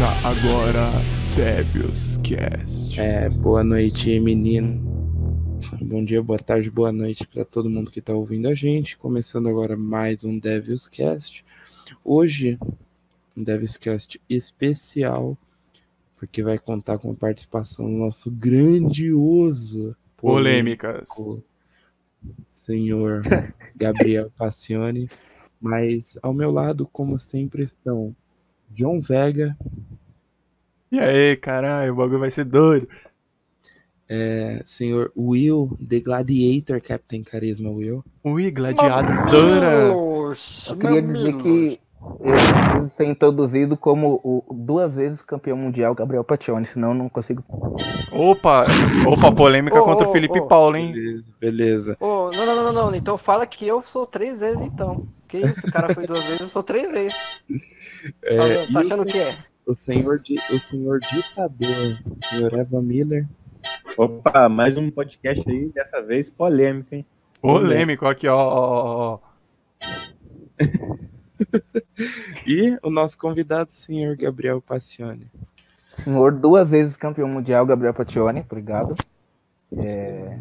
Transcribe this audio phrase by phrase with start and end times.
[0.00, 0.90] Começa agora
[1.36, 2.98] Devil's Cast.
[2.98, 4.80] É, boa noite, menino.
[5.82, 8.96] Bom dia, boa tarde, boa noite para todo mundo que está ouvindo a gente.
[8.96, 11.44] Começando agora mais um Devil's Cast.
[12.02, 12.58] Hoje,
[13.36, 15.36] um Devil's Cast especial,
[16.16, 21.14] porque vai contar com a participação do nosso grandioso Polêmicas.
[21.14, 21.44] polêmico
[22.48, 23.20] senhor
[23.76, 25.10] Gabriel Passione.
[25.60, 28.16] Mas ao meu lado, como sempre, estão
[28.70, 29.56] John Vega,
[30.90, 32.88] E aí, caralho, o bagulho vai ser doido.
[34.08, 38.04] é, senhor Will, The Gladiator, Captain Carisma Will.
[38.24, 40.02] Ui, gladiadora.
[40.66, 41.80] Eu queria dizer que
[42.24, 47.08] eu preciso ser introduzido como o duas vezes campeão mundial Gabriel Pacione, senão eu não
[47.08, 47.44] consigo.
[48.10, 48.72] Opa,
[49.06, 50.46] opa, polêmica Ô, contra o ô, Felipe ô.
[50.48, 50.92] Paulo, hein?
[50.92, 51.98] Beleza, beleza.
[52.00, 52.94] Não, não, não, não, não.
[52.94, 55.08] Então fala que eu sou três vezes, então.
[55.28, 55.66] Que isso?
[55.66, 57.16] O cara foi duas vezes, eu sou três vezes.
[58.24, 59.36] É, tá tá achando o que é?
[59.66, 63.26] O senhor, di- o senhor ditador, o senhor Evan Miller.
[63.96, 67.06] Opa, mais um podcast aí, dessa vez polêmico, hein?
[67.40, 69.18] Polêmico aqui, ó, ó, ó.
[72.46, 75.26] E o nosso convidado, senhor Gabriel Passione.
[75.92, 78.94] Senhor, duas vezes campeão mundial Gabriel Pacione, obrigado.
[79.86, 80.38] É...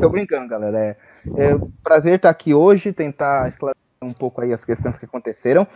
[0.00, 0.78] Tô brincando, galera.
[0.78, 0.96] É,
[1.50, 5.66] é um prazer estar aqui hoje, tentar esclarecer um pouco aí as questões que aconteceram.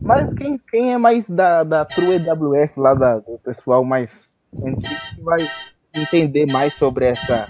[0.00, 4.94] Mas quem, quem é mais da, da True EWF, lá da, do pessoal mais antigo,
[5.14, 5.46] que vai
[5.94, 7.46] entender mais sobre essa,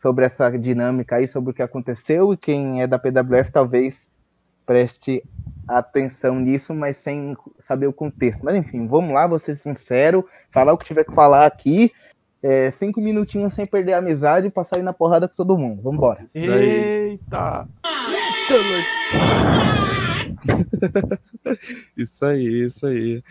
[0.00, 4.08] sobre essa dinâmica aí, sobre o que aconteceu, e quem é da PWF talvez
[4.64, 5.22] preste
[5.68, 8.44] atenção nisso, mas sem saber o contexto.
[8.44, 11.92] Mas enfim, vamos lá, vou ser sincero, falar o que tiver que falar aqui.
[12.42, 15.82] É, cinco minutinhos sem perder a amizade e passar aí na porrada com todo mundo.
[15.82, 16.24] Vambora.
[16.34, 17.66] Eita.
[21.96, 23.22] Isso aí, isso aí.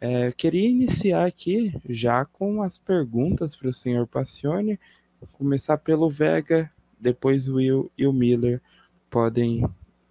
[0.00, 4.78] É, queria iniciar aqui já com as perguntas para o senhor Passione.
[5.32, 8.60] Começar pelo Vega, depois o Will e o Miller
[9.08, 9.64] podem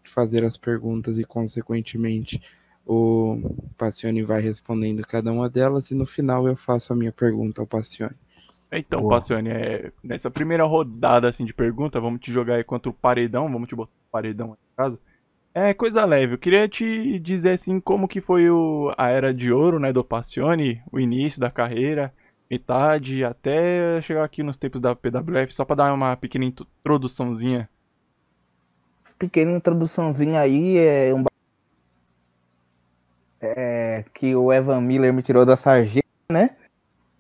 [0.04, 2.42] fazer as perguntas e, consequentemente,
[2.86, 3.38] o
[3.78, 7.68] Passione vai respondendo cada uma delas e no final eu faço a minha pergunta ao
[7.68, 8.16] Passione.
[8.72, 9.16] Então, Boa.
[9.16, 13.52] Passione, é, nessa primeira rodada assim de pergunta, vamos te jogar aí contra o paredão,
[13.52, 15.00] vamos te botar o paredão no caso.
[15.54, 16.34] É coisa leve.
[16.34, 20.04] Eu queria te dizer assim como que foi o, a era de ouro, né, do
[20.04, 22.14] Passione, o início da carreira,
[22.52, 27.70] metade até chegar aqui nos tempos da PWF, só pra dar uma pequena introduçãozinha.
[29.18, 31.24] Pequena introduçãozinha aí, é um
[33.42, 36.56] é, que o Evan Miller me tirou da sarjeta, né?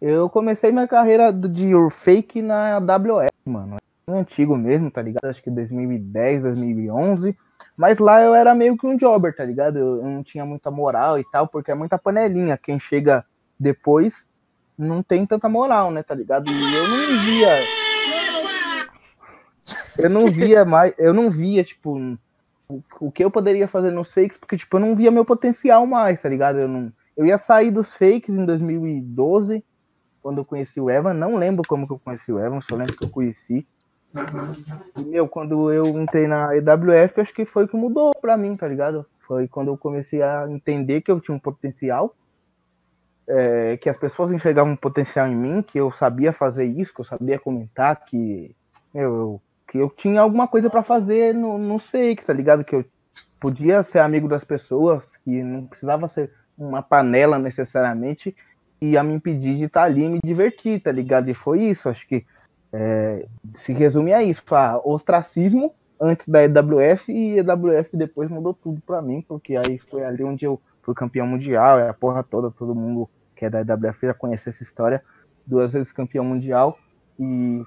[0.07, 3.77] Eu comecei minha carreira de fake na WF, mano.
[4.05, 5.25] É antigo mesmo, tá ligado?
[5.25, 7.35] Acho que 2010, 2011.
[7.75, 9.79] Mas lá eu era meio que um jobber, tá ligado?
[9.79, 12.55] Eu, eu não tinha muita moral e tal, porque é muita panelinha.
[12.55, 13.25] Quem chega
[13.59, 14.27] depois
[14.77, 16.51] não tem tanta moral, né, tá ligado?
[16.51, 17.49] E eu não via.
[19.97, 20.93] Eu não via mais.
[20.99, 21.97] Eu não via, tipo,
[22.69, 25.83] o, o que eu poderia fazer nos fakes, porque, tipo, eu não via meu potencial
[25.87, 26.59] mais, tá ligado?
[26.59, 29.63] Eu, não, eu ia sair dos fakes em 2012,
[30.25, 31.13] quando eu conheci o Evan.
[31.13, 33.67] Não lembro como que eu conheci o Evan, só lembro que eu conheci.
[34.97, 38.57] E, meu, quando eu entrei na EWF, acho que foi o que mudou pra mim,
[38.57, 39.05] tá ligado?
[39.27, 42.15] Foi quando eu comecei a entender que eu tinha um potencial,
[43.27, 47.01] é, que as pessoas enxergavam um potencial em mim, que eu sabia fazer isso, que
[47.01, 48.55] eu sabia comentar, que
[48.91, 52.63] meu, eu, que eu tinha alguma coisa pra fazer no, no fake, tá ligado?
[52.63, 52.85] Que eu
[53.39, 58.35] podia ser amigo das pessoas, que não precisava ser uma panela necessariamente,
[58.81, 61.29] ia me impedir de estar ali e me divertir, tá ligado?
[61.29, 62.25] E foi isso, acho que
[62.71, 68.81] é, se resume a isso, a ostracismo antes da EWF e EWF depois mudou tudo
[68.81, 72.51] pra mim, porque aí foi ali onde eu fui campeão mundial, é a porra toda,
[72.51, 75.03] todo mundo que é da EWF já conhece essa história,
[75.45, 76.77] duas vezes campeão mundial
[77.19, 77.63] e,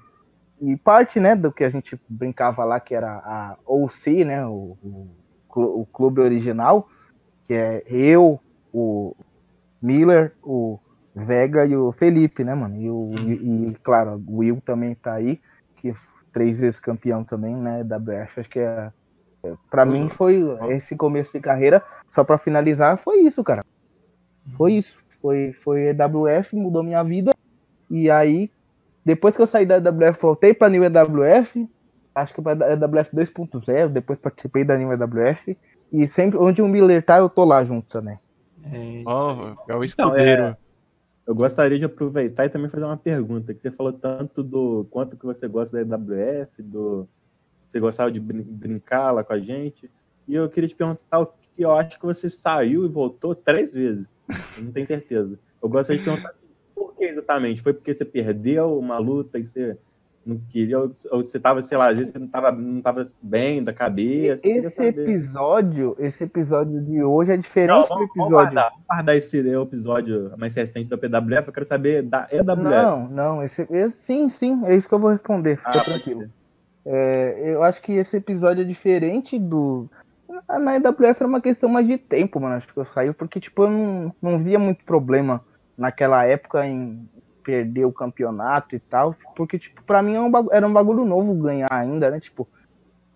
[0.61, 4.77] e parte, né, do que a gente brincava lá, que era a OC, né, o,
[4.83, 5.07] o,
[5.55, 6.87] o clube original,
[7.47, 8.39] que é eu,
[8.73, 9.15] o
[9.81, 10.79] Miller, o
[11.15, 12.75] Vega e o Felipe, né, mano?
[12.75, 15.39] E, o, e, e, claro, o Will também tá aí,
[15.77, 15.95] que é
[16.31, 18.39] três vezes campeão também, né, da BF.
[18.39, 18.91] Acho que é,
[19.43, 23.63] é, pra mim foi esse começo de carreira, só pra finalizar, foi isso, cara.
[24.57, 24.97] Foi isso.
[25.21, 27.31] Foi, foi EWF, mudou minha vida.
[27.89, 28.49] E aí,
[29.03, 31.67] depois que eu saí da EWF, voltei pra New EWF,
[32.15, 35.57] acho que pra EWF 2.0, depois participei da New EWF.
[35.91, 38.17] E sempre, onde o Miller tá, eu tô lá junto também.
[38.71, 39.55] É isso aí.
[39.67, 40.57] é o escudeiro.
[41.29, 45.15] Eu gostaria de aproveitar e também fazer uma pergunta, que você falou tanto do quanto
[45.15, 47.07] que você gosta da EWF, do
[47.67, 49.91] você gostava de brin- brincar lá com a gente,
[50.27, 53.71] e eu queria te perguntar o que eu acho que você saiu e voltou três
[53.71, 54.15] vezes,
[54.57, 55.37] eu não tenho certeza.
[55.61, 56.33] Eu gostaria de perguntar
[56.73, 57.61] por que exatamente?
[57.61, 59.77] Foi porque você perdeu uma luta e você
[60.25, 63.63] não queria, ou você tava, sei lá, às vezes você não tava, não tava bem
[63.63, 64.47] da cabeça.
[64.47, 68.15] Esse episódio, esse episódio de hoje é diferente não, vamos, do episódio.
[68.15, 72.63] Vamos guardar, vamos guardar esse episódio mais recente da PWF, eu quero saber da EWF.
[72.63, 76.29] Não, não, esse, esse sim, sim, é isso que eu vou responder, fica ah, tranquilo.
[76.85, 79.89] É, eu acho que esse episódio é diferente do.
[80.47, 82.55] Na EWF era uma questão mais de tempo, mano.
[82.55, 85.43] Acho que eu saí porque, tipo, eu não, não via muito problema
[85.77, 87.07] naquela época em
[87.49, 89.15] perder o campeonato e tal.
[89.35, 92.19] Porque, tipo, pra mim era é um bagulho, era um bagulho novo ganhar ainda, né?
[92.19, 92.47] Tipo,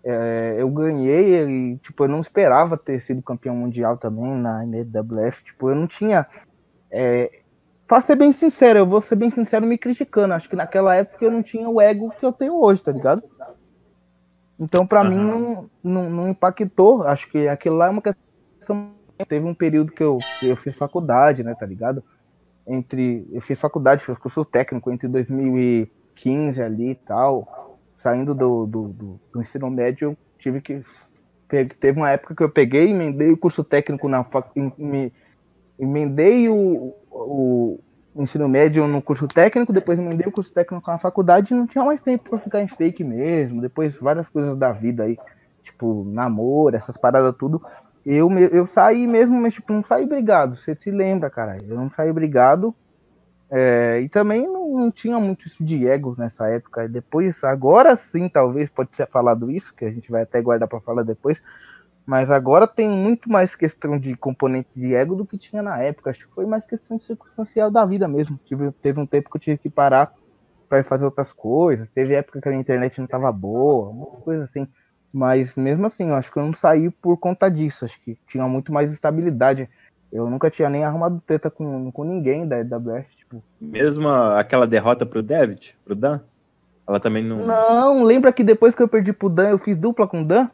[0.02, 5.44] é, eu ganhei e, tipo, eu não esperava ter sido campeão mundial também na EWF.
[5.44, 6.26] Tipo, eu não tinha.
[6.90, 7.42] É,
[7.86, 10.34] pra ser bem sincero, eu vou ser bem sincero me criticando.
[10.34, 13.22] Acho que naquela época eu não tinha o ego que eu tenho hoje, tá ligado?
[14.58, 15.10] Então, para uhum.
[15.10, 17.04] mim, não, não, não, impactou.
[17.04, 18.90] Acho que aquilo lá é uma questão.
[19.28, 22.02] Teve um período que eu, que eu fiz faculdade, né, tá ligado?
[22.66, 23.26] Entre.
[23.32, 27.78] Eu fiz faculdade, fiz curso técnico entre 2015 ali e tal.
[27.96, 30.82] Saindo do, do, do, do ensino médio, eu tive que.
[31.78, 34.50] Teve uma época que eu peguei, emendei o curso técnico na fac,
[35.78, 37.78] emendei o, o,
[38.16, 41.84] ensino médio no curso técnico, depois emendei o curso técnico na faculdade e não tinha
[41.84, 45.18] mais tempo para ficar em fake mesmo, depois várias coisas da vida aí,
[45.62, 47.62] tipo, namoro, essas paradas tudo.
[48.04, 51.88] Eu, eu saí mesmo, mas tipo, não saí brigado, você se lembra, cara, eu não
[51.88, 52.74] saí brigado,
[53.50, 58.28] é, e também não, não, tinha muito isso de ego nessa época, depois, agora sim,
[58.28, 61.40] talvez, pode ser falado isso, que a gente vai até guardar para falar depois,
[62.06, 66.10] mas agora tem muito mais questão de componente de ego do que tinha na época.
[66.10, 68.38] Acho que foi mais questão circunstancial da vida mesmo.
[68.44, 70.12] Tive, teve um tempo que eu tive que parar
[70.68, 71.88] para fazer outras coisas.
[71.88, 74.68] Teve época que a internet não estava boa, uma coisa assim.
[75.14, 77.84] Mas mesmo assim, eu acho que eu não saí por conta disso.
[77.84, 79.70] Acho que tinha muito mais estabilidade.
[80.12, 83.16] Eu nunca tinha nem arrumado treta com, com ninguém da EWF.
[83.16, 83.40] Tipo.
[83.60, 86.18] Mesmo aquela derrota pro David, pro Dan?
[86.84, 87.46] Ela também não.
[87.46, 90.48] Não, lembra que depois que eu perdi pro Dan, eu fiz dupla com o Dan?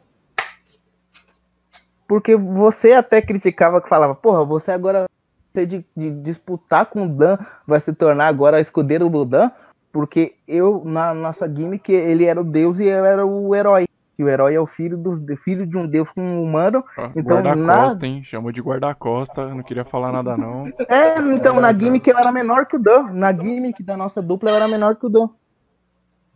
[2.07, 5.07] Porque você até criticava que falava, porra, você agora
[5.55, 9.49] de, de, disputar com o Dan vai se tornar agora escudeiro do Dan,
[9.91, 13.85] porque eu, na nossa gimmick, ele era o deus e eu era o herói.
[14.21, 16.85] E o herói é o filho, dos, filho de um deus com um humano.
[16.95, 18.07] Ah, então, guarda-costa, na...
[18.07, 18.23] hein?
[18.23, 20.65] Chamou de guarda-costa, não queria falar nada, não.
[20.87, 23.13] É, então, na gimmick eu era menor que o Dan.
[23.13, 25.27] Na gimmick da nossa dupla eu era menor que o Dan.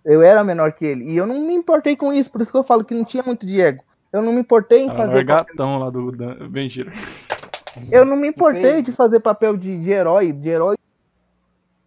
[0.04, 1.12] Eu era menor que ele.
[1.12, 3.22] E eu não me importei com isso, por isso que eu falo que não tinha
[3.22, 3.84] muito de ego.
[4.12, 5.22] Eu não me importei em fazer.
[5.22, 6.12] O gatão lá do.
[6.50, 6.92] Mentira.
[7.92, 10.76] Eu não me importei de fazer papel de, de herói, de herói.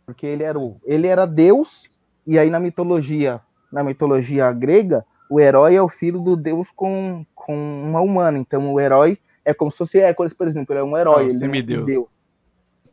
[0.06, 1.88] Porque ele era, o, ele era Deus,
[2.24, 3.40] e aí na mitologia,
[3.72, 8.38] na mitologia grega, o herói é o filho do Deus com, com uma humana.
[8.38, 11.25] Então o herói é como se fosse Hércules, por exemplo, ele é um herói.
[11.25, 11.78] Ah, ele semideus.
[11.78, 12.20] É um Deus.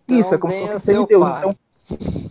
[0.05, 1.27] Então, Isso, é como se fosse semideus.
[1.39, 1.55] Então,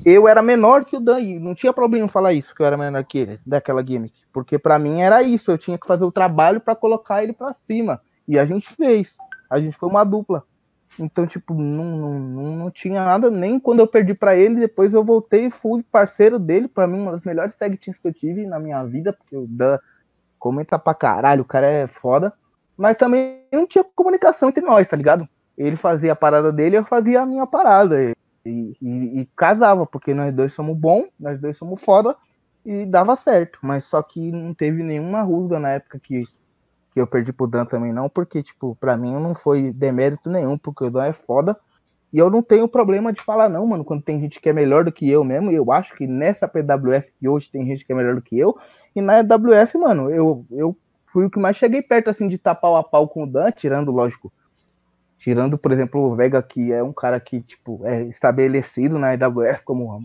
[0.04, 2.76] eu era menor que o Dan, e não tinha problema falar isso, que eu era
[2.76, 4.22] menor que ele, daquela gimmick.
[4.32, 7.54] Porque para mim era isso, eu tinha que fazer o trabalho para colocar ele para
[7.54, 8.00] cima.
[8.26, 9.16] E a gente fez.
[9.48, 10.44] A gente foi uma dupla.
[10.98, 15.02] Então, tipo, não, não, não tinha nada, nem quando eu perdi para ele, depois eu
[15.02, 18.46] voltei e fui parceiro dele, para mim, uma das melhores tag teams que eu tive
[18.46, 19.78] na minha vida, porque o Dan
[20.44, 22.30] comenta pra caralho, o cara é foda.
[22.76, 25.26] Mas também não tinha comunicação entre nós, tá ligado?
[25.56, 28.12] Ele fazia a parada dele, eu fazia a minha parada.
[28.44, 32.14] E, e, e, casava, porque nós dois somos bons, nós dois somos foda,
[32.62, 33.58] e dava certo.
[33.62, 36.20] Mas só que não teve nenhuma rusga na época que,
[36.92, 40.58] que eu perdi pro Dan também, não, porque, tipo, pra mim não foi demérito nenhum,
[40.58, 41.58] porque o Dan é foda.
[42.14, 44.84] E eu não tenho problema de falar, não, mano, quando tem gente que é melhor
[44.84, 45.50] do que eu mesmo.
[45.50, 48.56] Eu acho que nessa PWF que hoje tem gente que é melhor do que eu.
[48.94, 50.76] E na EWF, mano, eu, eu
[51.12, 53.50] fui o que mais cheguei perto, assim, de tapar o a pau com o Dan,
[53.50, 54.32] tirando, lógico,
[55.18, 59.62] Tirando, por exemplo, o Vega, que é um cara que, tipo, é estabelecido na AWS
[59.64, 60.00] como...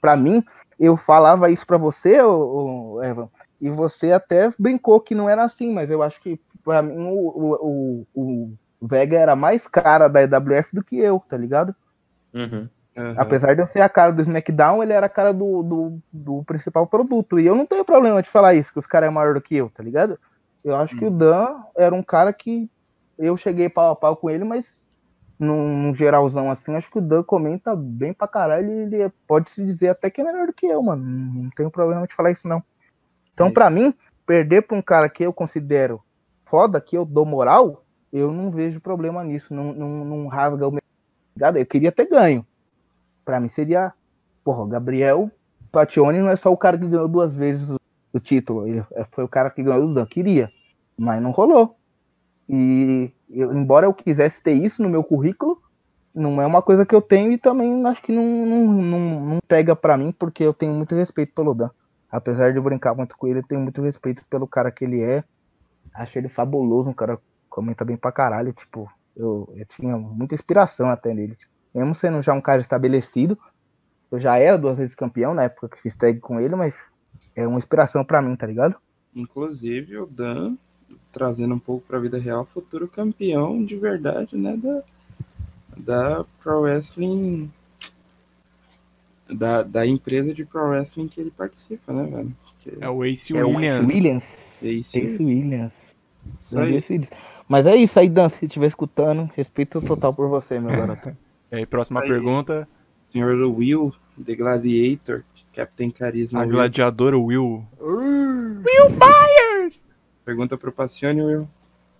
[0.00, 0.44] para mim,
[0.78, 3.28] eu falava isso para você, o, Evan,
[3.60, 7.16] e você até brincou que não era assim, mas eu acho que, para mim, o,
[7.16, 11.74] o, o, Vega era mais cara da EWF do que eu, tá ligado?
[12.32, 12.68] Uhum.
[12.96, 13.14] Uhum.
[13.16, 16.42] Apesar de eu ser a cara do SmackDown, ele era a cara do, do, do,
[16.44, 17.38] principal produto.
[17.38, 19.54] E eu não tenho problema de falar isso, que os caras é maior do que
[19.54, 20.18] eu, tá ligado?
[20.64, 20.98] Eu acho uhum.
[20.98, 22.68] que o Dan era um cara que
[23.16, 24.82] eu cheguei pau a pau com ele, mas
[25.38, 29.64] num, num, geralzão assim, acho que o Dan comenta bem pra caralho ele pode se
[29.64, 31.04] dizer até que é melhor do que eu, mano.
[31.04, 32.62] Não, não tenho problema de falar isso, não.
[33.32, 33.94] Então, é para mim,
[34.26, 36.02] perder pra um cara que eu considero
[36.44, 39.52] foda, que eu dou moral, eu não vejo problema nisso.
[39.52, 40.82] Não, rasga o meu.
[41.54, 42.46] Eu queria ter ganho.
[43.24, 43.92] Para mim seria.
[44.42, 45.30] Porra, Gabriel
[45.70, 47.70] Patione não é só o cara que ganhou duas vezes
[48.12, 48.66] o, título.
[48.66, 50.06] Ele foi o cara que ganhou o Dan.
[50.06, 50.50] Queria.
[50.96, 51.76] Mas não rolou.
[52.48, 55.60] E eu, embora eu quisesse ter isso no meu currículo,
[56.14, 59.38] não é uma coisa que eu tenho e também acho que não, não, não, não
[59.46, 61.70] pega pra mim, porque eu tenho muito respeito pelo Dan.
[62.10, 65.02] Apesar de eu brincar muito com ele, eu tenho muito respeito pelo cara que ele
[65.02, 65.22] é.
[65.94, 67.18] Acho ele fabuloso, um cara
[67.58, 68.52] comenta bem pra caralho.
[68.52, 71.34] Tipo, eu, eu tinha muita inspiração até nele.
[71.34, 73.38] Tipo, mesmo sendo já um cara estabelecido,
[74.10, 76.74] eu já era duas vezes campeão na época que fiz tag com ele, mas
[77.34, 78.76] é uma inspiração pra mim, tá ligado?
[79.14, 80.56] Inclusive o Dan,
[81.12, 84.56] trazendo um pouco pra vida real, futuro campeão de verdade, né?
[84.56, 84.82] Da,
[85.76, 87.50] da Pro Wrestling.
[89.30, 92.36] Da, da empresa de Pro Wrestling que ele participa, né, velho?
[92.60, 93.86] Que- É o Ace É o Williams.
[93.86, 94.62] Williams.
[94.62, 95.94] Ace Ace Williams.
[96.40, 96.72] Isso aí.
[97.48, 101.16] Mas é isso aí, Dan, se estiver escutando, respeito total por você, meu garoto.
[101.50, 102.08] E aí, próxima Aí.
[102.08, 102.68] pergunta.
[103.06, 105.24] Senhor Will, The Gladiator,
[105.54, 106.40] Captain Carisma.
[106.40, 106.52] A Will.
[106.52, 107.64] gladiadora Will.
[110.24, 111.48] Pergunta pro Passione, Will.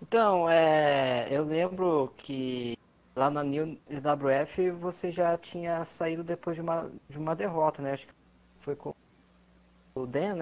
[0.02, 2.76] Então, é, eu lembro que
[3.17, 7.93] lá na New WF você já tinha saído depois de uma, de uma derrota, né?
[7.93, 8.12] Acho que
[8.59, 8.95] foi com
[9.95, 10.40] o Dan, né?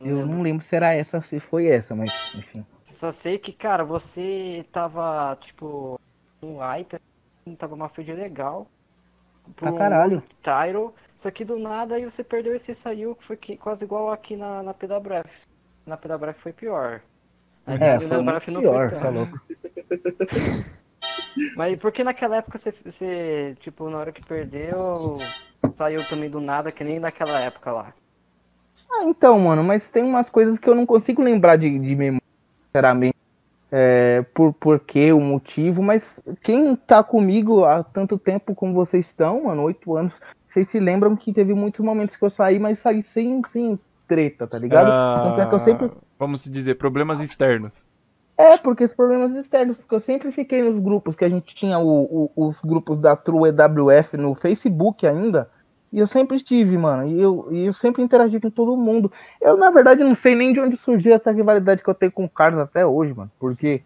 [0.00, 0.34] Não Eu lembro.
[0.36, 2.62] não lembro se era essa, se foi essa, mas enfim.
[2.94, 5.98] Só sei que, cara, você tava, tipo,
[6.40, 8.66] um hype, assim, tava uma feed legal.
[9.56, 10.22] Pra caralho.
[10.42, 13.84] Tyro, só que do nada aí você perdeu e você saiu, que foi que- quase
[13.84, 15.46] igual aqui na, na PWF.
[15.84, 17.00] Na PWF foi pior.
[17.66, 19.02] Aí É, foi PWF muito pior, tanto.
[19.02, 19.40] tá louco.
[21.56, 25.18] Mas por que naquela época você, você, tipo, na hora que perdeu,
[25.74, 27.92] saiu também do nada, que nem naquela época lá?
[28.88, 32.23] Ah, então, mano, mas tem umas coisas que eu não consigo lembrar de, de memória,
[32.74, 33.14] sinceramente.
[33.76, 39.44] É, por porquê, o motivo, mas quem tá comigo há tanto tempo como vocês estão,
[39.44, 40.14] mano, oito anos,
[40.46, 43.76] vocês se lembram que teve muitos momentos que eu saí, mas saí sem, sem
[44.06, 44.90] treta, tá ligado?
[45.24, 45.86] Tanto é que eu sempre.
[45.86, 47.84] Ah, Vamos dizer, problemas externos.
[48.38, 51.78] É, porque os problemas externos, porque eu sempre fiquei nos grupos, que a gente tinha
[51.80, 55.50] o- o- os grupos da True EWF no Facebook ainda,
[55.94, 59.12] e eu sempre estive, mano, e eu, e eu sempre interagi com todo mundo.
[59.40, 62.24] Eu, na verdade, não sei nem de onde surgiu essa rivalidade que eu tenho com
[62.24, 63.80] o Carlos até hoje, mano, porque,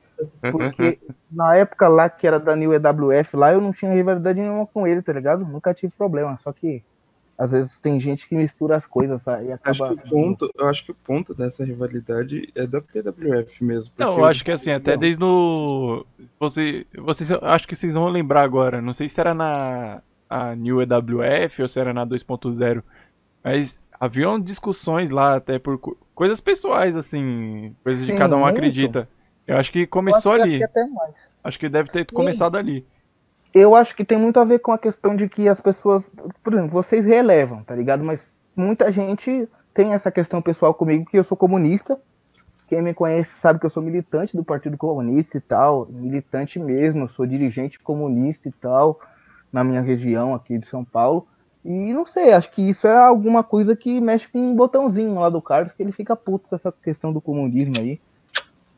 [0.51, 0.99] porque
[1.31, 4.87] na época lá que era da New EWF lá, eu não tinha rivalidade nenhuma com
[4.87, 5.45] ele, tá ligado?
[5.45, 6.83] Nunca tive problema, só que
[7.37, 10.01] às vezes tem gente que mistura as coisas, sabe, e Acho acaba...
[10.01, 13.93] que o ponto, eu acho que o ponto dessa rivalidade é da PWF mesmo.
[13.99, 16.07] Não, eu acho que assim, até desde o.
[16.41, 18.81] Você, vocês, eu acho que vocês vão lembrar agora.
[18.81, 22.83] Não sei se era na a New EWF ou se era na 2.0.
[23.43, 27.75] Mas haviam discussões lá, até por co- coisas pessoais, assim.
[27.83, 28.55] Coisas de Sim, cada um muito.
[28.57, 29.09] acredita.
[29.47, 30.59] Eu acho que acho começou que ali.
[30.95, 31.15] mais.
[31.43, 32.87] Acho que deve ter começado ali.
[33.55, 36.53] Eu acho que tem muito a ver com a questão de que as pessoas, por
[36.53, 38.05] exemplo, vocês relevam, tá ligado?
[38.05, 41.99] Mas muita gente tem essa questão pessoal comigo que eu sou comunista.
[42.69, 47.09] Quem me conhece sabe que eu sou militante do Partido Comunista e tal, militante mesmo,
[47.09, 49.01] sou dirigente comunista e tal,
[49.53, 51.27] na minha região aqui de São Paulo.
[51.65, 55.29] E não sei, acho que isso é alguma coisa que mexe com um botãozinho lá
[55.29, 58.01] do Carlos, que ele fica puto com essa questão do comunismo aí.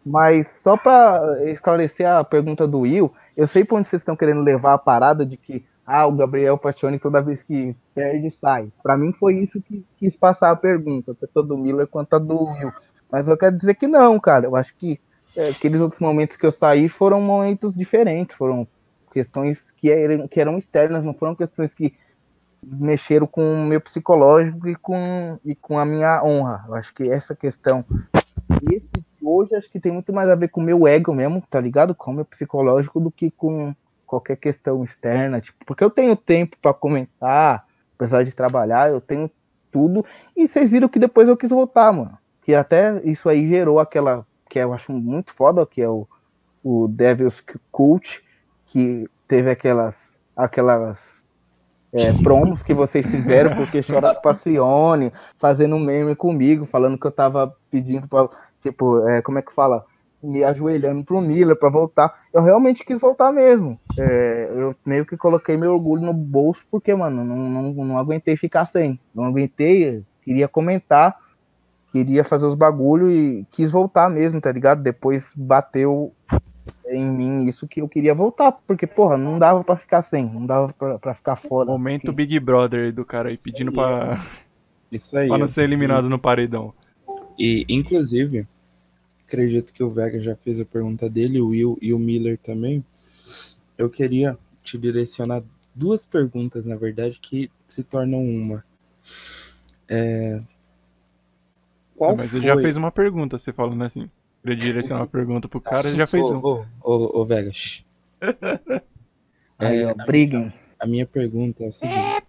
[0.05, 4.41] Mas só pra esclarecer a pergunta do Will, eu sei pra onde vocês estão querendo
[4.41, 8.69] levar a parada de que ah, o Gabriel Pacione toda vez que perde sai.
[8.83, 12.45] Pra mim foi isso que quis passar a pergunta, tanto do Miller quanto a do
[12.45, 12.73] Will.
[13.11, 14.47] Mas eu quero dizer que não, cara.
[14.47, 15.01] Eu acho que
[15.37, 18.67] é, aqueles outros momentos que eu saí foram momentos diferentes, foram
[19.13, 21.95] questões que eram, que eram externas, não foram questões que
[22.63, 26.65] mexeram com o meu psicológico e com, e com a minha honra.
[26.69, 27.85] Eu acho que essa questão
[28.71, 28.89] esse
[29.23, 31.95] hoje acho que tem muito mais a ver com o meu ego mesmo, tá ligado?
[31.95, 33.75] Com o meu psicológico do que com
[34.07, 37.65] qualquer questão externa, tipo, porque eu tenho tempo pra comentar,
[37.95, 39.31] apesar de trabalhar, eu tenho
[39.71, 40.05] tudo.
[40.37, 42.19] E vocês viram que depois eu quis voltar, mano.
[42.43, 46.09] Que até isso aí gerou aquela que eu acho muito foda, que é o,
[46.65, 47.41] o Devil's
[47.71, 48.21] Cult,
[48.71, 51.25] que teve aquelas aquelas
[51.93, 57.13] é, promos que vocês fizeram porque chora Passione, fazendo um meme comigo, falando que eu
[57.13, 58.29] tava pedindo pra,
[58.61, 59.85] tipo, é, como é que fala?
[60.23, 62.15] Me ajoelhando pro Miller pra voltar.
[62.33, 63.81] Eu realmente quis voltar mesmo.
[63.99, 68.37] É, eu meio que coloquei meu orgulho no bolso, porque, mano, não, não, não aguentei
[68.37, 69.01] ficar sem.
[69.15, 71.17] Não aguentei, queria comentar,
[71.91, 74.83] queria fazer os bagulho e quis voltar mesmo, tá ligado?
[74.83, 76.13] Depois bateu
[76.87, 80.47] em mim isso que eu queria voltar, porque, porra, não dava pra ficar sem, não
[80.47, 81.71] dava pra, pra ficar fora.
[81.71, 84.25] Momento Big Brother aí do cara aí pedindo pra,
[84.91, 85.29] Isso aí.
[85.29, 86.75] pra não ser eliminado no paredão.
[87.39, 88.47] E, inclusive,
[89.27, 92.85] acredito que o Vega já fez a pergunta dele, o Will e o Miller também.
[93.79, 95.43] Eu queria te direcionar
[95.75, 98.65] duas perguntas, na verdade, que se tornam uma.
[99.89, 100.41] É...
[101.97, 102.41] Qual mas foi...
[102.41, 104.11] ele já fez uma pergunta, você falando assim.
[104.43, 106.39] Queria direcionar uma pergunta pro cara, ele já fez um.
[106.39, 107.85] ô, ô, ô, Vega, shh.
[109.59, 110.53] Aí, ó, briguem.
[110.79, 112.23] A minha pergunta é a seguinte: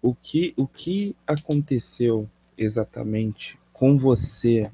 [0.00, 4.70] o que, o que aconteceu exatamente com você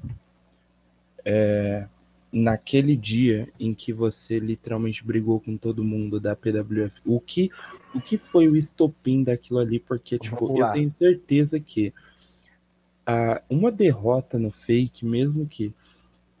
[1.25, 1.87] é,
[2.31, 7.01] naquele dia em que você literalmente brigou com todo mundo da PWF?
[7.05, 7.49] O que,
[7.93, 9.79] o que foi o estopim daquilo ali?
[9.79, 11.93] Porque, tipo, eu tenho certeza que
[13.05, 15.73] a, uma derrota no fake, mesmo que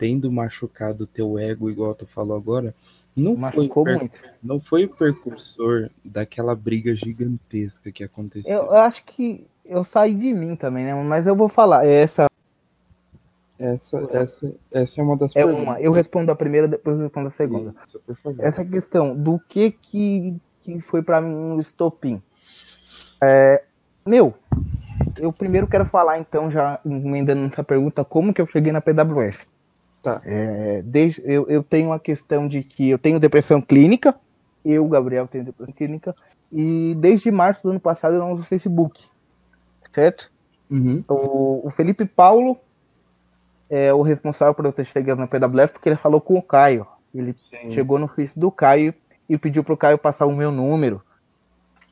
[0.01, 2.73] tendo machucado o teu ego, igual tu falou agora,
[3.15, 4.19] não foi, Machucou muito.
[4.41, 8.51] não foi o precursor daquela briga gigantesca que aconteceu.
[8.51, 10.95] Eu, eu acho que eu saí de mim também, né?
[11.03, 11.85] Mas eu vou falar.
[11.85, 12.25] Essa
[13.59, 15.61] Essa, essa, essa é uma das é perguntas.
[15.61, 15.79] uma.
[15.79, 17.75] Eu respondo a primeira, depois eu respondo a segunda.
[17.85, 18.43] Isso, por favor.
[18.43, 22.19] Essa questão do que que, que foi pra mim um estopim.
[23.23, 23.61] É,
[24.03, 24.33] meu,
[25.19, 29.45] eu primeiro quero falar então, já emendando nessa pergunta, como que eu cheguei na PWF.
[30.01, 30.21] Tá.
[30.25, 34.15] É, desde, eu, eu tenho uma questão de que eu tenho depressão clínica,
[34.65, 36.15] eu, Gabriel, tenho depressão clínica,
[36.51, 39.03] e desde março do ano passado eu não uso Facebook,
[39.93, 40.31] certo?
[40.69, 41.03] Uhum.
[41.07, 42.57] O, o Felipe Paulo
[43.69, 46.85] é o responsável por eu ter chegado na PWF, porque ele falou com o Caio.
[47.13, 47.69] Ele Sim.
[47.69, 48.93] chegou no Face do Caio
[49.29, 51.01] e pediu pro Caio passar o meu número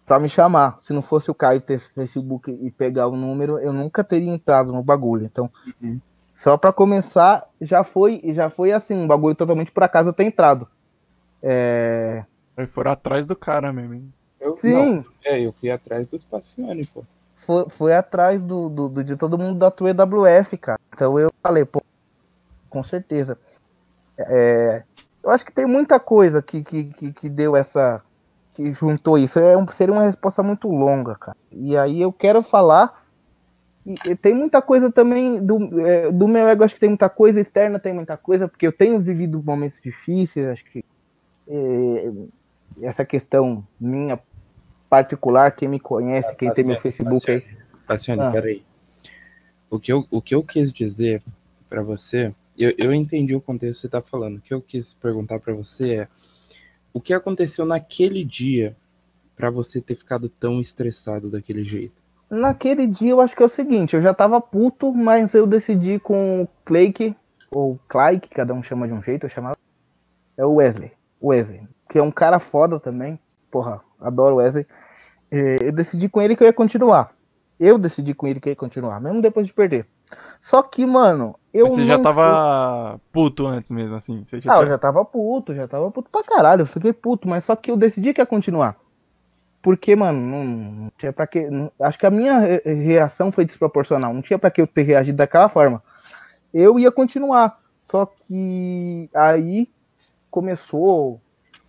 [0.05, 0.77] pra me chamar.
[0.81, 4.73] Se não fosse o Caio ter Facebook e pegar o número, eu nunca teria entrado
[4.73, 5.25] no bagulho.
[5.25, 5.49] Então,
[5.81, 5.99] Uhum.
[6.39, 10.23] Só pra começar, já foi, já foi assim, um bagulho totalmente por acaso eu ter
[10.23, 10.67] entrado.
[11.43, 12.23] É...
[12.55, 14.13] Aí foram atrás do cara mesmo, hein?
[14.39, 17.03] Eu, não, Sim, é, eu fui atrás dos Passione, pô.
[17.45, 20.79] foi, foi atrás do, do- do- de todo mundo da tua EWF, cara.
[20.93, 21.81] Então eu falei, pô,
[22.69, 23.37] com certeza.
[24.17, 24.83] É,
[25.23, 28.01] eu acho que tem muita coisa que, que, que, que deu essa.
[28.53, 29.39] que juntou isso.
[29.39, 31.37] É um, seria uma resposta muito longa, cara.
[31.51, 33.08] E aí eu quero falar.
[34.21, 37.79] Tem muita coisa também do, é, do meu ego, acho que tem muita coisa externa,
[37.79, 40.83] tem muita coisa, porque eu tenho vivido momentos difíceis, acho que
[41.47, 42.11] é,
[42.81, 44.19] essa questão minha
[44.89, 47.43] particular, quem me conhece, quem tem meu Facebook aí.
[47.87, 48.31] Passione, Ah.
[48.31, 48.63] peraí.
[49.69, 51.21] O que, eu, o que eu quis dizer
[51.67, 54.37] pra você, eu, eu entendi o contexto que você tá falando.
[54.37, 56.07] O que eu quis perguntar pra você é
[56.91, 58.75] o que aconteceu naquele dia
[59.35, 62.01] pra você ter ficado tão estressado daquele jeito?
[62.29, 65.99] Naquele dia eu acho que é o seguinte, eu já tava puto, mas eu decidi
[65.99, 67.15] com o Clake,
[67.51, 69.57] ou Clake, cada um chama de um jeito, eu chamava.
[70.37, 70.91] É o Wesley.
[71.21, 73.19] Wesley, que é um cara foda também.
[73.51, 74.65] Porra, adoro o Wesley.
[75.31, 77.11] Eu decidi com ele que eu ia continuar.
[77.59, 79.85] Eu decidi com ele que eu ia continuar, mesmo depois de perder.
[80.39, 81.65] Só que, mano, eu.
[81.65, 84.23] Mas você já tava puto antes mesmo, assim.
[84.23, 86.61] Você já ah, eu tinha- já tava puto, já tava puto pra caralho.
[86.61, 88.75] Eu fiquei puto, mas só que eu decidi que ia continuar.
[89.61, 91.49] Porque, mano, não, tinha pra que.
[91.49, 94.13] não- acho que a minha re- reação foi desproporcional.
[94.13, 95.83] Não tinha pra que eu ter reagido daquela forma.
[96.53, 97.59] Eu ia continuar.
[97.83, 99.69] Só que aí
[100.31, 101.19] começou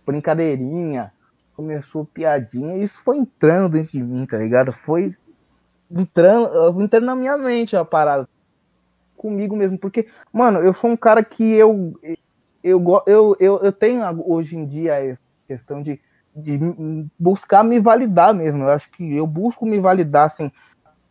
[0.05, 1.11] brincadeirinha,
[1.55, 2.77] começou piadinha.
[2.77, 4.71] Isso foi entrando dentro de mim, tá ligado?
[4.71, 5.15] Foi
[5.89, 8.27] entrando, entrando na minha mente a parada.
[9.17, 9.77] Comigo mesmo.
[9.77, 11.93] Porque, mano, eu sou um cara que eu
[12.63, 15.99] eu, eu, eu, eu tenho hoje em dia essa questão de,
[16.35, 16.57] de
[17.19, 18.63] buscar me validar mesmo.
[18.63, 20.51] Eu acho que eu busco me validar, assim.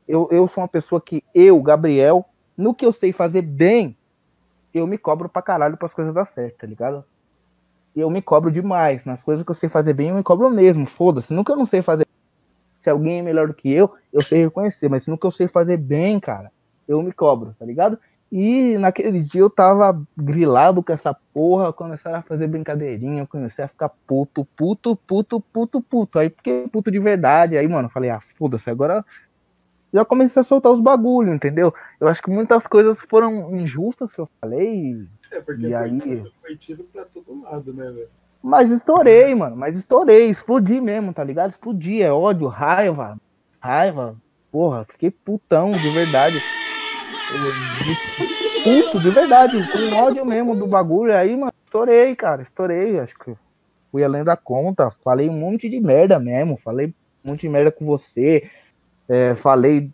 [0.07, 2.25] Eu, eu sou uma pessoa que, eu, Gabriel,
[2.57, 3.97] no que eu sei fazer bem,
[4.73, 7.05] eu me cobro pra caralho para as coisas dar certo, tá ligado?
[7.95, 9.05] Eu me cobro demais.
[9.05, 10.87] Nas coisas que eu sei fazer bem, eu me cobro mesmo.
[10.87, 11.33] Foda-se.
[11.33, 12.07] Nunca eu não sei fazer.
[12.79, 14.89] Se alguém é melhor do que eu, eu sei reconhecer.
[14.89, 16.53] Mas no que eu sei fazer bem, cara,
[16.87, 17.99] eu me cobro, tá ligado?
[18.33, 23.65] E naquele dia eu tava grilado com essa porra, começaram a fazer brincadeirinha, eu comecei
[23.65, 26.19] a ficar puto, puto, puto, puto, puto.
[26.19, 27.59] Aí fiquei puto de verdade.
[27.59, 29.05] Aí, mano, eu falei, ah, foda-se, agora
[29.93, 31.73] já comecei a soltar os bagulhos, entendeu?
[32.01, 36.25] Eu acho que muitas coisas foram injustas que eu falei, É, porque E aí?
[36.41, 38.09] foi tiro pra todo lado, né, velho?
[38.43, 41.51] mas estourei, mano, mas estourei, explodi mesmo, tá ligado?
[41.51, 43.17] Explodi, é ódio, raiva,
[43.63, 44.17] raiva,
[44.51, 46.43] porra, fiquei putão de verdade.
[48.65, 51.15] Puto, de verdade, com ódio mesmo do bagulho.
[51.17, 52.99] Aí, mano, estourei, cara, estourei.
[52.99, 53.35] Acho que
[53.91, 54.91] fui além da conta.
[55.03, 56.57] Falei um monte de merda mesmo.
[56.57, 58.49] Falei um monte de merda com você.
[59.09, 59.91] é, falei,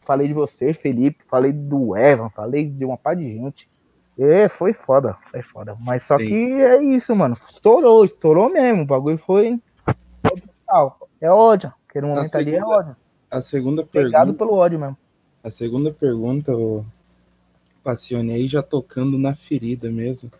[0.00, 1.24] falei de você, Felipe.
[1.28, 2.28] Falei do Evan.
[2.30, 3.68] Falei de uma par de gente.
[4.18, 5.76] É, foi foda, foi foda.
[5.80, 6.26] Mas só Sim.
[6.26, 7.34] que é isso, mano.
[7.48, 8.82] Estourou, estourou mesmo.
[8.82, 9.58] O bagulho foi.
[11.20, 11.72] É ódio.
[11.88, 12.96] Aquele momento ali é segunda- ódio.
[13.30, 14.96] A segunda Pegado pergunta, pelo ódio mesmo.
[15.42, 16.84] A segunda pergunta, o
[17.82, 20.30] Passione aí já tocando na ferida mesmo,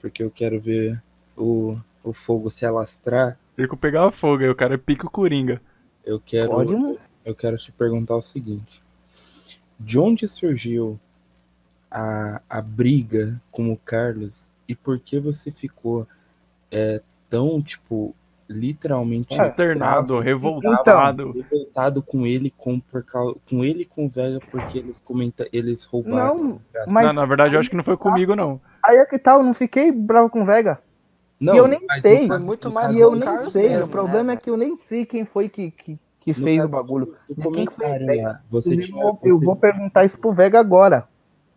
[0.00, 1.00] porque eu quero ver
[1.36, 3.38] o, o fogo se alastrar.
[3.56, 5.60] Fico pegar fogo, aí o cara pica o Coringa.
[6.04, 6.98] Eu quero, Pode, mano.
[7.24, 8.82] eu quero te perguntar o seguinte:
[9.78, 10.98] de onde surgiu
[11.90, 16.06] a, a briga com o Carlos e por que você ficou
[16.70, 18.14] é, tão tipo
[18.48, 21.32] literalmente Externado, bravo, revoltado.
[21.32, 25.48] revoltado com ele com, por causa, com ele e com o Vega porque eles comenta,
[25.52, 26.34] eles roubaram.
[26.36, 28.60] Não, Não, mas Não, na verdade, eu acho que não foi comigo, não.
[28.82, 30.78] aí é que tal, eu não fiquei bravo com o Vega.
[31.40, 32.22] e eu nem sei.
[32.22, 34.50] no Foi muito mais E eu nem Carlos sei, mesmo, o problema né, é que
[34.50, 37.06] eu nem sei quem foi que, que, que fez o caso bagulho.
[37.28, 37.86] do De quem que foi
[38.22, 41.08] lá, você Inclusive, tinha, eu, eu você- vou perguntar isso pro Vega agora.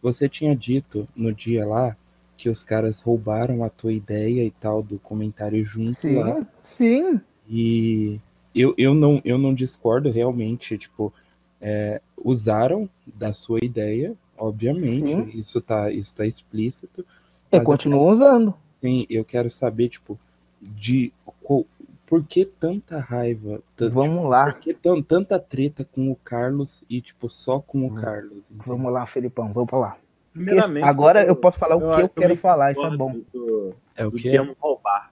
[0.02, 1.96] Você tinha dito no dia lá
[2.38, 6.46] que os caras roubaram a tua ideia e tal do comentário junto lá.
[6.78, 7.20] Sim.
[7.50, 8.20] E
[8.54, 11.14] eu, eu, não, eu não discordo realmente, tipo,
[11.62, 15.32] é, usaram da sua ideia, obviamente, Sim.
[15.34, 17.06] isso tá, isso tá explícito.
[17.52, 18.54] Eu Mas continuo usando.
[18.82, 20.20] Sim, eu quero saber, tipo,
[20.62, 21.12] de
[21.42, 21.66] qual-
[22.06, 26.84] por que tanta raiva, Vamos tipo, lá, por que tan- tanta treta com o Carlos
[26.90, 27.96] e, tipo, só com o Hum.
[27.96, 28.52] Carlos?
[28.52, 28.66] entendeu?
[28.78, 29.98] vamos lá, Felipão, vamos lá.
[30.34, 33.20] Primeiramente, Agora eu posso falar o que eu quero falar, isso é bom.
[33.34, 34.30] Do, É o do que?
[34.30, 35.12] termo roubar.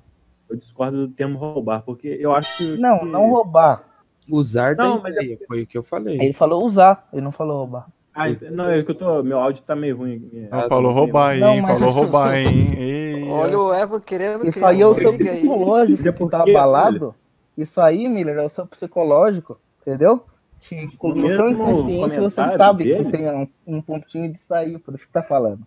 [0.49, 2.77] Eu discordo do termo roubar, porque eu acho que.
[2.77, 3.84] Não, que- não roubar.
[4.29, 6.19] Usar Não, da mas ideia, foi o que eu falei.
[6.19, 7.88] Ele falou usar, ele não falou roubar.
[8.13, 9.21] Ah, não, é que eu tô.
[9.21, 10.29] Meu áudio tá meio ruim.
[10.49, 11.62] Não, Ah, falou tá roubar aí, Não, hein?
[11.62, 12.73] mas- Falou roubar, hein?
[12.77, 16.41] Ei, Olha o Evo querendo Isso aí é o seu psicológico Isso é que tá
[16.41, 17.13] abalado.
[17.58, 20.23] Isso aí, Miller, é o seu psicológico, entendeu?
[20.60, 24.95] Te, no seu inconsciente você sabe deles- que tem um, um pontinho de sair, por
[24.95, 25.60] isso que tá falando.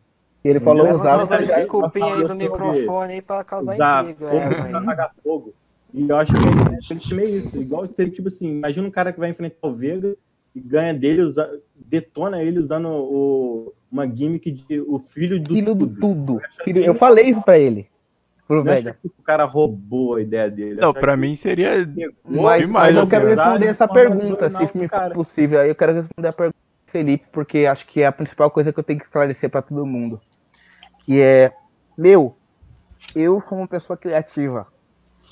[0.45, 5.11] Ele falou usar, usando já- desculpinha aí do microfone aí pra causar usar intriga, apagar
[5.23, 5.53] fogo.
[5.93, 7.61] E eu acho que ele tem que meio isso.
[7.61, 10.15] Igual seria, tipo assim, imagina um cara que vai enfrentar o Vega
[10.55, 15.75] e ganha dele, usa, detona ele usando o, uma gimmick de o filho do filho
[15.75, 16.01] do tudo.
[16.01, 16.41] tudo.
[16.63, 17.89] Filho- eu falei isso pra ele,
[18.47, 18.97] pro Vega.
[19.03, 20.81] que o cara roubou a ideia dele.
[20.81, 21.71] Não, pra que mim seria.
[22.25, 23.29] Mas, demais, mas eu assim, quero ó.
[23.29, 25.61] responder essa pergunta, se me for possível.
[25.61, 26.58] Aí eu quero responder a pergunta
[26.91, 29.87] Felipe, porque acho que é a principal coisa que eu tenho que esclarecer pra todo
[29.87, 30.21] mundo.
[31.05, 31.53] Que é,
[31.97, 32.37] meu,
[33.15, 34.67] eu sou uma pessoa criativa.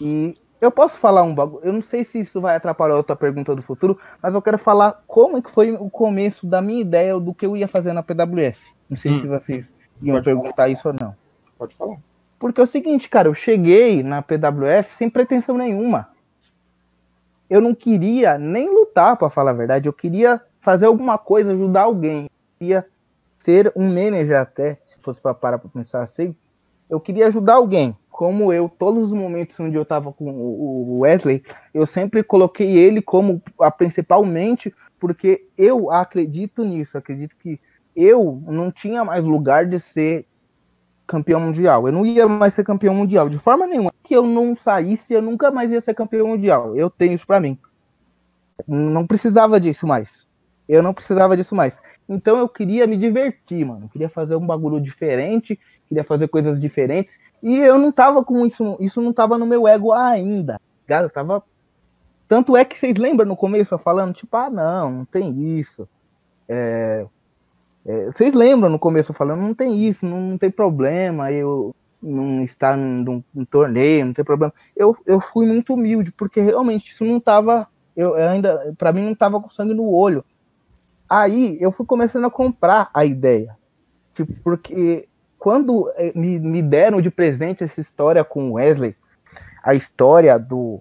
[0.01, 1.65] E eu posso falar um bagulho.
[1.65, 5.03] Eu não sei se isso vai atrapalhar outra pergunta do futuro, mas eu quero falar
[5.07, 8.03] como é que foi o começo da minha ideia do que eu ia fazer na
[8.03, 8.61] PWF.
[8.89, 9.21] Não sei Hum.
[9.21, 11.15] se vocês iam Pode perguntar isso ou não.
[11.59, 11.97] Pode falar.
[12.39, 16.09] Porque é o seguinte, cara, eu cheguei na PWF sem pretensão nenhuma.
[17.49, 19.89] Eu não queria nem lutar, pra falar a verdade.
[19.89, 22.29] Eu queria fazer alguma coisa, ajudar alguém.
[22.59, 22.85] Queria
[23.39, 26.35] ser um manager até, se fosse pra parar pra pensar assim.
[26.91, 27.97] Eu queria ajudar alguém.
[28.11, 33.01] Como eu, todos os momentos onde eu tava com o Wesley, eu sempre coloquei ele
[33.01, 36.99] como a principal mente, porque eu acredito nisso.
[36.99, 37.61] Acredito que
[37.95, 40.27] eu não tinha mais lugar de ser
[41.07, 41.87] campeão mundial.
[41.87, 43.93] Eu não ia mais ser campeão mundial de forma nenhuma.
[44.03, 46.75] Que eu não saísse, eu nunca mais ia ser campeão mundial.
[46.75, 47.57] Eu tenho isso pra mim.
[48.67, 50.26] Não precisava disso mais.
[50.69, 51.81] Eu não precisava disso mais.
[52.09, 53.85] Então eu queria me divertir, mano.
[53.87, 57.19] Eu queria fazer um bagulho diferente, queria fazer coisas diferentes.
[57.43, 60.61] E eu não tava com isso, isso não tava no meu ego ainda.
[60.87, 61.43] Cara, eu tava
[62.29, 65.89] tanto é que vocês lembram no começo eu falando, tipo, ah, não, não tem isso.
[66.49, 67.07] É,
[67.85, 71.75] é, vocês lembram no começo eu falando, não tem isso, não, não tem problema, eu
[72.03, 74.53] não estar num, num- num torneio, não tem problema.
[74.77, 79.15] Eu, eu fui muito humilde, porque realmente isso não tava, eu ainda, para mim não
[79.15, 80.25] tava com sangue no olho.
[81.09, 83.57] Aí eu fui começando a comprar a ideia.
[84.15, 88.97] Tipo, porque quando eh, me, me deram de presente essa história com o Wesley,
[89.63, 90.81] a história do,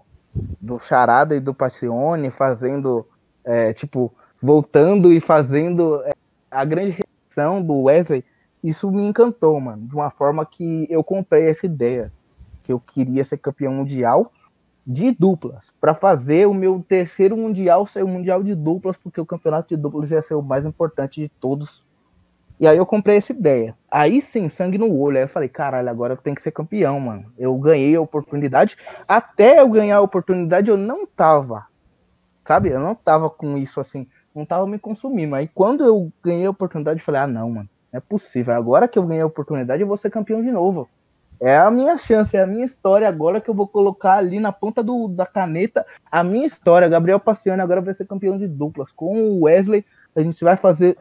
[0.60, 3.06] do Charada e do Pacione fazendo,
[3.44, 6.12] é, tipo, voltando e fazendo é,
[6.50, 8.24] a grande reação do Wesley,
[8.64, 12.12] isso me encantou, mano, de uma forma que eu comprei essa ideia,
[12.64, 14.32] que eu queria ser campeão mundial
[14.86, 19.26] de duplas, para fazer o meu terceiro mundial ser o mundial de duplas, porque o
[19.26, 21.84] campeonato de duplas ia ser o mais importante de todos.
[22.60, 23.76] E aí eu comprei essa ideia.
[23.92, 25.18] Aí sim, sangue no olho.
[25.18, 27.26] Aí eu falei, caralho, agora eu tenho que ser campeão, mano.
[27.38, 28.78] Eu ganhei a oportunidade.
[29.08, 31.66] Até eu ganhar a oportunidade, eu não tava.
[32.48, 32.70] Sabe?
[32.70, 34.08] Eu não tava com isso assim.
[34.34, 35.36] Não tava me consumindo.
[35.36, 37.70] Aí quando eu ganhei a oportunidade, eu falei, ah, não, mano.
[37.92, 38.54] Não é possível.
[38.54, 40.88] Agora que eu ganhei a oportunidade, eu vou ser campeão de novo.
[41.40, 44.52] É a minha chance, é a minha história agora que eu vou colocar ali na
[44.52, 45.86] ponta do, da caneta.
[46.12, 46.88] A minha história.
[46.88, 48.92] Gabriel Passione agora vai ser campeão de duplas.
[48.96, 50.98] Com o Wesley, a gente vai fazer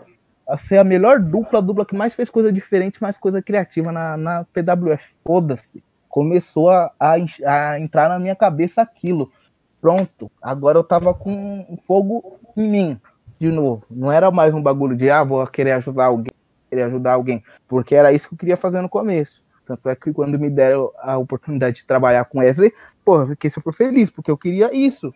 [0.47, 3.91] a ser a melhor dupla, a dupla que mais fez coisa diferente, mais coisa criativa
[3.91, 5.05] na, na PWF.
[5.25, 5.83] Foda-se.
[6.09, 7.15] Começou a, a,
[7.47, 9.33] a entrar na minha cabeça aquilo.
[9.81, 10.31] Pronto.
[10.41, 13.01] Agora eu tava com fogo em mim,
[13.39, 13.85] de novo.
[13.91, 16.33] Não era mais um bagulho de, ah, vou querer ajudar alguém,
[16.71, 17.43] querer ajudar alguém.
[17.69, 19.44] Porque era isso que eu queria fazer no começo.
[19.67, 22.73] Tanto é que quando me deram a oportunidade de trabalhar com Wesley,
[23.07, 25.13] eu fiquei super feliz, porque eu queria isso.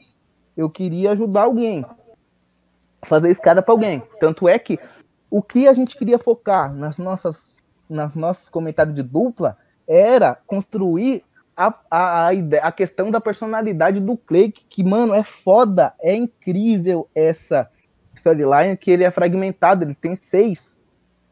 [0.56, 1.84] Eu queria ajudar alguém.
[3.02, 4.02] Fazer escada para alguém.
[4.18, 4.78] Tanto é que
[5.30, 7.54] o que a gente queria focar nas nossas,
[7.88, 9.56] nas nossos comentários de dupla
[9.86, 11.22] era construir
[11.56, 15.92] a, a, a, ideia, a questão da personalidade do Clay, que, que, mano, é foda,
[16.00, 17.68] é incrível essa
[18.14, 20.78] storyline, que ele é fragmentado, ele tem seis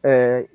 [0.03, 0.47] é,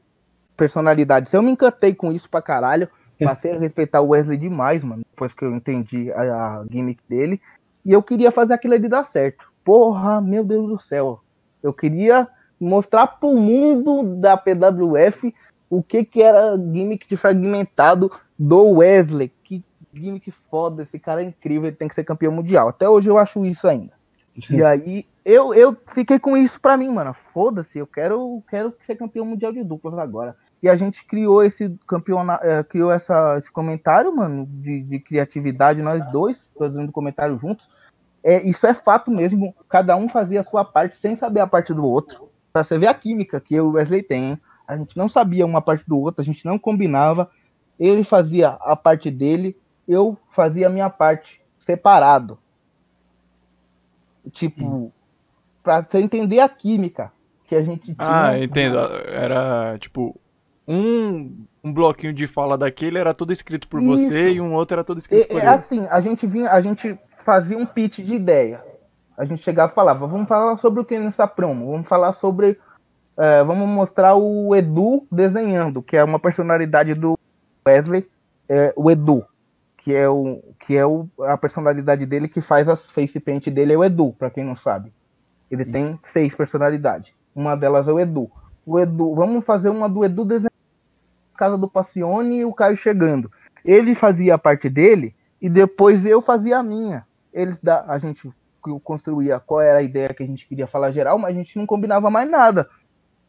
[0.63, 1.33] personalidades.
[1.33, 5.35] Eu me encantei com isso pra caralho, passei a respeitar o Wesley demais, mano, depois
[5.35, 7.41] que eu entendi a, a gimmick dele,
[7.85, 9.45] e eu queria fazer aquilo ali dar certo.
[9.65, 11.21] Porra, meu Deus do céu.
[11.61, 12.29] Eu queria
[12.61, 15.35] mostrar pro mundo da PWF
[15.69, 19.33] o que que era gimmick de fragmentado do Wesley.
[19.43, 22.69] Que gimmick foda, esse cara é incrível, ele tem que ser campeão mundial.
[22.69, 23.93] Até hoje eu acho isso ainda.
[24.49, 27.13] E aí eu, eu fiquei com isso pra mim, mano.
[27.13, 30.37] Foda-se, eu quero, quero ser campeão mundial de duplas agora.
[30.63, 35.83] E a gente criou esse campeonato, é, criou essa, esse comentário, mano, de, de criatividade,
[35.83, 37.69] nós dois, fazendo comentário juntos.
[38.23, 39.55] É, isso é fato mesmo.
[39.69, 42.29] Cada um fazia a sua parte sem saber a parte do outro.
[42.53, 44.31] Pra você ver a química que eu e o Wesley tem.
[44.31, 44.41] Hein?
[44.69, 47.29] A gente não sabia uma parte do outro, a gente não combinava.
[47.79, 49.57] Ele fazia a parte dele,
[49.89, 52.39] eu fazia a minha parte separado.
[54.31, 54.93] Tipo, hum.
[55.61, 57.13] pra você entender a química
[57.49, 57.97] que a gente tinha.
[57.99, 58.79] Ah, entendo.
[58.79, 60.17] Era tipo
[60.73, 64.09] um, um bloquinho de fala daquele era todo escrito por Isso.
[64.09, 65.47] você e um outro era todo escrito é, por é ele.
[65.47, 68.65] assim, a gente vinha, a gente fazia um pitch de ideia.
[69.17, 71.71] A gente chegava e falava, vamos falar sobre o que nessa promo?
[71.71, 72.59] Vamos falar sobre.
[73.19, 77.19] É, vamos mostrar o Edu desenhando, que é uma personalidade do
[77.69, 78.07] Wesley,
[78.49, 79.23] é, o Edu,
[79.77, 83.75] que é, o, que é o, a personalidade dele que faz as face paint dele,
[83.75, 84.91] é o Edu, para quem não sabe.
[85.51, 87.13] Ele tem seis personalidades.
[87.35, 88.31] Uma delas é o Edu.
[88.65, 90.52] O Edu, vamos fazer uma do Edu desenhando
[91.43, 93.29] casa do Passione e o Caio chegando.
[93.65, 97.05] Ele fazia a parte dele e depois eu fazia a minha.
[97.33, 98.31] Eles da, a gente
[98.85, 101.67] construía qual era a ideia que a gente queria falar geral, mas a gente não
[101.67, 102.69] combinava mais nada.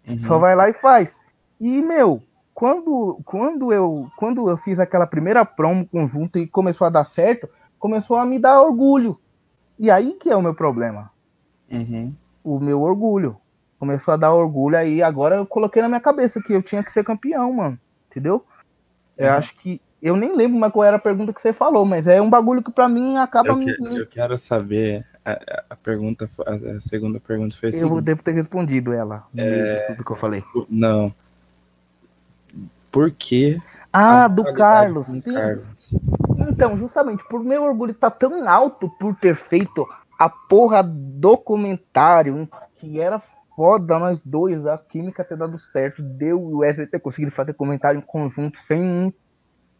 [0.07, 0.19] Uhum.
[0.19, 1.17] Só vai lá e faz.
[1.59, 2.21] E, meu,
[2.53, 7.49] quando, quando, eu, quando eu fiz aquela primeira promo conjunto e começou a dar certo,
[7.79, 9.19] começou a me dar orgulho.
[9.79, 11.09] E aí que é o meu problema.
[11.71, 12.13] Uhum.
[12.43, 13.37] O meu orgulho.
[13.79, 15.01] Começou a dar orgulho aí.
[15.01, 17.79] Agora eu coloquei na minha cabeça que eu tinha que ser campeão, mano.
[18.13, 18.45] Entendeu?
[19.17, 19.33] Eu uhum.
[19.33, 22.21] acho que eu nem lembro mais qual era a pergunta que você falou, mas é
[22.21, 26.53] um bagulho que para mim acaba eu, que, eu quero saber a, a pergunta, a,
[26.53, 27.81] a, segunda pergunta foi assim.
[27.81, 29.23] Eu devo ter respondido ela.
[29.35, 29.95] É...
[29.95, 30.43] Do que eu falei.
[30.69, 31.13] Não.
[32.91, 33.59] Por que?
[33.91, 35.07] Ah, do Carlos.
[35.07, 35.33] Sim.
[35.33, 35.93] Carlos.
[36.49, 39.87] Então, justamente por meu orgulho estar tá tão alto por ter feito
[40.19, 43.21] a porra do comentário que era
[43.55, 47.97] foda nós dois, a química ter dado certo, deu o Wesley ter conseguido fazer comentário
[47.97, 49.13] em conjunto sem,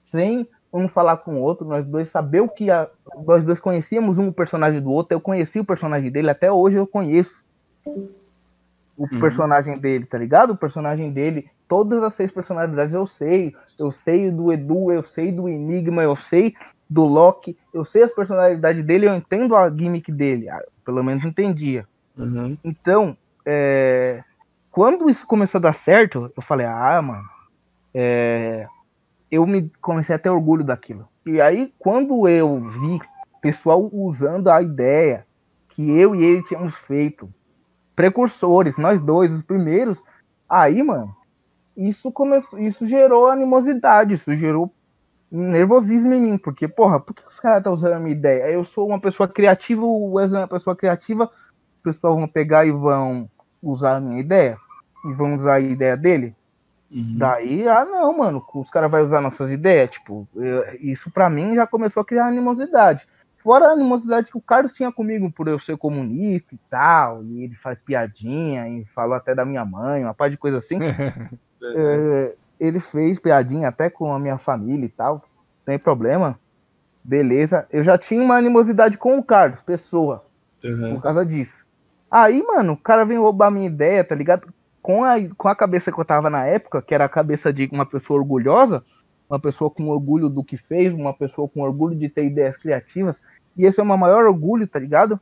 [0.05, 2.89] sem um falar com o outro, nós dois saber o que a,
[3.25, 6.87] nós dois conhecíamos um personagem do outro, eu conheci o personagem dele, até hoje eu
[6.87, 7.43] conheço
[7.85, 9.19] o uhum.
[9.19, 10.51] personagem dele, tá ligado?
[10.51, 15.31] O personagem dele, todas as seis personalidades eu sei, eu sei do Edu, eu sei
[15.31, 16.53] do Enigma, eu sei
[16.89, 21.25] do Loki, eu sei as personalidades dele, eu entendo a gimmick dele, ah, pelo menos
[21.25, 21.87] entendia.
[22.15, 22.55] Uhum.
[22.63, 24.23] Então, é,
[24.71, 27.23] quando isso começou a dar certo, eu falei, ah, mano,
[27.93, 28.67] é,
[29.29, 31.07] eu me comecei a ter orgulho daquilo.
[31.25, 32.99] E aí, quando eu vi
[33.43, 35.27] pessoal usando a ideia
[35.67, 37.29] que eu e ele tínhamos feito,
[37.93, 40.01] precursores, nós dois, os primeiros,
[40.47, 41.13] aí, mano,
[41.75, 44.73] isso começou, isso gerou animosidade, isso gerou
[45.29, 48.49] nervosismo em mim, porque, porra, por que os caras estão usando a minha ideia?
[48.49, 52.65] Eu sou uma pessoa criativa, o Wesley é uma pessoa criativa, o pessoal vão pegar
[52.65, 53.29] e vão
[53.63, 54.57] usar a minha ideia
[55.05, 56.35] e vão usar a ideia dele.
[56.91, 57.17] Uhum.
[57.17, 59.91] Daí, ah, não, mano, os caras vão usar nossas ideias.
[59.91, 63.07] Tipo, eu, isso para mim já começou a criar animosidade.
[63.37, 67.43] Fora a animosidade que o Carlos tinha comigo por eu ser comunista e tal, e
[67.43, 70.77] ele faz piadinha e falou até da minha mãe, uma parte de coisa assim.
[71.75, 75.25] é, ele fez piadinha até com a minha família e tal,
[75.65, 76.39] sem problema.
[77.03, 77.67] Beleza.
[77.69, 80.23] Eu já tinha uma animosidade com o Carlos, pessoa,
[80.63, 80.95] uhum.
[80.95, 81.62] por causa disso.
[82.13, 84.47] Aí, mano, o cara vem roubar minha ideia, tá ligado?
[84.83, 87.67] Com a, com a cabeça que eu tava na época, que era a cabeça de
[87.71, 88.83] uma pessoa orgulhosa,
[89.27, 93.19] uma pessoa com orgulho do que fez, uma pessoa com orgulho de ter ideias criativas.
[93.57, 95.19] E esse é o meu maior orgulho, tá ligado?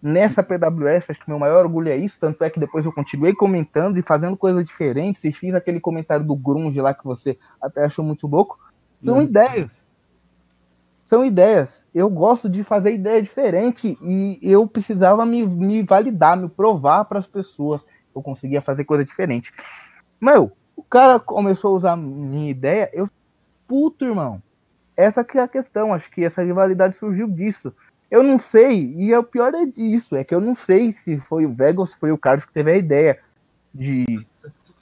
[0.00, 2.20] Nessa PWS, acho que meu maior orgulho é isso.
[2.20, 5.24] Tanto é que depois eu continuei comentando e fazendo coisas diferentes.
[5.24, 8.56] E fiz aquele comentário do Grunge lá que você até achou muito louco.
[9.00, 9.22] São uhum.
[9.22, 9.79] ideias
[11.10, 11.84] são ideias.
[11.92, 17.18] Eu gosto de fazer ideia diferente e eu precisava me, me validar, me provar para
[17.18, 17.84] as pessoas.
[18.14, 19.52] Eu conseguia fazer coisa diferente.
[20.20, 23.08] Meu, o cara começou a usar minha ideia, eu
[23.66, 24.40] puto, irmão.
[24.96, 27.74] Essa que é a questão, acho que essa rivalidade surgiu disso.
[28.08, 31.18] Eu não sei, e é o pior é disso, é que eu não sei se
[31.18, 33.18] foi o Vega ou se foi o Carlos que teve a ideia
[33.74, 34.24] de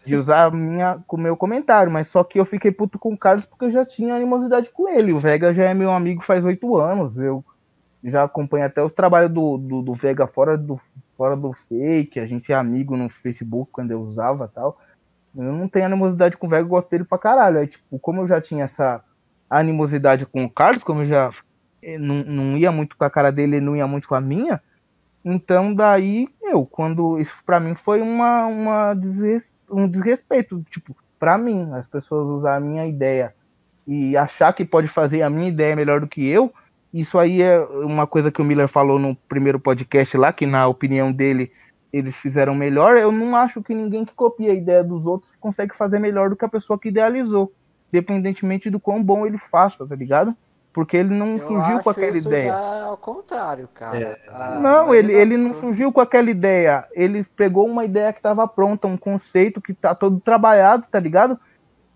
[0.09, 3.45] de usar minha, o meu comentário, mas só que eu fiquei puto com o Carlos
[3.45, 5.13] porque eu já tinha animosidade com ele.
[5.13, 7.19] O Vega já é meu amigo faz oito anos.
[7.19, 7.45] Eu
[8.03, 10.81] já acompanho até os trabalhos do, do, do, Vega fora do,
[11.15, 12.19] fora do fake.
[12.19, 14.81] A gente é amigo no Facebook quando eu usava tal.
[15.37, 17.59] Eu não tenho animosidade com o Vega, eu gosto dele pra caralho.
[17.59, 19.05] Aí, tipo, como eu já tinha essa
[19.51, 21.31] animosidade com o Carlos, como eu já
[21.83, 24.21] eh, não, não ia muito com a cara dele, ele não ia muito com a
[24.21, 24.61] minha.
[25.23, 31.37] Então, daí, eu, quando isso pra mim foi uma, uma desres, um desrespeito, tipo, pra
[31.39, 33.35] mim, as pessoas usar a minha ideia
[33.87, 36.53] e achar que pode fazer a minha ideia melhor do que eu,
[36.93, 40.67] isso aí é uma coisa que o Miller falou no primeiro podcast lá, que na
[40.67, 41.53] opinião dele
[41.93, 42.97] eles fizeram melhor.
[42.97, 46.37] Eu não acho que ninguém que copia a ideia dos outros consegue fazer melhor do
[46.37, 47.53] que a pessoa que idealizou,
[47.93, 50.35] independentemente do quão bom ele faça, tá ligado?
[50.73, 52.49] Porque ele não Eu surgiu com aquela isso ideia.
[52.51, 53.99] já ao contrário, cara.
[53.99, 54.19] É.
[54.31, 56.85] A Não, ele, ele não co- surgiu com aquela ideia.
[56.93, 61.39] Ele pegou uma ideia que estava pronta, um conceito que tá todo trabalhado, tá ligado?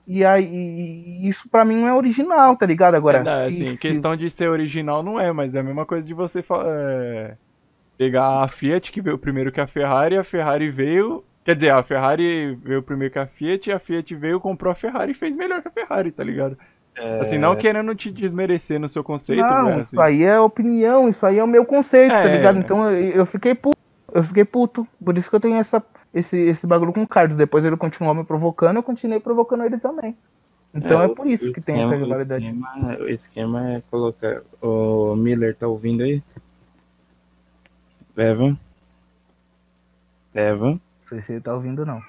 [0.07, 2.97] E aí e isso pra mim não é original, tá ligado?
[2.97, 5.63] Agora, É, não, se- assim, se- questão de ser original não é, mas é a
[5.63, 7.37] mesma coisa de você é,
[7.97, 11.23] pegar a Fiat, que veio primeiro que a Ferrari, a Ferrari veio.
[11.45, 15.13] Quer dizer, a Ferrari veio primeiro que a Fiat, a Fiat veio, comprou a Ferrari
[15.13, 16.57] e fez melhor que a Ferrari, tá ligado?
[17.21, 19.97] Assim, não querendo te desmerecer no seu conceito, não, velho, assim.
[19.97, 22.37] isso aí é opinião, isso aí é o meu conceito, tá É.
[22.37, 22.59] ligado?
[22.59, 23.79] Então eu, eu fiquei puto,
[24.13, 24.87] eu fiquei puto.
[25.03, 27.37] Por isso que eu tenho essa, esse, esse bagulho com o Carlos.
[27.37, 30.15] Depois ele continuou me provocando, eu continuei provocando ele também.
[30.75, 32.45] Então é, o- por isso que tem essa esquema- rivalidade.
[32.47, 34.43] O esquema, o esquema é colocar.
[34.61, 36.23] O Miller tá ouvindo aí?
[38.17, 38.57] Evan?
[40.35, 40.73] Evan?
[40.73, 42.01] Não sei se ele tá ouvindo, não.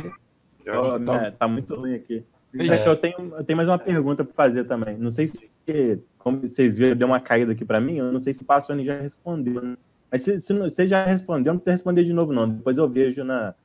[0.66, 2.24] Tá- né, tá muito ruim aqui.
[2.60, 4.98] É que eu tenho, eu tenho mais uma pergunta para fazer também.
[4.98, 5.50] Não sei se,
[6.18, 7.98] como vocês viram, deu uma caída aqui para mim.
[7.98, 9.62] Eu não sei se o Passoni já respondeu.
[9.62, 9.76] né?
[10.12, 12.48] Mas se, se não- você já respondeu, não precisa responder de novo, não.
[12.48, 13.56] Depois eu vejo na,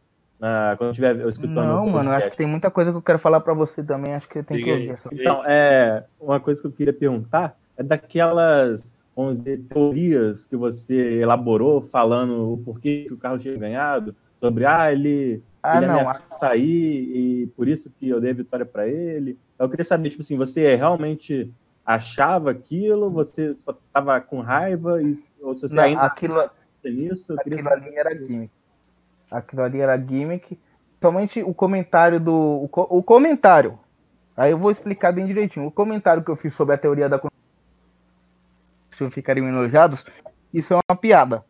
[0.41, 1.55] na quando eu estiver eu escutando.
[1.57, 4.15] Não, mano, acho que tem muita coisa que eu quero falar pra você também.
[4.15, 5.09] Acho que tem que Diga ouvir essa.
[5.13, 11.21] Então, é, uma coisa que eu queria perguntar é daquelas, vamos dizer, teorias que você
[11.21, 16.01] elaborou falando o porquê que o Carlos tinha ganhado, sobre, ah, ele, Ah, ele não.
[16.01, 19.39] ameaçou sair e por isso que eu dei a vitória para ele.
[19.59, 21.53] Eu queria saber, tipo assim, você realmente
[21.85, 26.51] achava aquilo, você só tava com raiva, e, ou se você Não, ainda aquilo,
[26.85, 27.35] nisso?
[27.39, 28.53] Aquilo ali era gimmick.
[29.31, 30.59] Aquilo ali era gimmick.
[31.01, 32.33] Somente o comentário do.
[32.33, 33.79] O, o comentário.
[34.37, 35.67] Aí eu vou explicar bem direitinho.
[35.67, 37.19] O comentário que eu fiz sobre a teoria da
[38.99, 40.05] se ficariam enojados,
[40.53, 41.45] isso é uma piada.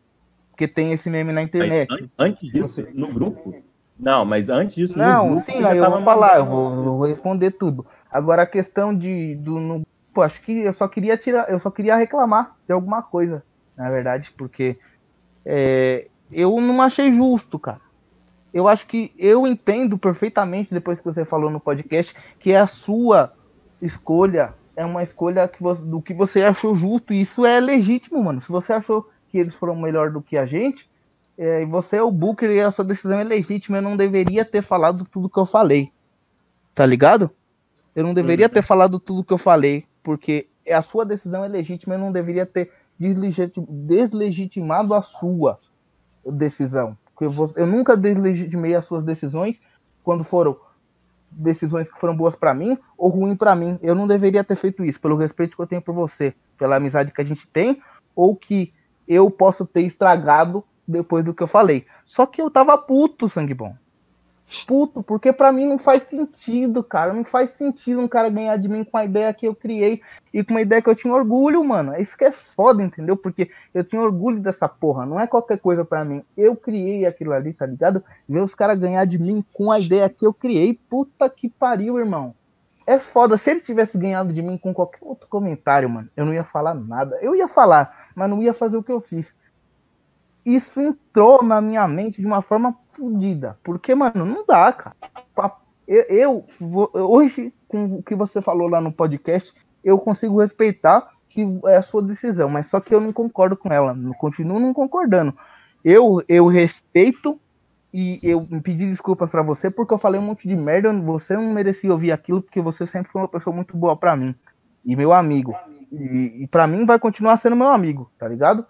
[0.59, 1.89] Porque tem esse meme na Mas internet.
[1.89, 3.55] an- antes disso, no grupo?
[3.97, 6.83] Não, mas antes disso, no Não, grupo, sim, eu tava vou falar, eu vou, eu
[6.97, 7.85] vou responder tudo.
[8.11, 11.71] Agora a questão de do no, pô, acho que eu só queria tirar, eu só
[11.71, 13.41] queria reclamar de alguma coisa,
[13.77, 14.77] na verdade, porque
[15.45, 17.79] é, eu não achei justo, cara.
[18.53, 23.31] Eu acho que eu entendo perfeitamente depois que você falou no podcast que a sua
[23.81, 28.21] escolha é uma escolha que você, do que você achou justo e isso é legítimo,
[28.21, 28.41] mano.
[28.41, 30.89] Se você achou que eles foram melhor do que a gente,
[31.37, 33.77] é, e você é o Booker e a sua decisão é legítima.
[33.77, 35.91] Eu não deveria ter falado tudo que eu falei.
[36.75, 37.29] Tá ligado?
[37.95, 38.51] Eu não deveria Uhum.
[38.53, 41.95] ter falado tudo que eu falei, porque a sua decisão é legítima.
[41.95, 45.59] Eu não deveria ter deslegiti- deslegitimado a sua
[46.25, 46.97] decisão.
[47.13, 49.61] Porque eu, vou- eu nunca deslegitimei as suas decisões
[50.03, 50.57] quando foram
[51.31, 53.77] decisões que foram boas pra mim ou ruins pra mim.
[53.81, 57.11] Eu não deveria ter feito isso, pelo respeito que eu tenho por você, pela amizade
[57.11, 57.81] que a gente tem,
[58.15, 58.73] ou que
[59.09, 61.85] eu posso ter estragado depois do que eu falei.
[62.05, 63.75] Só que eu tava puto, sangue bom.
[64.65, 67.13] Puto, porque pra mim não faz sentido, cara.
[67.13, 70.01] Não faz sentido um cara ganhar de mim com a ideia que eu criei
[70.33, 71.93] e com uma ideia que eu tinha orgulho, mano.
[71.93, 73.15] É isso que é foda, entendeu?
[73.15, 75.05] Porque eu tinha orgulho dessa porra.
[75.05, 76.23] Não é qualquer coisa pra mim.
[76.35, 78.03] Eu criei aquilo ali, tá ligado?
[78.27, 80.79] Ver os caras ganhar de mim com a ideia que eu criei.
[80.89, 82.33] Puta que pariu, irmão.
[82.87, 83.37] É foda.
[83.37, 86.73] Se eles tivessem ganhado de mim com qualquer outro comentário, mano, eu não ia falar
[86.73, 87.19] nada.
[87.21, 89.33] Eu ia falar, mas não ia fazer o que eu fiz.
[90.45, 93.57] Isso entrou na minha mente de uma forma fodida.
[93.63, 94.95] Porque, mano, não dá, cara.
[95.87, 99.53] Eu, eu hoje, com o que você falou lá no podcast,
[99.83, 103.71] eu consigo respeitar que é a sua decisão, mas só que eu não concordo com
[103.71, 103.97] ela.
[104.19, 105.33] Continuo não concordando.
[105.83, 107.39] Eu, eu respeito
[107.93, 110.91] e eu pedi desculpas pra você porque eu falei um monte de merda.
[110.91, 114.35] Você não merecia ouvir aquilo porque você sempre foi uma pessoa muito boa pra mim
[114.83, 115.55] e meu amigo.
[115.91, 118.65] E, e para mim vai continuar sendo meu amigo, tá ligado?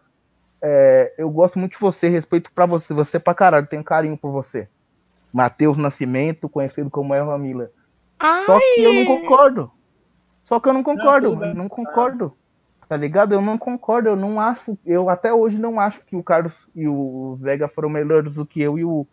[0.61, 4.31] É, eu gosto muito de você, respeito pra você, você pra caralho, tenho carinho por
[4.31, 4.67] você.
[5.31, 7.71] Matheus Nascimento, conhecido como Erva Miller.
[8.45, 9.71] Só que eu não concordo.
[10.43, 11.53] Só que eu não concordo, bem.
[11.53, 12.33] não concordo.
[12.87, 13.33] Tá ligado?
[13.33, 16.87] Eu não concordo, eu não acho, eu até hoje não acho que o Carlos e
[16.87, 19.05] o Vega foram melhores do que eu e o,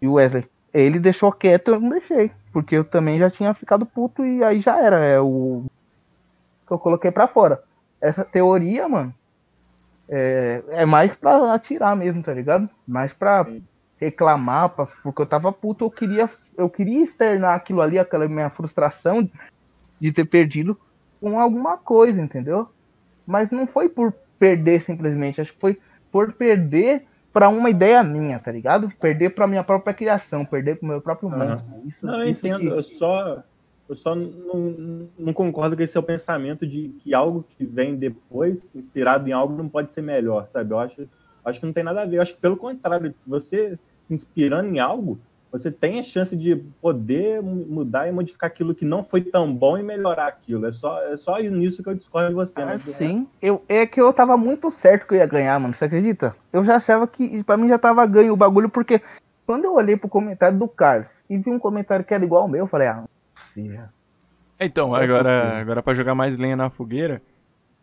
[0.00, 0.48] e o Wesley.
[0.72, 2.30] Ele deixou quieto, eu não deixei.
[2.50, 5.04] Porque eu também já tinha ficado puto e aí já era.
[5.04, 5.66] É o
[6.68, 7.62] que eu coloquei pra fora.
[8.00, 9.12] Essa teoria, mano,
[10.08, 12.68] é, é mais pra atirar mesmo, tá ligado?
[12.86, 13.46] Mais pra
[13.96, 18.48] reclamar, pra, porque eu tava puto, eu queria, eu queria externar aquilo ali, aquela minha
[18.50, 19.28] frustração
[20.00, 20.78] de ter perdido
[21.20, 22.68] com alguma coisa, entendeu?
[23.26, 25.78] Mas não foi por perder simplesmente, acho que foi
[26.12, 28.90] por perder para uma ideia minha, tá ligado?
[29.00, 31.48] Perder para minha própria criação, perder pro meu próprio Aham.
[31.50, 31.72] monstro.
[31.84, 33.42] Isso, Não, eu isso entendo, que- eu só,
[33.88, 38.68] eu só não, não concordo com esse seu pensamento de que algo que vem depois,
[38.74, 40.72] inspirado em algo, não pode ser melhor, sabe?
[40.72, 41.08] Eu acho,
[41.44, 42.16] acho que não tem nada a ver.
[42.18, 43.78] Eu acho que pelo contrário, você
[44.10, 45.18] inspirando em algo,
[45.50, 49.50] você tem a chance de poder mu- mudar e modificar aquilo que não foi tão
[49.54, 50.66] bom e melhorar aquilo.
[50.66, 52.72] É só, é só nisso que eu discordo de você, né?
[52.92, 55.72] Assim, eu, é que eu tava muito certo que eu ia ganhar, mano.
[55.72, 56.36] Você acredita?
[56.52, 59.00] Eu já achava que pra mim já tava ganho o bagulho, porque
[59.46, 62.48] quando eu olhei pro comentário do Carlos e vi um comentário que era igual ao
[62.48, 63.04] meu, eu falei, ah,
[63.62, 63.88] possível.
[64.60, 67.22] Então, agora, agora para jogar mais lenha na fogueira,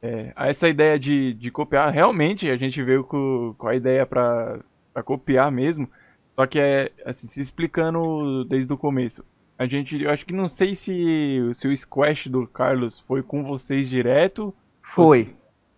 [0.01, 4.59] é, essa ideia de, de copiar, realmente a gente veio com, com a ideia pra,
[4.93, 5.89] pra copiar mesmo,
[6.35, 9.23] só que é assim, se explicando desde o começo.
[9.57, 13.41] A gente, eu acho que não sei se, se o squash do Carlos foi com
[13.41, 14.53] vocês direto.
[14.81, 15.33] Foi.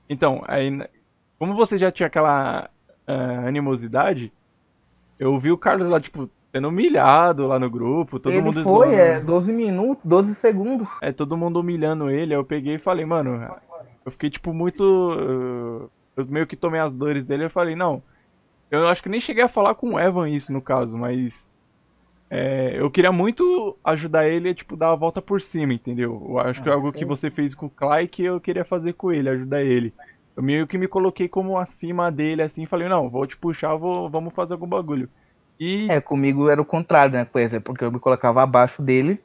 [0.10, 0.82] Então, aí,
[1.38, 2.72] como você já tinha aquela
[3.06, 4.34] ah, animosidade,
[5.20, 6.28] eu vi o Carlos lá, tipo,
[6.58, 8.94] sendo humilhado lá no grupo, todo Ele mundo foi, zoando.
[8.94, 10.88] é, 12 minutos, 12 segundos.
[11.02, 13.48] É, todo mundo humilhando ele, aí eu peguei e falei, mano,
[14.06, 14.84] eu fiquei, tipo, muito.
[16.16, 18.02] Eu meio que tomei as dores dele, eu falei, não.
[18.72, 21.48] Eu acho que nem cheguei a falar com o Evan isso no caso, mas.
[22.30, 26.26] é, eu queria muito ajudar ele a, tipo, dar a volta por cima, entendeu?
[26.30, 26.94] Eu acho que é Ah, algo sim.
[26.94, 29.94] que você fez com o Clay que eu queria fazer com ele, ajudar ele.
[30.36, 34.10] Eu meio que me coloquei como acima dele, assim, falei, não, vou te puxar, vou,
[34.10, 35.10] vamos fazer algum bagulho.
[35.60, 37.26] E, É, comigo era o contrário, né?
[37.26, 39.20] Por exemplo, porque eu me colocava abaixo dele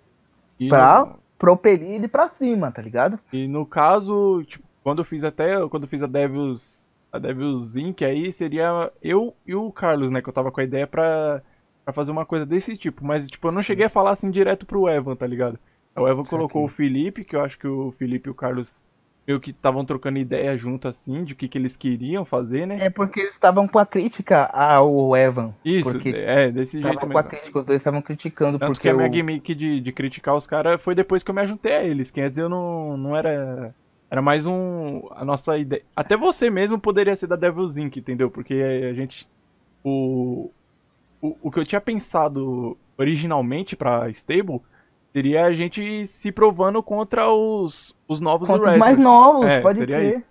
[0.58, 3.18] e pra no- propelir ele pra cima, tá ligado?
[3.32, 7.76] E no caso, tipo, quando eu fiz até, quando eu fiz a Devils, a Devils
[7.76, 8.02] Inc.
[8.04, 11.42] aí, seria eu e o Carlos, né, que eu tava com a ideia pra,
[11.84, 14.64] pra fazer uma coisa desse tipo, mas, tipo, eu não cheguei a falar assim direto
[14.66, 15.58] pro Evan, tá ligado?
[15.96, 18.82] O Evan colocou o Felipe, que eu acho que o Felipe e o Carlos
[19.26, 22.76] meio que estavam trocando ideia junto, assim, de o que, que eles queriam fazer, né?
[22.80, 25.54] É porque eles estavam com a crítica ao Evan.
[25.64, 27.30] Isso, porque é, desse jeito Estavam com a mesmo.
[27.30, 30.46] crítica, os dois estavam criticando Tanto porque que a minha gimmick de, de criticar os
[30.46, 32.10] caras foi depois que eu me ajuntei a eles.
[32.10, 33.74] Quer dizer, eu não, não era.
[34.10, 35.08] Era mais um.
[35.12, 35.82] A nossa ideia.
[35.96, 38.30] Até você mesmo poderia ser da Devil's Inc., entendeu?
[38.30, 39.28] Porque a gente.
[39.84, 40.50] O.
[41.20, 44.60] O, o que eu tinha pensado originalmente pra Stable
[45.12, 48.78] seria a gente se provando contra os, os novos do contra os wrestling.
[48.78, 50.10] mais novos, É, pode seria crer.
[50.18, 50.24] isso.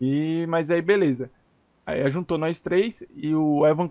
[0.00, 1.30] E, mas aí, beleza.
[1.86, 3.90] Aí juntou nós três e o Evan,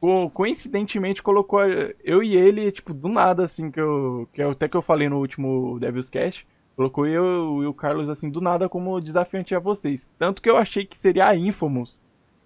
[0.00, 1.60] co- coincidentemente, colocou
[2.04, 5.08] eu e ele, tipo, do nada, assim, que eu, que eu- até que eu falei
[5.08, 9.58] no último Devil's Cast, colocou eu e o Carlos, assim, do nada como desafiante a
[9.58, 10.08] vocês.
[10.18, 12.00] Tanto que eu achei que seria a Infamous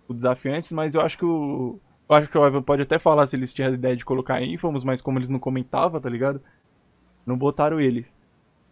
[0.09, 1.79] o desafiantes, mas eu acho que o...
[2.09, 4.43] Eu acho que o Evan pode até falar se eles tinham a ideia de colocar
[4.43, 6.41] Infamous, mas como eles não comentavam, tá ligado?
[7.27, 8.15] Não botaram eles.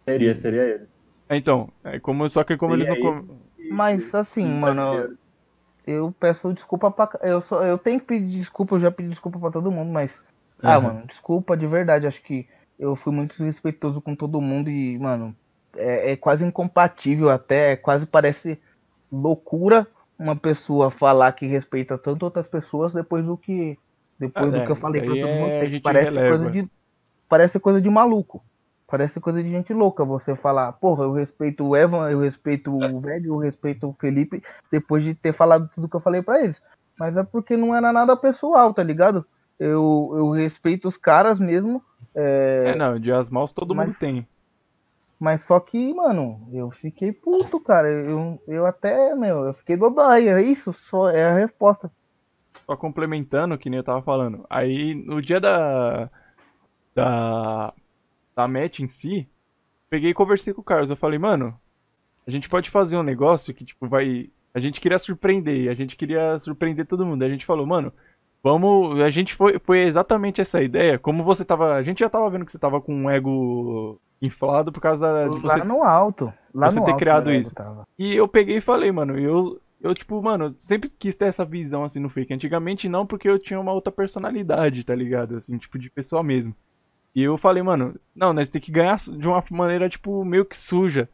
[0.05, 0.85] Seria, seria ele.
[1.29, 2.95] É, Então, é como, só que como eles não...
[2.95, 3.37] Seria com-
[3.71, 5.15] Mas assim, mano,
[5.85, 7.09] eu peço desculpa pra.
[7.21, 10.11] Eu, só, eu tenho que pedir desculpa, eu já pedi desculpa pra todo mundo, mas.
[10.61, 10.83] Ah, Uhum.
[10.83, 12.07] mano, desculpa de verdade.
[12.07, 12.47] Acho que
[12.79, 15.35] eu fui muito desrespeitoso com todo mundo e, mano,
[15.75, 18.59] é, é quase incompatível até, quase parece
[19.11, 19.87] loucura
[20.17, 23.77] uma pessoa falar que respeita tanto outras pessoas depois do que.
[24.19, 26.27] Depois Ah, do é, que eu falei isso pra aí todos é- Parece releva.
[26.37, 26.69] coisa de.
[27.29, 28.43] Parece coisa de maluco.
[28.87, 32.99] Parece coisa de gente louca você falar, porra, eu respeito o Evan, eu respeito o
[32.99, 36.59] velho, eu respeito o Felipe, depois de ter falado tudo que eu falei pra eles.
[36.99, 39.23] Mas é porque não era nada pessoal, tá ligado?
[39.59, 41.83] Eu, eu respeito os caras mesmo,
[42.15, 44.27] É, não, dias maus todo Mas- mundo tem.
[45.19, 47.87] mas só que, mano, eu fiquei puto, cara.
[47.87, 51.91] Eu, eu até, meu, eu fiquei dodói, é isso, só é a resposta.
[52.65, 54.45] Só complementando, que nem eu tava falando.
[54.49, 56.09] Aí, no dia da.
[56.95, 57.73] Da.
[58.35, 59.27] Da match em si,
[59.89, 60.89] peguei e conversei com o Carlos.
[60.89, 61.59] Eu falei, mano,
[62.25, 64.29] a gente pode fazer um negócio que, tipo, vai.
[64.53, 67.23] A gente queria surpreender, a gente queria surpreender todo mundo.
[67.23, 67.91] A gente falou, mano,
[68.43, 68.99] vamos.
[69.01, 69.59] A gente foi.
[69.59, 70.97] Foi exatamente essa ideia.
[70.97, 71.75] Como você tava.
[71.75, 75.39] A gente já tava vendo que você tava com um ego inflado por causa de
[75.39, 76.31] você Lá no alto.
[76.53, 77.53] Lá você no ter alto, criado isso.
[77.53, 77.87] tava.
[77.97, 81.83] E eu peguei e falei, mano, eu, eu, tipo, mano, sempre quis ter essa visão,
[81.83, 82.33] assim, no fake.
[82.33, 85.37] Antigamente não, porque eu tinha uma outra personalidade, tá ligado?
[85.37, 86.53] Assim, tipo, de pessoa mesmo.
[87.19, 90.55] E eu falei, mano, não, nós tem que ganhar de uma maneira, tipo, meio que
[90.57, 91.09] suja.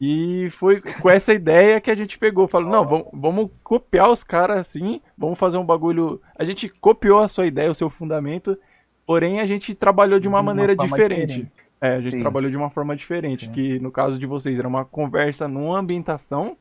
[0.00, 2.46] E foi com essa ideia que a gente pegou.
[2.48, 6.20] Falou, não, vamos, vamos copiar os caras assim, vamos fazer um bagulho.
[6.36, 8.56] A gente copiou a sua ideia, o seu fundamento,
[9.04, 11.26] Porém, a gente trabalhou de uma uma maneira diferente.
[11.26, 11.52] diferente.
[11.80, 12.20] É, a gente Sim.
[12.20, 13.52] trabalhou de uma forma diferente, Sim.
[13.52, 16.56] que no caso de vocês era uma conversa numa ambientação,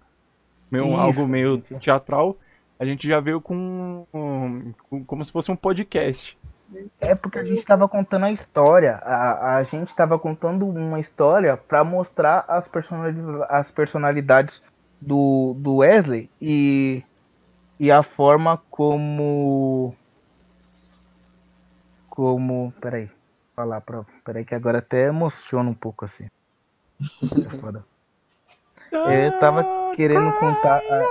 [0.70, 2.36] meio, Isso, algo meio teatral.
[2.80, 6.36] A gente já veio com, um- com- como se fosse um podcast.
[7.02, 8.96] É porque a gente estava contando a história.
[9.04, 14.64] A, a gente estava contando uma história para mostrar as personalidades, as personalidades
[15.00, 17.04] do, do Wesley e,
[17.80, 19.94] e a forma como.
[22.10, 22.74] Como.
[22.82, 23.10] Peraí.
[23.56, 24.06] Falar pra.
[24.24, 26.28] Peraí, que agora até emociona um pouco assim.
[27.02, 27.84] É foda.
[28.92, 29.64] Eu tava
[29.96, 30.78] querendo contar.
[30.78, 31.04] a-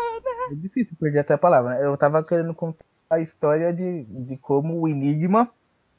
[0.51, 1.71] É difícil perder até a palavra.
[1.79, 1.85] né?
[1.85, 5.51] Eu tava querendo contar a história de, de como o Enigma,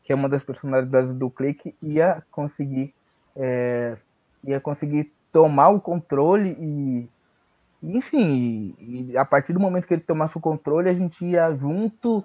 [0.03, 2.93] que é uma das personalidades do Click, ia conseguir.
[3.35, 3.97] é,
[4.43, 7.07] ia conseguir tomar o controle e.
[7.83, 12.23] Enfim, e, a partir do momento que ele tomasse o controle, a gente ia junto.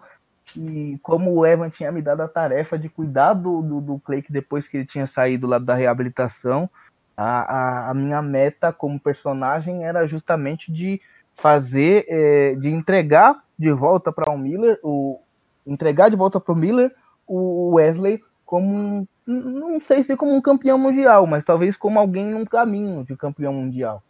[0.57, 4.31] E como o Evan tinha me dado a tarefa de cuidar do, do, do Clake
[4.31, 6.71] depois que ele tinha saído lá da reabilitação,
[7.17, 11.01] a, a, a minha meta como personagem era justamente de
[11.35, 15.21] fazer, é, de entregar de volta para o Miller, o,
[15.67, 16.95] entregar de volta para o Miller
[17.27, 22.45] o Wesley como não sei se como um campeão mundial, mas talvez como alguém num
[22.45, 24.01] caminho de campeão mundial,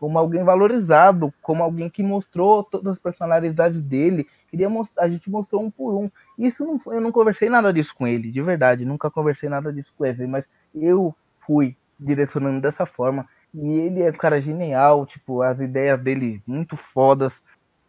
[0.00, 4.26] como alguém valorizado, como alguém que mostrou todas as personalidades dele.
[4.50, 4.68] Queria
[4.98, 6.10] a gente mostrou um por um.
[6.36, 9.94] Isso não, eu não conversei nada disso com ele, de verdade, nunca conversei nada disso
[9.96, 13.28] com ele, mas eu fui direcionando dessa forma.
[13.54, 17.40] E ele é um cara genial, tipo, as ideias dele muito fodas.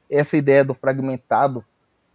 [0.10, 1.64] Essa ideia do fragmentado,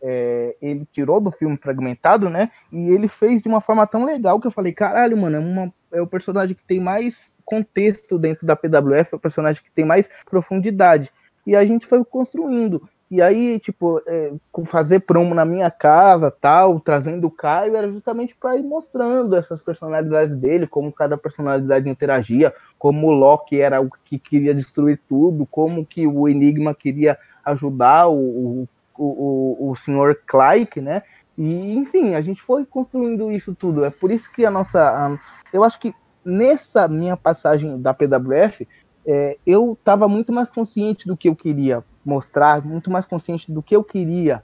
[0.03, 2.51] é, ele tirou do filme fragmentado, né?
[2.73, 5.73] E ele fez de uma forma tão legal que eu falei, caralho, mano, é, uma-
[5.93, 9.85] é o personagem que tem mais contexto dentro da PWF, é o personagem que tem
[9.85, 11.11] mais profundidade.
[11.47, 12.89] E a gente foi construindo.
[13.13, 14.33] E aí, tipo, é,
[14.65, 19.61] fazer promo na minha casa, tal, trazendo o Caio, era justamente para ir mostrando essas
[19.61, 25.45] personalidades dele, como cada personalidade interagia, como o Loki era o que queria destruir tudo,
[25.45, 31.03] como que o Enigma queria ajudar o, o, o, o senhor Clark, né?
[31.37, 33.85] E, enfim, a gente foi construindo isso tudo.
[33.85, 34.81] É por isso que a nossa.
[34.81, 35.19] a-
[35.53, 35.95] eu acho que
[36.25, 38.67] nessa minha passagem da PWF,
[39.07, 43.63] é, eu estava muito mais consciente do que eu queria mostrar, muito mais consciente do
[43.63, 44.43] que eu queria.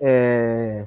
[0.00, 0.84] é,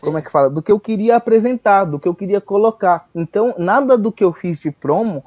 [0.00, 0.48] como é que fala?
[0.48, 3.08] Do que eu queria apresentar, do que eu queria colocar.
[3.14, 5.24] Então, nada do que eu fiz de promo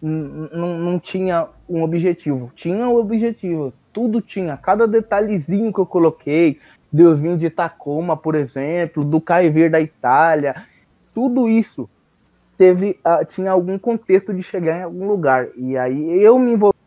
[0.00, 2.50] não tinha um objetivo.
[2.54, 3.72] Tinha um objetivo.
[3.92, 4.56] Tudo tinha.
[4.56, 6.58] Cada detalhezinho que eu coloquei,
[6.92, 10.64] de eu vim de Tacoma, por exemplo, do Caio da Itália,
[11.12, 11.88] tudo isso
[12.56, 15.48] teve, ah, tinha algum contexto de chegar em algum lugar.
[15.56, 16.78] E aí eu me envolvi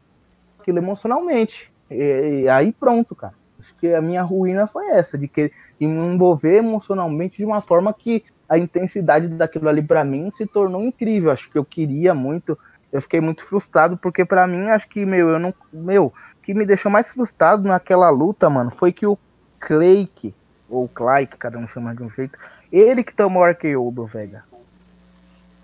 [0.59, 1.71] aquilo emocionalmente.
[1.89, 3.33] E, e aí pronto, cara.
[3.59, 7.61] Acho que a minha ruína foi essa, de que de me envolver emocionalmente de uma
[7.61, 11.31] forma que a intensidade daquilo ali pra mim se tornou incrível.
[11.31, 12.57] Acho que eu queria muito,
[12.91, 16.65] eu fiquei muito frustrado porque pra mim acho que meu, eu não, meu, que me
[16.65, 19.17] deixou mais frustrado naquela luta, mano, foi que o
[19.59, 20.33] Clake
[20.69, 22.37] ou Clay, cada um chama de um jeito,
[22.71, 24.43] ele que tomou o RKO do Vega.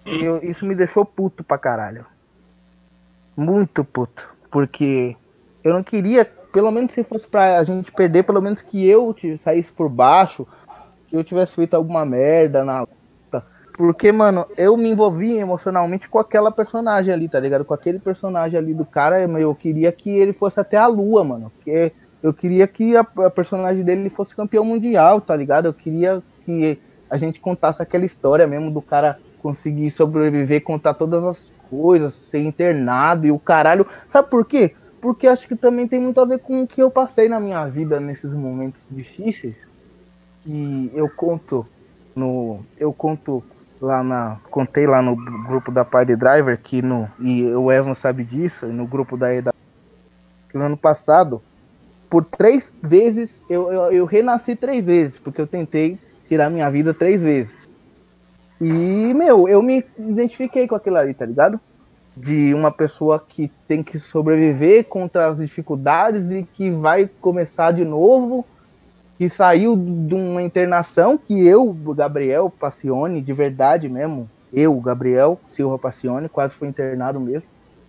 [0.05, 2.05] Eu- isso me deixou puto pra caralho.
[3.35, 4.27] Muito puto.
[4.51, 5.15] Porque
[5.63, 9.71] eu não queria, pelo menos se fosse pra gente perder, pelo menos que eu saísse
[9.71, 10.47] por baixo,
[11.07, 13.43] que eu tivesse feito alguma merda na luta.
[13.73, 17.65] Porque, mano, eu me envolvi emocionalmente com aquela personagem ali, tá ligado?
[17.65, 21.51] Com aquele personagem ali do cara, eu queria que ele fosse até a lua, mano.
[21.57, 21.91] Porque
[22.23, 25.65] eu queria que a, a personagem dele fosse campeão mundial, tá ligado?
[25.65, 26.79] Eu queria que
[27.09, 32.39] a gente contasse aquela história mesmo do cara conseguir sobreviver, contar todas as coisas, ser
[32.39, 33.85] internado e o caralho.
[34.07, 34.73] Sabe por quê?
[34.99, 37.63] Porque acho que também tem muito a ver com o que eu passei na minha
[37.67, 39.53] vida nesses momentos difíceis.
[40.47, 41.63] E eu conto
[42.15, 42.61] no.
[42.75, 43.43] Eu conto
[43.79, 44.39] lá na.
[44.49, 47.07] Contei lá no grupo da Party Driver que no.
[47.19, 49.53] E o Evan sabe disso, no grupo da EDA.
[50.49, 51.39] Que no ano passado,
[52.09, 56.95] por três vezes, eu, eu, eu renasci três vezes, porque eu tentei tirar minha vida
[56.95, 57.64] três vezes.
[58.59, 61.59] E, meu, eu me identifiquei com aquilo ali, tá ligado?
[62.15, 67.83] De uma pessoa que tem que sobreviver contra as dificuldades e que vai começar de
[67.83, 68.45] novo,
[69.17, 75.77] que saiu de uma internação que eu, Gabriel Passione, de verdade mesmo, eu, Gabriel Silva
[75.77, 77.43] Passione, quase fui internado mesmo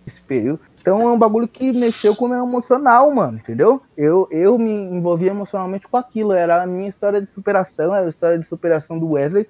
[0.05, 0.59] nesse período.
[0.81, 3.81] Então é um bagulho que mexeu com o meu emocional, mano, entendeu?
[3.97, 8.09] Eu, eu me envolvi emocionalmente com aquilo, era a minha história de superação, era a
[8.09, 9.47] história de superação do Wesley,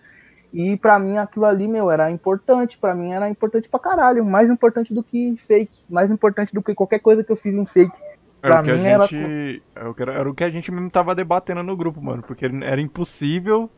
[0.54, 4.50] e pra mim aquilo ali, meu, era importante, pra mim era importante pra caralho, mais
[4.50, 7.98] importante do que fake, mais importante do que qualquer coisa que eu fiz em fake.
[8.42, 9.64] Era Pra o que a mim era- gente.
[9.76, 12.24] era o que- Era o que a gente mesmo tava debatendo no grupo, mano.
[12.24, 13.70] Porque era impossível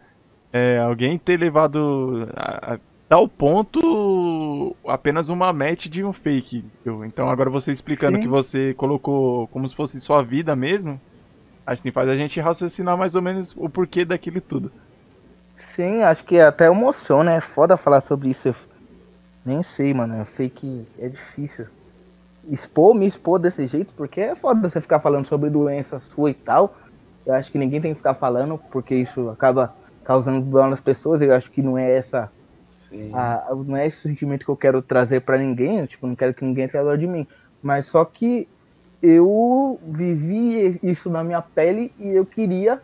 [0.52, 6.64] é, alguém ter levado a, a tal ponto apenas uma match de um fake.
[7.06, 8.24] Então agora você explicando Sim.
[8.24, 11.00] que você colocou como se fosse sua vida mesmo,
[11.66, 14.72] assim faz a gente raciocinar mais ou menos o porquê daquilo tudo.
[15.80, 18.50] Sim, acho que até emociona, é foda falar sobre isso.
[18.50, 18.56] Eu
[19.46, 20.18] nem sei, mano.
[20.18, 21.68] Eu sei que é difícil
[22.44, 26.36] expor, me expor desse jeito, porque é foda você ficar falando sobre doença sua e
[26.36, 26.78] tal.
[27.26, 31.22] Eu acho que ninguém tem que ficar falando, porque isso acaba causando dano nas pessoas.
[31.22, 32.32] Eu acho que não é essa
[33.12, 36.34] a- não é esse sentimento que eu quero trazer pra ninguém, eu, tipo, não quero
[36.34, 37.28] que ninguém tenha dor de mim,
[37.62, 38.50] mas só que
[39.02, 42.82] eu vivi isso na minha pele e eu queria,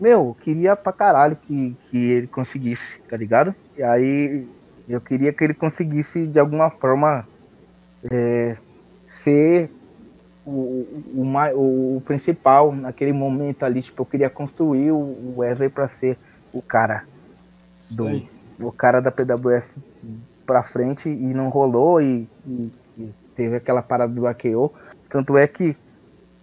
[0.00, 3.54] meu, eu queria pra caralho que, que ele conseguisse, tá ligado?
[3.76, 4.46] E aí
[4.88, 7.26] eu queria que ele conseguisse de alguma forma
[8.10, 8.56] é,
[9.06, 9.70] ser
[10.46, 11.22] o, o,
[11.54, 16.16] o, o- principal naquele momento ali, tipo, eu queria construir o Wesley pra ser
[16.52, 17.04] o cara
[17.90, 18.28] do, aí.
[18.58, 19.68] o cara da PWF
[20.46, 24.72] pra frente e não rolou e, e- e teve aquela parada do AKO.
[25.08, 25.76] Tanto é que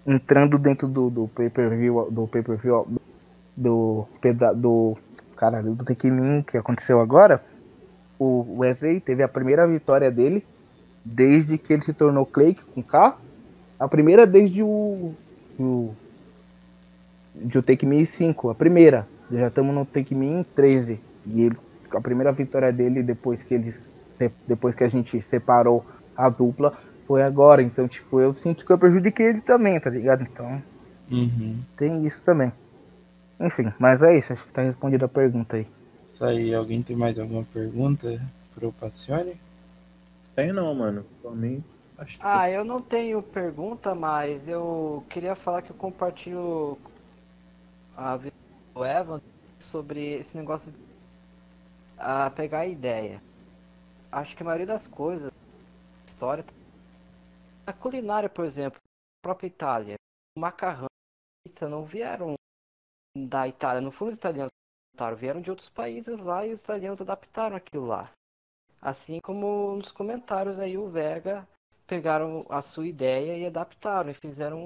[0.06, 2.88] entrando dentro do, do pay-per-view do pay-per-view
[3.58, 4.06] do
[4.56, 4.96] do
[5.36, 7.44] caralho, do Tekimin que aconteceu agora,
[8.20, 10.46] o Wesley teve a primeira vitória dele
[11.04, 13.18] desde que ele se tornou Clay com K.
[13.80, 15.14] A primeira desde o,
[15.60, 15.94] o
[17.36, 19.08] de o Take Me 5, a primeira.
[19.32, 21.00] Já estamos no Take Me 13.
[21.26, 21.58] E ele,
[21.92, 23.76] a primeira vitória dele depois que ele
[24.48, 25.86] depois que a gente separou
[26.16, 26.74] a dupla
[27.06, 27.62] foi agora.
[27.62, 30.24] Então, tipo, eu sinto que eu prejudiquei ele também, tá ligado?
[30.24, 30.62] Então,
[31.10, 31.58] Uhum.
[31.78, 32.52] tem isso também.
[33.40, 35.68] Enfim, mas é isso, acho que tá respondida a pergunta aí.
[36.08, 36.54] Isso aí.
[36.54, 38.20] Alguém tem mais alguma pergunta
[38.56, 39.40] pro Passione?
[40.36, 41.06] Tem não, mano.
[41.22, 41.64] Por mim,
[41.98, 42.26] acho que.
[42.26, 46.78] Ah, eu não tenho pergunta, mas eu queria falar que eu compartilho
[47.96, 48.38] a visão
[48.74, 49.22] do Evan
[49.60, 50.88] sobre esse negócio de
[51.98, 53.22] a pegar a ideia.
[54.12, 55.32] Acho que a maioria das coisas,
[56.06, 56.46] história,
[57.66, 59.96] a culinária, por exemplo, a própria Itália,
[60.38, 62.37] o macarrão, a pizza não vieram
[63.26, 66.64] da Itália, não foram os italianos que adaptaram, vieram de outros países lá e os
[66.64, 68.10] italianos adaptaram aquilo lá.
[68.82, 71.48] Assim como nos comentários aí o Vega
[71.88, 74.66] pegaram a sua ideia e adaptaram e fizeram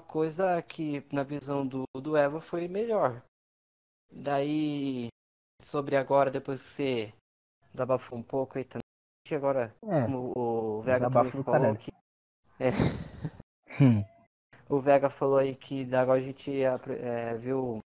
[0.00, 3.22] uma coisa que na visão do, do Eva foi melhor.
[4.10, 5.08] Daí
[5.62, 7.14] sobre agora, depois que você
[7.72, 8.82] desabafou um pouco aí também,
[9.32, 11.92] agora É, como o Vega também falou que
[13.80, 14.02] hum,
[14.68, 17.80] o Vega falou aí que agora a gente é, viu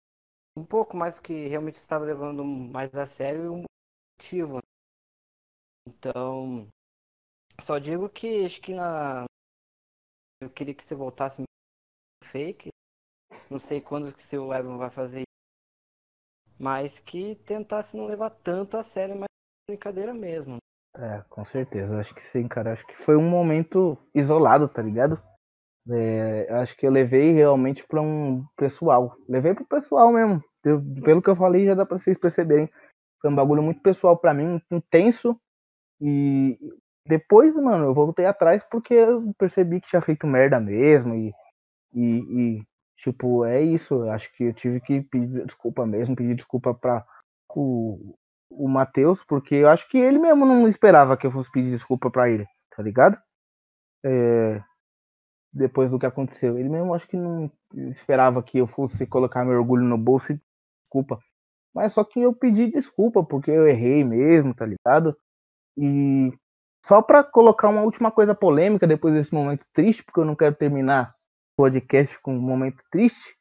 [0.56, 3.62] um pouco mais que realmente estava levando mais a sério e um
[4.18, 4.58] motivo.
[5.86, 6.68] Então,
[7.60, 9.24] só digo que acho que na
[10.40, 11.42] eu queria que você voltasse
[12.24, 12.68] fake.
[13.50, 18.76] Não sei quando que seu Evan vai fazer isso, mas que tentasse não levar tanto
[18.76, 19.26] a sério, mas
[19.68, 20.58] brincadeira mesmo.
[20.96, 22.00] É, com certeza.
[22.00, 22.72] Acho que sim, cara.
[22.72, 25.20] Acho que foi um momento isolado, tá ligado?
[25.90, 29.16] É, acho que eu levei realmente pra um pessoal.
[29.28, 30.42] Levei pro pessoal mesmo.
[30.64, 32.68] Eu- pelo que eu falei, já dá pra vocês perceberem.
[33.20, 35.38] Foi um bagulho muito pessoal pra mim, intenso.
[36.00, 36.58] E
[37.06, 41.14] depois, mano, eu voltei atrás porque eu percebi que tinha feito merda mesmo.
[41.14, 41.32] E,
[41.94, 42.64] e, e,
[42.98, 43.94] tipo, é isso.
[43.94, 47.04] Eu Acho que eu tive que pedir desculpa mesmo, pedir desculpa pra
[47.56, 48.16] o,
[48.50, 52.10] o Matheus, porque eu acho que ele mesmo não esperava que eu fosse pedir desculpa
[52.10, 53.18] pra ele, tá ligado?
[54.04, 54.62] É,
[55.58, 56.58] depois do que aconteceu.
[56.58, 57.50] Ele mesmo acho que não
[57.90, 60.40] esperava que eu fosse colocar meu orgulho no bolso e
[60.82, 61.18] desculpa.
[61.74, 65.16] Mas só que eu pedi desculpa porque eu errei mesmo, tá ligado?
[65.76, 66.32] E
[66.84, 70.54] só pra colocar uma última coisa polêmica depois desse momento triste, porque eu não quero
[70.54, 71.14] terminar
[71.52, 73.36] o podcast com um momento triste.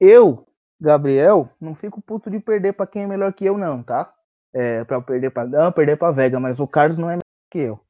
[0.00, 0.46] Eu,
[0.80, 4.12] Gabriel, não fico puto de perder pra quem é melhor que eu, não, tá?
[4.52, 5.44] É, pra eu perder pra.
[5.44, 7.80] Não, perder pra Vega, mas o Carlos não é melhor que eu.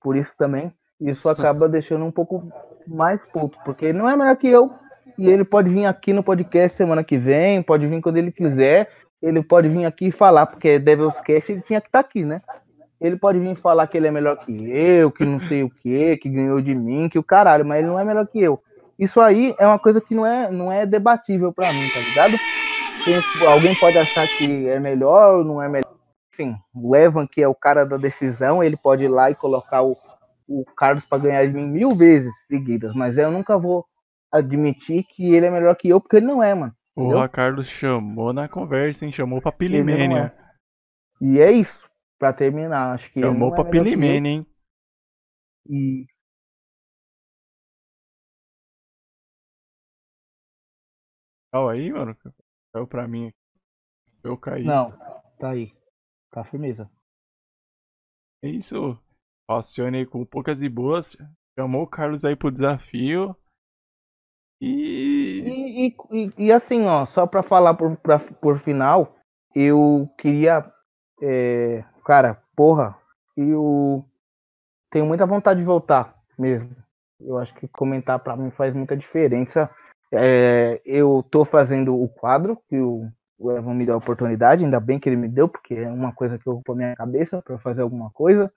[0.00, 2.50] Por isso também, isso acaba deixando um pouco
[2.88, 4.72] mais puto, porque ele não é melhor que eu.
[5.16, 8.88] E ele pode vir aqui no podcast semana que vem, pode vir quando ele quiser.
[9.20, 12.40] Ele pode vir aqui falar, porque Devil's Cast ele tinha que estar aqui, né?
[13.00, 16.16] Ele pode vir falar que ele é melhor que eu, que não sei o que,
[16.16, 18.60] que ganhou de mim, que o caralho, mas ele não é melhor que eu.
[18.98, 22.36] Isso aí é uma coisa que não é, não é debatível pra mim, tá ligado?
[23.04, 25.92] Tem- alguém pode achar que é melhor ou não é melhor.
[26.32, 29.82] Enfim, o Evan, que é o cara da decisão, ele pode ir lá e colocar
[29.82, 29.96] o,
[30.48, 33.84] o Carlos pra ganhar de mim mil vezes seguidas, mas eu nunca vou
[34.32, 36.74] admitir que ele é melhor que eu, porque ele não é, mano.
[36.96, 37.16] entendeu?
[37.16, 39.12] Porra, Carlos chamou na conversa, hein?
[39.12, 40.34] Chamou pra Pilimania.
[40.34, 40.48] é.
[41.20, 41.88] E é isso,
[42.18, 42.94] pra terminar.
[42.94, 43.70] Acho que Chamou não pra é.
[43.70, 44.46] Pilimania, hein?
[45.68, 46.06] E
[51.52, 52.16] Calma aí, mano.
[52.72, 53.32] Caiu pra mim.
[54.22, 54.64] Eu caí.
[54.64, 54.92] Não,
[55.38, 55.72] tá aí.
[56.30, 56.90] Tá firmeza.
[58.42, 58.98] É isso.
[59.48, 61.16] Passione aí com poucas e boas.
[61.58, 63.34] Chamou o Carlos aí pro desafio.
[64.60, 65.42] E.
[65.46, 69.16] E, e, e- assim, ó, só pra falar por, pra, por final,
[69.54, 70.64] eu queria.
[71.22, 72.96] é, cara, porra,
[73.36, 74.04] eu
[74.90, 76.70] tenho muita vontade de voltar mesmo.
[77.20, 79.70] Eu acho que comentar pra mim faz muita diferença.
[80.12, 84.80] É, eu tô fazendo o quadro que o, o Evan me deu a oportunidade, ainda
[84.80, 87.42] bem que ele me deu, porque é uma coisa que eu ocupa a minha cabeça
[87.48, 88.52] eu fazer alguma coisa.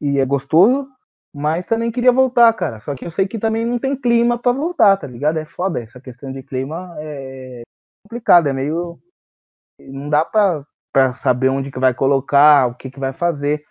[0.00, 0.88] E é gostoso.
[1.32, 2.80] Mas também queria voltar, cara.
[2.80, 5.38] Só que eu sei que também não tem clima pra voltar, tá ligado?
[5.38, 5.80] É foda.
[5.80, 7.62] Essa questão de clima é
[8.02, 8.98] complicada, é meio.
[9.80, 10.64] Não dá pra
[11.16, 13.64] saber onde que vai colocar, o que que vai fazer.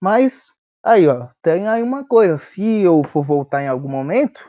[0.00, 0.52] Mas,
[0.84, 2.38] aí, ó, tem aí uma coisa.
[2.38, 4.44] Se eu for voltar em algum momento,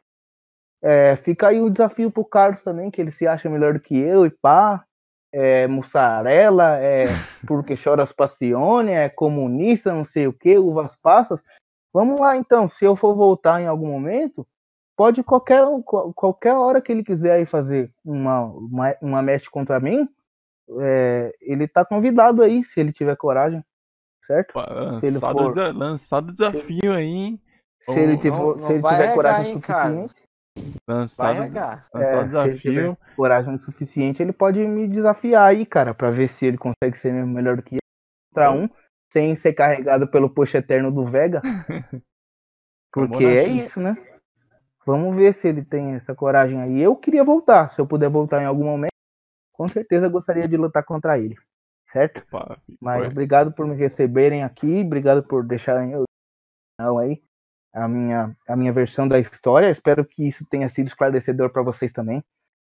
[0.84, 3.98] é, fica aí o desafio pro Carlos também, que ele se acha melhor do que
[3.98, 4.86] eu e pá.
[5.34, 7.06] É mussarela, é
[7.48, 11.44] porque choras passione, é comunista, não sei o que, uvas passas.
[11.94, 14.46] Vamos lá então, se eu for voltar em algum momento,
[14.96, 19.80] pode qualquer, qual- qualquer hora que ele quiser aí fazer uma, uma, uma match contra
[19.80, 20.08] mim,
[20.80, 23.64] é, ele tá convidado aí, se ele tiver coragem,
[24.26, 24.54] certo?
[25.00, 25.54] Se ele Lançado, for-
[26.32, 27.42] desafio aí, hein?
[27.82, 30.16] Se ele, tiver, não- se não ele vai tiver coragem hein, Carlos?
[30.58, 32.97] Suficiente, Vai o é, se ele desafio.
[33.16, 37.34] coragem suficiente, ele pode me desafiar aí, cara, pra ver se ele consegue ser mesmo
[37.34, 37.80] melhor do que eu
[38.34, 38.70] contra um,
[39.12, 41.41] sem ser carregado pelo poxa eterno do Vega.
[42.91, 43.95] Porque é isso, né?
[44.86, 46.82] Vamos ver se ele tem essa coragem aí.
[46.82, 47.72] Eu queria voltar.
[47.74, 48.91] Se eu puder voltar em algum momento,
[49.54, 51.36] com certeza eu gostaria de lutar contra ele.
[51.88, 52.26] Certo?
[52.82, 54.82] Mas obrigado por me receberem aqui.
[54.82, 56.04] Obrigado por deixarem eu
[56.80, 57.22] não, aí
[57.74, 59.69] a minha, a minha versão da história.
[59.69, 62.24] Espero que isso tenha sido esclarecedor para vocês também.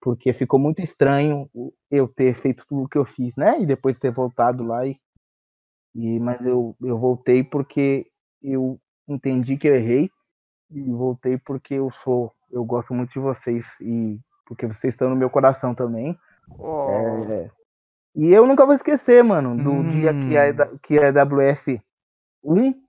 [0.00, 1.50] Porque ficou muito estranho
[1.90, 3.60] eu ter feito tudo o que eu fiz, né?
[3.60, 4.86] E depois ter voltado lá.
[4.86, 4.98] E,
[5.94, 8.06] e, mas eu, eu voltei porque
[8.42, 8.78] eu
[9.08, 10.10] entendi que eu errei
[10.70, 15.16] e voltei porque eu sou, eu gosto muito de vocês e porque vocês estão no
[15.16, 16.18] meu coração também.
[16.58, 17.50] Oh, É,
[18.14, 19.90] e eu nunca vou esquecer, mano, do Hum.
[19.90, 21.80] dia que a, EW que a EWF
[22.44, 22.85] 1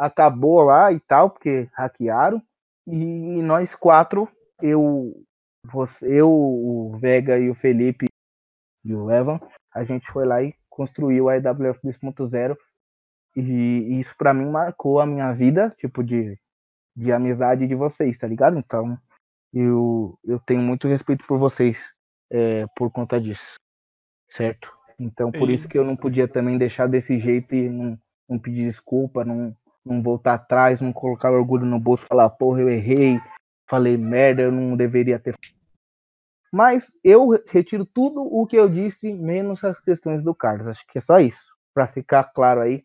[0.00, 2.42] acabou lá e tal, porque hackearam.
[2.86, 4.26] E nós quatro,
[4.62, 5.14] eu,
[5.64, 8.06] você, eu, o Vega e o Felipe
[8.82, 9.38] e o Evan,
[9.72, 12.56] a gente foi lá e construiu a EWF 2.0.
[13.36, 16.40] E, e isso pra mim marcou a minha vida, tipo, de,
[16.96, 18.58] de amizade de vocês, tá ligado?
[18.58, 18.98] Então,
[19.52, 21.92] eu, eu tenho muito respeito por vocês
[22.30, 23.54] é, por conta disso,
[24.28, 24.72] certo?
[24.98, 27.98] Então, por isso que eu não podia também deixar desse jeito e não,
[28.28, 29.56] não pedir desculpa, não,
[29.92, 33.20] não voltar atrás, não colocar orgulho no bolso, falar, porra, eu errei,
[33.68, 35.34] falei merda, eu não deveria ter.
[36.52, 40.66] Mas eu retiro tudo o que eu disse, menos as questões do Carlos.
[40.66, 42.84] Acho que é só isso, Pra ficar claro aí.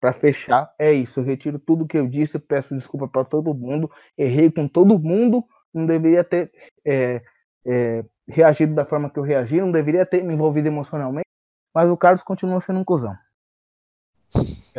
[0.00, 1.20] Pra fechar, é isso.
[1.20, 4.98] Eu retiro tudo o que eu disse, peço desculpa pra todo mundo, errei com todo
[4.98, 6.52] mundo, não deveria ter
[6.84, 7.22] é,
[7.64, 11.28] é, reagido da forma que eu reagi, não deveria ter me envolvido emocionalmente,
[11.74, 13.14] mas o Carlos continua sendo um cuzão.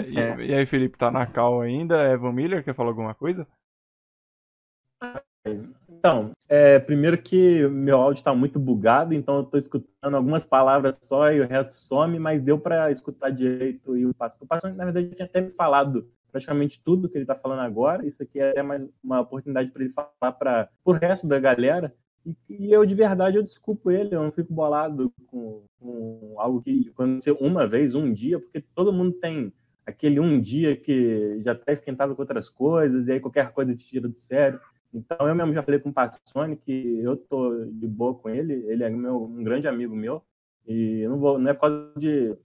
[0.05, 2.11] E, e aí, Felipe, tá na cal ainda?
[2.11, 3.47] Evan Miller, quer falar alguma coisa?
[5.89, 10.97] Então, é, primeiro que meu áudio está muito bugado, então eu estou escutando algumas palavras
[11.01, 14.45] só e o resto some, mas deu para escutar direito e o pastor.
[14.45, 18.05] O pastor, na verdade, tinha até me falado praticamente tudo que ele está falando agora.
[18.05, 21.93] Isso aqui é até mais uma oportunidade para ele falar para o resto da galera.
[22.25, 26.61] E, e eu, de verdade, eu desculpo ele, eu não fico bolado com, com algo
[26.61, 29.51] que aconteceu uma vez, um dia, porque todo mundo tem
[29.87, 33.85] aquele um dia que já está esquentado com outras coisas, e aí qualquer coisa te
[33.85, 34.59] tira do sério.
[34.93, 38.53] Então, eu mesmo já falei com o Paxone que eu tô de boa com ele,
[38.67, 40.21] ele é meu, um grande amigo meu,
[40.67, 42.35] e não, vou, não é por causa de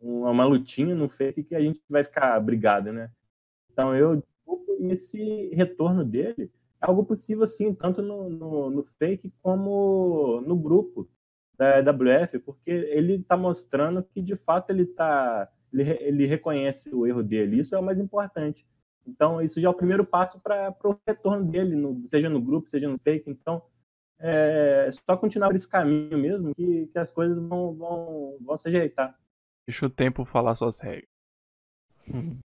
[0.00, 3.10] uma, lutinha no fake que a gente vai ficar brigado, né?
[3.70, 4.22] Então, eu
[4.80, 6.50] esse retorno dele
[6.82, 11.08] é algo possível, sim, tanto no, no, no fake como no grupo
[11.56, 17.06] da WF, porque ele está mostrando que, de fato, ele tá ele, ele reconhece o
[17.06, 18.66] erro dele, isso é o mais importante.
[19.06, 22.68] Então, isso já é o primeiro passo para o retorno dele, no, seja no grupo,
[22.70, 23.28] seja no fake.
[23.30, 23.62] Então,
[24.18, 28.68] é só continuar por esse caminho mesmo que, que as coisas vão, vão, vão se
[28.68, 29.18] ajeitar.
[29.66, 31.08] Deixa o tempo falar suas regras.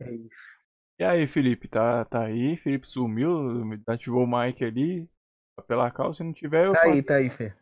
[0.00, 0.58] É isso.
[0.96, 2.56] E aí, Felipe, tá, tá aí?
[2.58, 5.08] Felipe sumiu, ativou o mic ali.
[5.56, 7.52] Tá Pela cal, se não tiver, eu Tá aí, tá aí, Fê.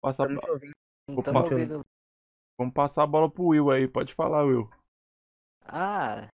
[0.00, 0.72] passo a- Eu não tô ouvindo.
[1.10, 1.42] Então, Opa.
[1.42, 1.84] ouvindo...
[2.58, 3.88] vamos passar a bola pro Will aí.
[3.88, 4.70] Pode falar, Will.
[5.64, 6.28] Ah,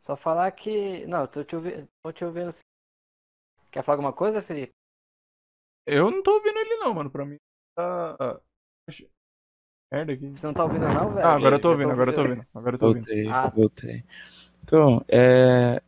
[0.00, 1.06] só falar que.
[1.06, 1.88] Não, tô te ouvindo.
[2.02, 2.50] Tô te ouvindo.
[3.70, 4.72] Quer falar alguma coisa, Felipe?
[5.86, 7.10] Eu não tô ouvindo ele não, mano.
[7.10, 7.36] Pra mim
[7.76, 8.40] tá.
[9.92, 10.28] Merda aqui.
[10.30, 11.26] Você não tá ouvindo não, velho?
[11.26, 12.46] Ah, agora eu tô ouvindo, agora eu tô ouvindo.
[12.54, 13.04] Agora eu tô ouvindo.
[13.04, 13.48] Voltei, Ah.
[13.48, 14.04] voltei.
[14.62, 15.82] Então, é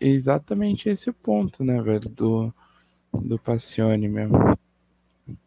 [0.00, 2.52] exatamente esse o ponto, né, velho, do,
[3.12, 4.36] do Passione mesmo.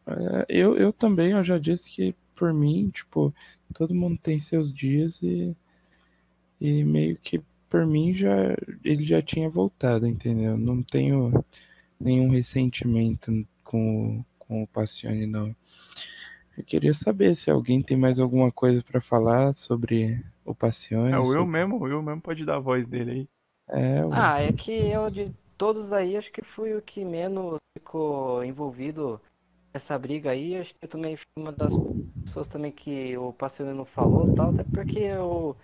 [0.08, 3.34] É, eu, eu também, eu já disse que, por mim, tipo,
[3.74, 5.54] todo mundo tem seus dias e,
[6.62, 10.58] e meio que, por mim, já ele já tinha voltado, entendeu?
[10.58, 11.44] Não tenho
[12.00, 15.54] nenhum ressentimento com, o- com o Passione, não.
[16.58, 21.12] Eu queria saber se alguém tem mais alguma coisa pra falar sobre o Passione.
[21.14, 23.28] É, o Will sobre- mesmo, o Will mesmo pode dar a voz dele aí.
[23.82, 27.58] É, o- Ah, é que eu de todos aí, acho que fui o que menos
[27.78, 29.22] ficou envolvido
[29.74, 30.58] nessa briga aí.
[30.58, 31.74] Acho que eu também fui uma das
[32.24, 35.56] pessoas também que o parceiro não falou tal, até porque eu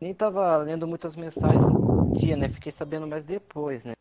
[0.00, 2.48] nem tava lendo muitas mensagens no dia, né?
[2.48, 3.92] Fiquei sabendo mais depois, né?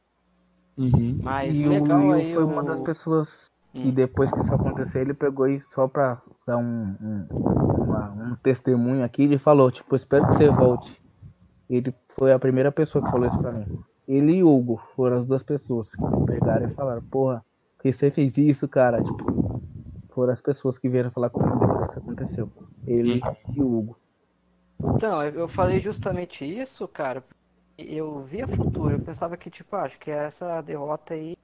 [0.77, 1.19] Uhum.
[1.23, 2.47] Mas E legal o aí foi o...
[2.47, 3.91] uma das pessoas que Hum.
[3.91, 7.27] depois que isso aconteceu, ele pegou e só pra dar um, um,
[7.83, 10.99] uma- um testemunho aqui, ele falou, tipo, espero que você volte.
[11.69, 13.65] Ele foi a primeira pessoa que falou isso pra mim.
[14.07, 17.43] Ele e Hugo foram as duas pessoas que pegaram e falaram, porra,
[17.75, 19.03] por que você fez isso, cara?
[19.03, 19.25] Tipo,
[20.17, 22.49] foram as pessoas que vieram falar comigo depois que aconteceu.
[22.87, 23.21] Ele
[23.53, 23.99] e o Hugo.
[24.95, 27.23] Então, eu falei justamente isso, cara.
[27.77, 31.37] Eu via futuro, eu pensava que, tipo, ah, acho que essa derrota aí,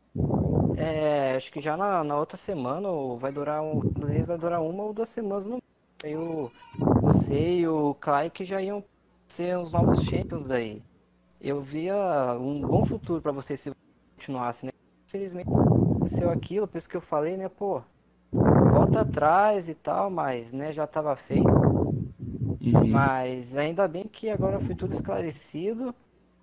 [0.76, 3.80] é, acho que já na, na outra semana, ou vai durar um,
[4.20, 5.62] às vai durar uma ou duas semanas no
[6.04, 6.52] Aí o,
[7.00, 8.84] você e o Clay que já iam
[9.28, 10.82] ser os novos champions daí.
[11.40, 11.96] Eu via
[12.40, 13.72] um bom futuro pra vocês se
[14.16, 14.72] continuasse, né?
[15.06, 17.84] Infelizmente aconteceu aquilo, por isso que eu falei, né, pô,
[18.94, 21.44] volta atrás e tal, mas, né, já tava feio.
[22.62, 22.88] Uhum.
[22.88, 25.94] Mas ainda bem que agora foi tudo esclarecido.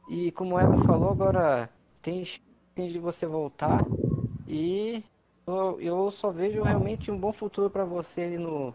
[0.09, 1.71] E como o Evan falou, agora
[2.03, 2.43] tem chance
[2.77, 3.85] de você voltar.
[4.47, 5.05] E
[5.47, 8.75] eu, eu só vejo realmente um bom futuro pra você ali no,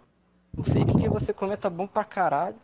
[0.54, 2.56] no fake que você comenta bom pra caralho.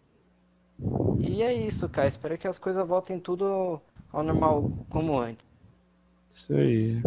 [1.19, 2.07] E é isso, cara.
[2.07, 3.81] Espero que as coisas voltem tudo
[4.11, 5.45] ao normal como antes.
[6.29, 7.01] Isso aí.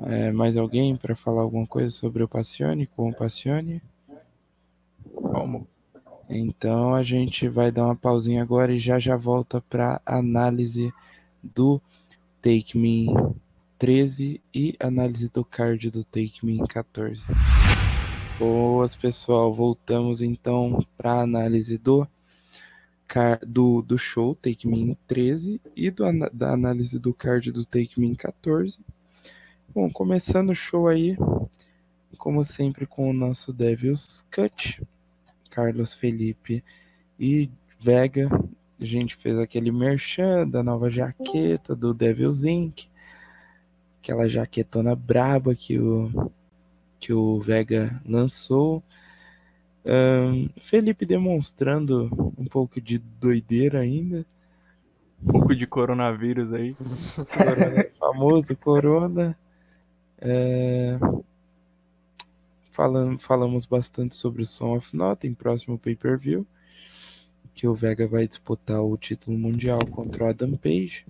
[0.00, 3.82] É, mais alguém pra falar alguma coisa sobre o Passione, com o Passione?
[5.12, 5.66] Como?
[6.28, 10.92] Então a gente vai dar uma pausinha agora e já já volta pra análise
[11.42, 11.80] do
[12.40, 13.06] Take Me
[13.78, 17.24] 13 e análise do card do Take Me 14.
[18.38, 19.52] Boas, pessoal.
[19.52, 22.06] Voltamos então para análise do,
[23.46, 28.14] do, do show Take Me 13 e do, da análise do card do Take Me
[28.14, 28.84] 14.
[29.74, 31.16] Bom, começando o show aí,
[32.16, 34.82] como sempre, com o nosso Devil's Cut.
[35.50, 36.64] Carlos Felipe
[37.20, 38.28] e Vega.
[38.80, 42.86] A gente fez aquele merchan da nova jaqueta do Devil's Inc.
[44.00, 46.30] Aquela jaquetona braba que o,
[46.98, 48.82] que o Vega lançou.
[49.84, 52.08] Ahn, Felipe demonstrando
[52.38, 54.24] um pouco de doideira ainda.
[55.22, 56.74] Um pouco de coronavírus aí.
[57.36, 59.38] Corona, famoso Corona.
[60.20, 60.98] É,
[62.70, 66.46] Falando, falamos bastante sobre o Song of Nothing, próximo pay-per-view,
[67.52, 71.04] que o Vega vai disputar o título mundial contra o Adam Page.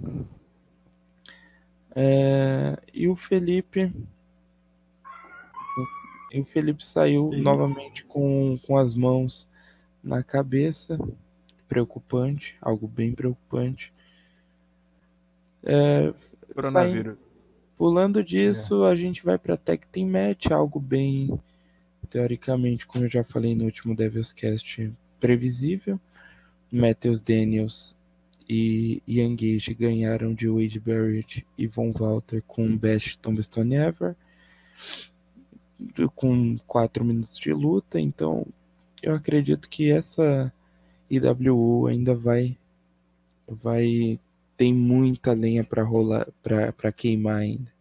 [1.95, 3.93] É, e o Felipe.
[6.33, 7.43] E o Felipe saiu Isso.
[7.43, 9.47] novamente com, com as mãos
[10.03, 10.99] na cabeça.
[11.69, 13.93] Preocupante, algo bem preocupante.
[15.63, 17.19] É, saindo- Coronavírus.
[17.79, 21.39] Pulando disso, a gente vai pra Tag Team Match, algo bem,
[22.11, 26.01] teoricamente, como eu já falei no último Devil's Cast, previsível.
[26.73, 27.95] Matthews Daniels
[28.49, 34.17] e Ian Gage ganharam de Wade Barrett e Von Walter com Best Tombstone Ever,
[36.17, 38.01] com 4 minutos de luta.
[38.01, 38.45] Então,
[39.01, 40.53] eu acredito que essa
[41.09, 42.59] IWU ainda vai,
[43.47, 44.19] vai
[44.59, 47.73] tem muita lenha pra rolar, pra pra queimar ainda.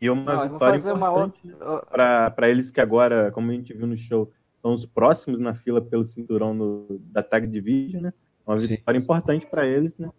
[0.00, 1.82] E uma Não, eu vou vitória fazer uma outra.
[1.90, 5.54] para para eles que agora, como a gente viu no show, são os próximos na
[5.54, 8.12] fila pelo cinturão no, da Tag Division, né?
[8.46, 8.66] Uma Sim.
[8.68, 10.10] vitória importante para eles, né?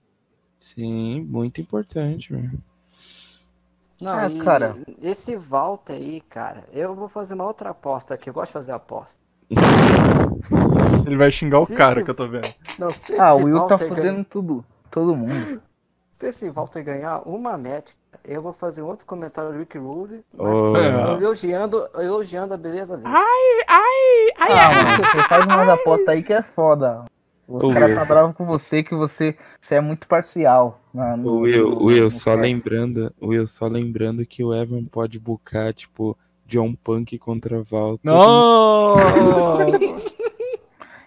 [0.60, 2.50] Sim, muito importante, meu.
[4.02, 4.76] Não, Ah, e cara.
[5.02, 8.30] esse Walter aí, cara, eu vou fazer uma outra aposta aqui.
[8.30, 9.20] Eu gosto de fazer aposta.
[11.06, 12.48] Ele vai xingar o cara esse- que eu tô vendo.
[12.80, 12.90] Não,
[13.20, 14.66] Ah, o Will tá fazendo ganhar, tudo.
[14.92, 15.62] Todo mundo.
[16.12, 17.92] se esse Walter ganhar uma match,
[18.24, 20.70] eu vou fazer um outro comentário do Rick Rude, Oh.
[20.72, 23.10] mas elogiando, elogiando a beleza dele.
[24.38, 27.06] Ah, mano, você faz umas apostas aí que é foda.
[27.48, 28.00] Os caras Will.
[28.00, 30.80] tá bravos com você que você, você é muito parcial.
[30.94, 32.42] na- no- O Will, no- Will, no só cast.
[32.42, 36.18] lembrando, Will, só lembrando que o Evan pode bucar, tipo,
[36.48, 38.00] John Punk contra Walter.
[38.04, 38.96] Não!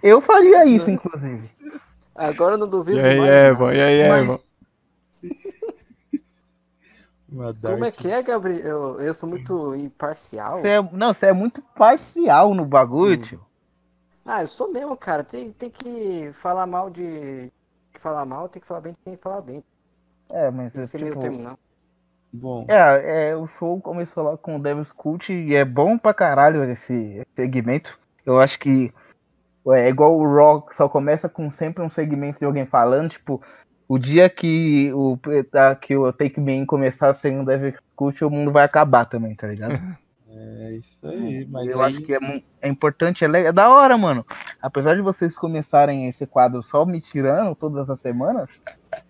[0.02, 1.50] Eu faria isso, inclusive.
[2.18, 3.30] Agora eu não duvido E aí, mais.
[3.30, 3.64] Evan?
[3.66, 3.76] nada.
[3.76, 4.38] E aí, Mas- Evan?
[7.30, 8.64] Uma Como é que é, Gabriel?
[8.66, 10.60] Eu, eu sou muito imparcial.
[10.62, 13.22] Você é, não, você é muito parcial no bagulho, Hum.
[13.22, 13.40] tio.
[14.24, 15.22] Ah, eu sou mesmo, cara.
[15.22, 17.02] Tem, tem que falar mal de.
[17.02, 17.50] Tem
[17.92, 19.62] que falar mal, tem que falar bem, tem que falar bem.
[20.30, 21.58] É, mas Esse tipo, meio termo, não.
[22.32, 26.12] Bom, É, é, o show começou lá com o Devil's Cult e é bom pra
[26.12, 27.98] caralho esse segmento.
[28.24, 28.92] Eu acho que
[29.72, 33.42] é igual o Rock, só começa com sempre um segmento de alguém falando, tipo,
[33.88, 35.18] o dia que o,
[35.50, 39.04] tá, que o Take Me In começar sem o Devil's Cult, o mundo vai acabar
[39.06, 39.80] também, tá ligado?
[40.30, 41.46] é isso aí.
[41.50, 42.18] Mas eu aí, acho que é,
[42.60, 44.24] é importante, é, le- é da hora, mano.
[44.60, 48.62] Apesar de vocês começarem esse quadro só me tirando todas as semanas,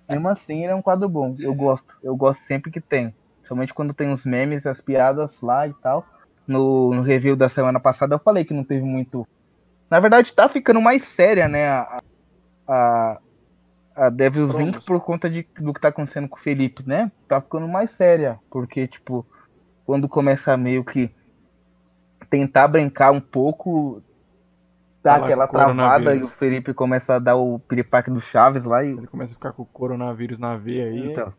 [0.09, 1.35] mesmo assim ele é um quadro bom.
[1.39, 1.97] Eu gosto.
[2.03, 3.15] Eu gosto sempre que tem.
[3.47, 6.07] Somente quando tem os memes, as piadas lá e tal.
[6.47, 9.27] No, no review da semana passada eu falei que não teve muito.
[9.91, 11.69] Na verdade, tá ficando mais séria, né?
[11.69, 11.99] A,
[12.67, 13.19] a,
[13.97, 14.85] a Devil's Inc.
[14.85, 17.11] por conta de, do que tá acontecendo com o Felipe, né?
[17.27, 18.39] Tá ficando mais séria.
[18.51, 19.27] Porque, tipo,
[19.87, 21.11] quando começa a meio que
[22.31, 24.03] tentar brincar um pouco,
[25.03, 28.85] dá Falar aquela travada e o Felipe começa a dar o piripaque do Chaves lá
[28.85, 28.91] e.
[28.91, 31.13] Ele começa a ficar com o coronavírus na veia aí.
[31.13, 31.33] Então.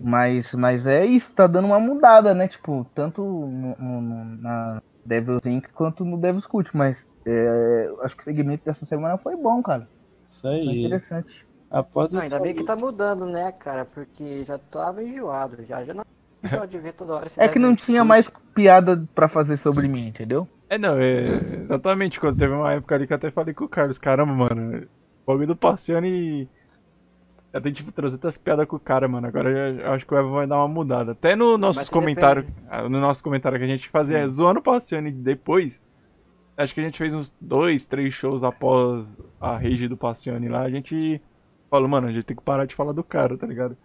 [0.00, 2.46] Mas, mas é isso, tá dando uma mudada, né?
[2.46, 5.68] Tipo, tanto no- no- na Devil's Inc.
[5.72, 9.88] quanto no Devil's Cult, mas é, acho que o segmento dessa semana foi bom, cara.
[10.28, 10.84] isso Foi aí.
[10.84, 11.46] interessante.
[11.70, 13.84] Após Não, ainda bem que tá mudando, né, cara?
[13.84, 15.62] Porque já tava enjoado.
[15.64, 16.04] Já, já não
[16.42, 17.26] enjoado de ver toda hora.
[17.36, 20.48] É que não tinha mais piada pra fazer sobre mim, entendeu?
[20.70, 22.18] É, não, é exatamente.
[22.20, 24.78] Quando teve uma época ali que eu até falei com o Carlos, caramba, mano,
[25.24, 26.48] o bagulho do Passione.
[27.52, 29.26] Já tem tipo 300 piadas com o cara, mano.
[29.26, 31.12] Agora eu acho que o Evan vai dar uma mudada.
[31.12, 34.28] Até no nossos Mas comentários, ah, no nosso comentário que a gente fazia Hum.
[34.28, 35.80] zoando o Passione depois.
[36.58, 40.62] Acho que a gente fez uns dois, três shows após a rage do Passione lá.
[40.62, 41.22] A gente
[41.70, 43.76] falou, mano, a gente tem que parar de falar do cara, tá ligado?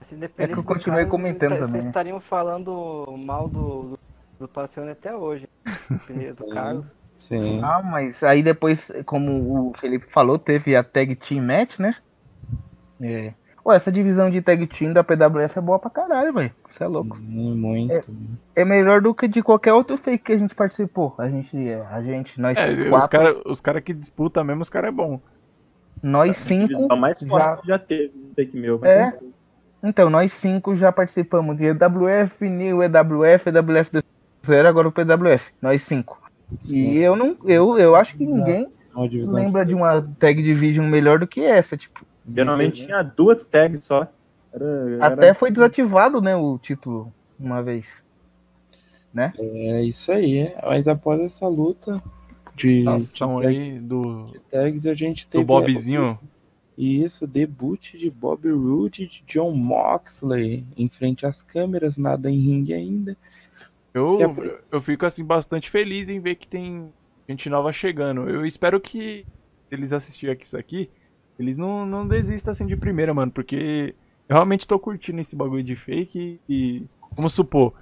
[0.00, 1.90] Se É que eu continuei comentando tá- também, Vocês né?
[1.90, 3.98] estariam falando mal do, do,
[4.40, 5.48] do Passione até hoje.
[5.88, 6.50] Dependendo do Sim.
[6.50, 6.96] Carlos.
[7.16, 7.60] Sim.
[7.62, 11.94] Ah, mas aí depois, como o Felipe falou, teve a Tag Team Match, né?
[13.00, 13.32] É.
[13.66, 16.52] Ué, essa divisão de Tag Team da PWF é boa pra caralho, velho.
[16.68, 17.16] Você é louco.
[17.16, 18.14] Sim, muito.
[18.54, 21.14] É melhor do que de qualquer outro fake que a gente participou.
[21.16, 21.56] A gente,
[21.90, 24.92] a gente, nós É, os quatro, caras os cara que disputam mesmo, os caras é
[24.92, 25.18] bom.
[26.02, 28.84] nós cinco, É o mais forte já, já teve no Take Meu.
[28.84, 29.14] É.
[29.82, 34.04] então, nós cinco já participamos de EWF, New EWF, EWF do
[34.46, 35.52] zero, agora o PWF.
[35.62, 36.20] Nós cinco.
[36.60, 36.90] Sim.
[36.90, 38.68] E eu não, eu, eu acho que ninguém
[39.08, 42.04] divisão lembra de uma tag division melhor do que essa, tipo.
[42.26, 44.08] Geralmente tinha duas tags só.
[44.52, 47.86] Era, era- Até foi desativado, né, o título uma vez.
[49.38, 50.52] É isso aí.
[50.62, 51.96] Mas após essa luta
[52.54, 56.18] de, Ação de, aí do, de tags, a gente do teve Bobzinho.
[56.76, 62.28] E isso, debut de Bobby Roode e de John Moxley em frente às câmeras, nada
[62.28, 63.16] em ringue ainda.
[63.92, 66.92] Eu, apre- eu fico assim bastante feliz em ver que tem
[67.28, 68.28] gente nova chegando.
[68.28, 69.24] Eu espero que
[69.70, 70.90] eles assistirem aqui isso aqui,
[71.38, 73.94] eles não, não desistam assim de primeira, mano, porque
[74.28, 76.82] eu realmente tô curtindo esse bagulho de fake e,
[77.16, 77.74] vamos supor,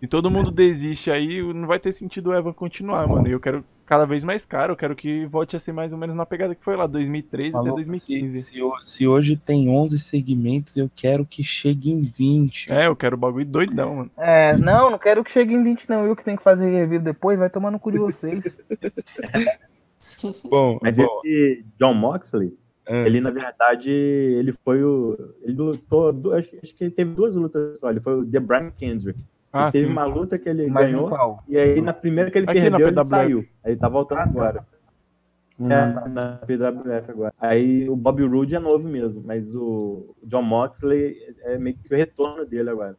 [0.00, 3.26] se todo mundo desiste aí, não vai ter sentido o Evan continuar, mano.
[3.26, 5.98] E eu quero cada vez mais caro, eu quero que volte a ser mais ou
[5.98, 8.36] menos na pegada que foi lá, 2013 até Maluco, 2015.
[8.36, 12.72] Se, se se hoje tem 11 segmentos, eu quero que chegue em 20.
[12.72, 14.10] É, eu quero o bagulho doidão, mano.
[14.16, 17.00] É, não, não quero que chegue em 20 não, eu que tenho que fazer review
[17.00, 18.58] depois, vai tomar no cu de vocês.
[20.44, 22.56] Bom, Mas bom, esse John Moxley,
[22.88, 25.16] ah, ele na verdade, ele foi o.
[25.42, 26.34] Ele lutou.
[26.34, 27.90] Acho, acho que ele teve duas lutas só.
[27.90, 29.18] Ele foi o The Brian Kendrick.
[29.52, 29.92] Ah, Ele teve sim.
[29.92, 31.08] uma luta que ele Mas ganhou.
[31.08, 31.42] qual?
[31.48, 33.48] E aí, na primeira que ele Aqui na perdeu, ele saiu.
[33.64, 34.64] Aí ele tá voltando Ah, agora.
[35.58, 37.34] hum, É, na PWF agora.
[37.38, 41.96] Aí o Bobby Roode é novo mesmo, mas o John Moxley é meio que o
[41.96, 42.96] retorno dele agora.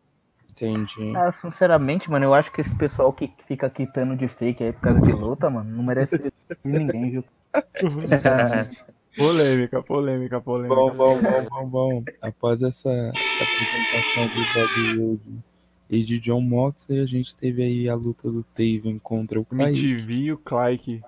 [0.50, 1.16] entendi.
[1.16, 4.82] Ah, sinceramente, mano, eu acho que esse pessoal que fica quitando de fake aí por
[4.82, 6.22] causa de luta, mano, não merece
[6.64, 7.24] ninguém, viu?
[9.18, 10.76] Polêmica, polêmica, polêmica.
[10.76, 12.04] Bom, bom, bom, bom, bom.
[12.22, 15.44] Após essa, essa apresentação do Bobby Roode
[15.90, 19.70] e de John Moxley, a gente teve aí a luta do Taven contra o Clay.
[19.70, 21.02] MTV e o Clyke.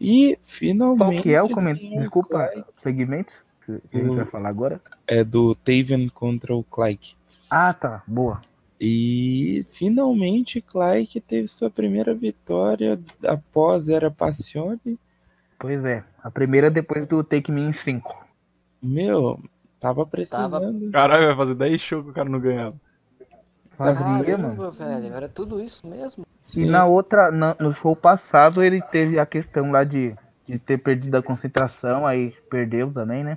[0.00, 0.98] E finalmente.
[0.98, 1.98] Qual que é o comentário?
[1.98, 2.64] Desculpa, Clay.
[2.82, 3.32] segmento
[3.78, 4.80] que que a gente vai falar agora?
[5.06, 7.14] É do Taven contra o Clyke.
[7.48, 8.40] Ah, tá, boa.
[8.80, 14.98] E finalmente Clyke teve sua primeira vitória após Era Passione.
[15.60, 18.26] Pois é, a primeira depois do Take Me in 5.
[18.82, 19.38] Meu,
[19.78, 20.90] tava precisando.
[20.90, 22.74] Caralho, vai fazer 10 shows que o cara não ganhava.
[23.76, 24.70] Fazia, mano.
[24.72, 26.24] Velho, era tudo isso mesmo?
[26.24, 30.58] E Sim, na outra, na- no show passado, ele teve a questão lá de, de
[30.58, 33.36] ter perdido a concentração, aí perdeu também, né?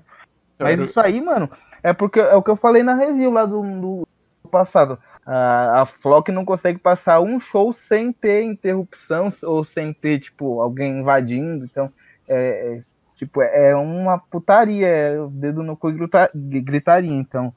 [0.58, 1.50] Mas isso aí, mano,
[1.84, 4.08] é porque é o que eu falei na review lá do, do
[4.50, 4.98] passado.
[5.26, 10.62] A, a Flock não consegue passar um show sem ter interrupção ou sem ter, tipo,
[10.62, 11.66] alguém invadindo.
[11.66, 11.90] Então,
[12.28, 12.80] é, é,
[13.16, 17.12] tipo, é uma putaria, é o dedo no cu e grita- gritaria.
[17.12, 17.54] Então,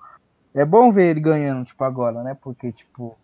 [0.55, 2.37] é bom ver ele ganhando, tipo, agora, né?
[2.43, 3.19] Porque, tipo,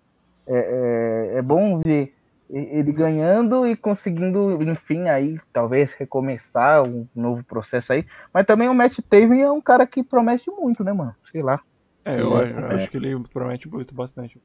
[0.46, 2.14] é, é, é bom ver
[2.50, 8.04] ele ganhando e conseguindo, enfim, aí, talvez recomeçar um novo processo aí.
[8.32, 11.14] Mas também o Matt Taven é um cara que promete muito, né, mano?
[11.30, 11.60] Sei lá.
[12.04, 14.38] é, eu, acho- eu acho que ele promete muito bastante.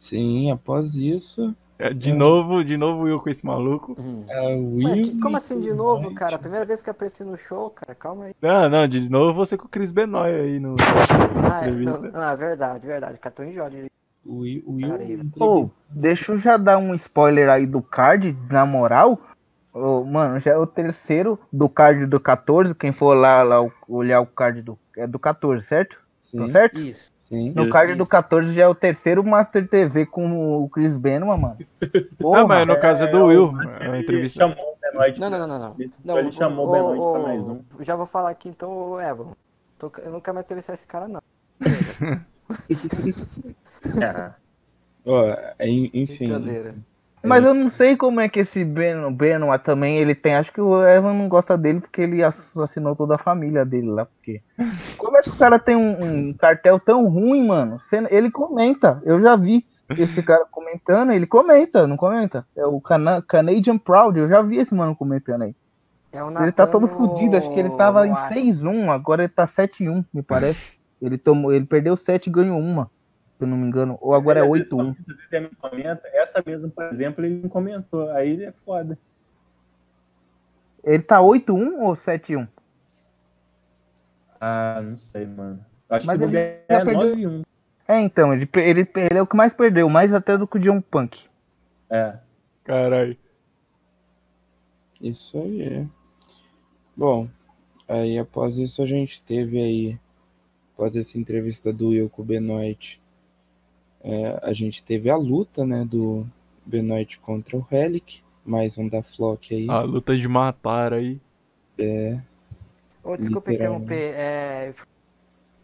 [0.00, 3.94] sim, após isso, É, de novo, de novo eu com esse maluco.
[3.98, 4.24] Hum.
[4.28, 6.38] a Ué, que- como assim de novo, cara?
[6.38, 8.34] Primeira vez que eu apareci no show, cara, calma aí.
[8.42, 12.10] Não, não, de novo você com o Chris Benoit aí no Ah, é, não, entrevista.
[12.18, 13.18] não, é verdade, verdade.
[13.18, 13.86] Cartão em Jorge.
[14.26, 15.12] O Will, o Will Cara, aí.
[15.12, 19.18] entrevi- Ô, deixa eu já dar um spoiler aí do card, na moral.
[19.72, 22.74] Ô, mano, já é o terceiro do card do 14.
[22.74, 26.00] Quem for lá, lá o- olhar o card do, é do 14, certo?
[26.20, 26.80] Sim, Tá certo?
[26.80, 27.12] Isso.
[27.28, 27.50] Sim.
[27.54, 28.10] No card do isso.
[28.10, 31.56] 14 já é o terceiro Master TV com o Chris Benoit, mano.
[32.18, 34.40] Porra, Não, mas no caso é do Will, é Ele entrevista.
[34.40, 35.20] chamou o Benoit.
[35.20, 35.58] Não, não, não, não.
[35.58, 35.74] não.
[35.78, 37.84] Ele, não ele chamou o Benoit pra mais um.
[37.84, 39.32] Já vou falar aqui então, Evan.
[39.78, 41.20] Tô- eu nunca mais entrevistar esse cara, não.
[44.02, 44.32] É.
[45.58, 46.26] É, enfim.
[46.26, 46.74] Brincadeira.
[47.28, 50.34] Mas eu não sei como é que esse Ben, Benoit também, ele tem.
[50.34, 54.06] Acho que o Evan não gosta dele porque ele assassinou toda a família dele lá.
[54.06, 54.40] Porque...
[54.96, 57.78] Como é que o cara tem um, um cartel tão ruim, mano?
[58.10, 59.00] Ele comenta.
[59.04, 59.64] Eu já vi
[59.96, 61.12] esse cara comentando.
[61.12, 62.46] Ele comenta, não comenta?
[62.56, 64.18] É o Cana Canadian Proud.
[64.18, 65.54] Eu já vi esse mano comentando aí.
[66.12, 67.36] É o Ele tá todo fudido.
[67.36, 68.60] Acho que ele tava em Whats.
[68.60, 68.88] 6-1.
[68.90, 70.72] Agora ele tá 7-1, me parece.
[71.00, 72.90] Ele, tomou, ele perdeu 7 e ganhou uma.
[73.38, 73.96] Se eu não me engano.
[74.00, 74.96] Ou agora é 8-1.
[75.30, 78.10] Ele me comenta, essa mesmo, por exemplo, ele não comentou.
[78.10, 78.98] Aí ele é foda.
[80.82, 82.48] Ele tá 8-1 ou 7-1?
[84.40, 85.64] Ah, não sei, mano.
[85.88, 87.42] Acho Mas que ele é perdeu- 9 1.
[87.86, 90.60] É, então, ele, ele, ele é o que mais perdeu, mais até do que o
[90.60, 91.18] John Punk.
[91.88, 92.18] É.
[92.64, 93.16] Caralho.
[95.00, 95.62] Isso aí.
[95.62, 95.86] é.
[96.98, 97.28] Bom,
[97.88, 99.98] aí após isso a gente teve aí,
[100.74, 103.00] após essa entrevista do Will com o Benoit,
[104.08, 106.26] é, a gente teve a luta, né, do
[106.64, 109.68] Benoit contra o Relic, mais um da Flock aí.
[109.68, 111.20] A luta de matar aí.
[111.78, 112.18] É,
[113.04, 114.14] Ô, desculpa interromper.
[114.16, 114.72] É,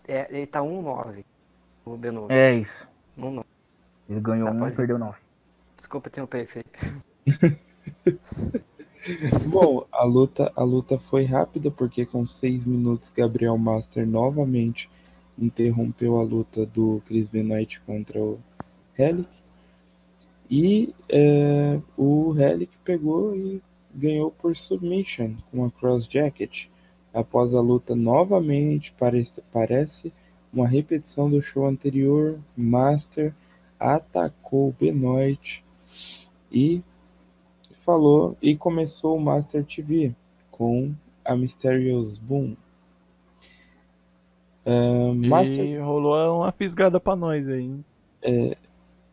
[0.06, 1.24] é, ele tá 1-9.
[1.86, 2.30] O Benoit.
[2.30, 2.86] É isso.
[3.18, 3.44] 1-9.
[4.10, 5.16] Ele ganhou Tá, um pode e perdeu nove.
[5.74, 6.64] Desculpa interromper, Fê.
[9.48, 14.90] Bom, a luta, a luta foi rápida porque com seis minutos Gabriel Master novamente
[15.38, 18.38] interrompeu a luta do Chris Benoit contra o
[18.94, 19.28] Relic
[20.50, 23.62] e é, o Relic pegou e
[23.94, 26.66] ganhou por submission com a cross jacket.
[27.12, 30.12] Após a luta novamente parece, parece
[30.52, 33.34] uma repetição do show anterior, Master
[33.78, 35.64] atacou Benoit
[36.50, 36.82] e
[37.84, 40.14] falou e começou o Master TV
[40.50, 42.56] com a Mysterious Boom.
[44.66, 47.62] Ah, Master, E rolou uma fisgada pra nós aí.
[47.62, 47.84] hein?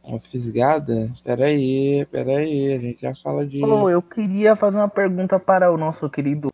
[0.03, 1.09] uma fisgada?
[1.23, 3.63] Peraí, peraí, a gente já fala de.
[3.63, 6.49] Ô, eu queria fazer uma pergunta para o nosso querido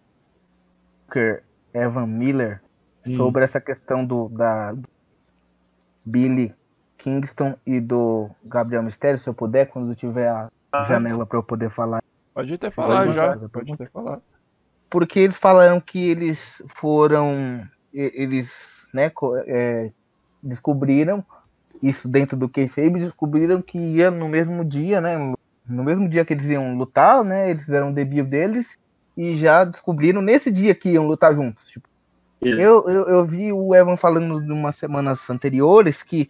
[1.74, 2.62] Evan Miller
[3.06, 4.84] Hum, sobre essa questão do da do
[6.06, 6.54] Billy
[6.98, 10.50] Kingston e do Gabriel Mistério, se eu puder, quando tiver a
[10.86, 12.02] janela para eu poder falar.
[12.34, 13.50] Pode até falar Pode já.
[13.50, 14.22] Pode até falar.
[14.90, 19.12] porque eles falaram que eles foram eles né
[19.46, 19.92] é,
[20.42, 21.24] descobriram
[21.82, 25.34] isso dentro do kayfabe descobriram que ia no mesmo dia né
[25.68, 28.78] no mesmo dia que eles iam lutar né eles fizeram o debut deles
[29.16, 31.88] e já descobriram nesse dia que iam lutar juntos tipo,
[32.42, 36.30] eu, eu, eu vi o Evan falando de umas semanas anteriores que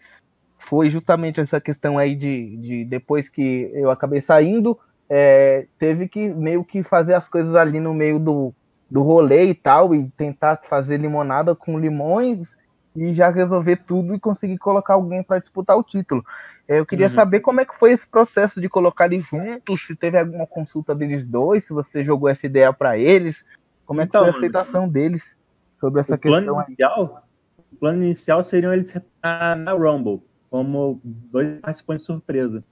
[0.58, 4.78] foi justamente essa questão aí de, de depois que eu acabei saindo,
[5.10, 8.54] é, teve que meio que fazer as coisas ali no meio do,
[8.90, 12.56] do rolê e tal, e tentar fazer limonada com limões
[12.96, 16.24] e já resolver tudo e conseguir colocar alguém para disputar o título.
[16.68, 17.14] É, Eu queria Uhum.
[17.14, 20.96] saber como é que foi esse processo de colocar eles juntos, se teve alguma consulta
[20.96, 23.46] deles dois, se você jogou FDA para eles,
[23.86, 25.38] como é que Então, foi a aceitação deles
[25.80, 26.66] sobre essa plano questão aí.
[26.68, 27.24] inicial,
[27.72, 28.94] o plano inicial seriam eles
[29.24, 32.64] na, na Rumble, como dois participantes surpresa.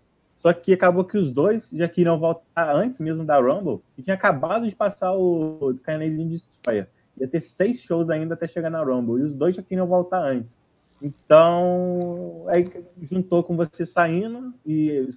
[0.46, 4.14] Só que acabou que os dois já queriam voltar antes mesmo da Rumble e tinha
[4.14, 6.88] acabado de passar o Canadian Destroyer.
[7.20, 9.20] Ia ter seis shows ainda até chegar na Rumble.
[9.22, 10.56] E os dois já queriam voltar antes.
[11.02, 12.64] Então, aí
[13.02, 15.10] juntou com você saindo e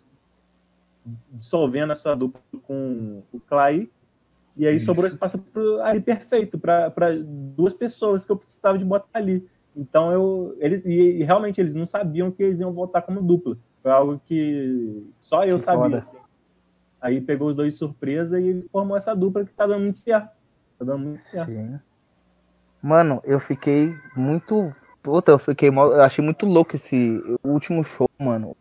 [1.33, 3.91] dissolvendo a sua dupla com o Clay.
[4.57, 4.87] E aí Isso.
[4.87, 6.91] sobrou espaço pro- ali perfeito para
[7.55, 9.47] duas pessoas que eu precisava de botar ali.
[9.77, 13.59] Então eu eles e, realmente eles não sabiam que eles iam voltar como dupla.
[13.83, 15.99] Foi algo que só eu Que sabia.
[15.99, 16.17] assim.
[17.01, 20.31] Aí pegou os dois de surpresa e formou essa dupla que tá dando muito certo.
[20.79, 21.51] Tá dando muito certo.
[21.51, 21.79] Sim.
[22.83, 24.75] Mano, eu fiquei muito.
[25.03, 25.93] Puta, eu fiquei mal.
[25.93, 28.57] Eu achei muito louco esse último show, mano.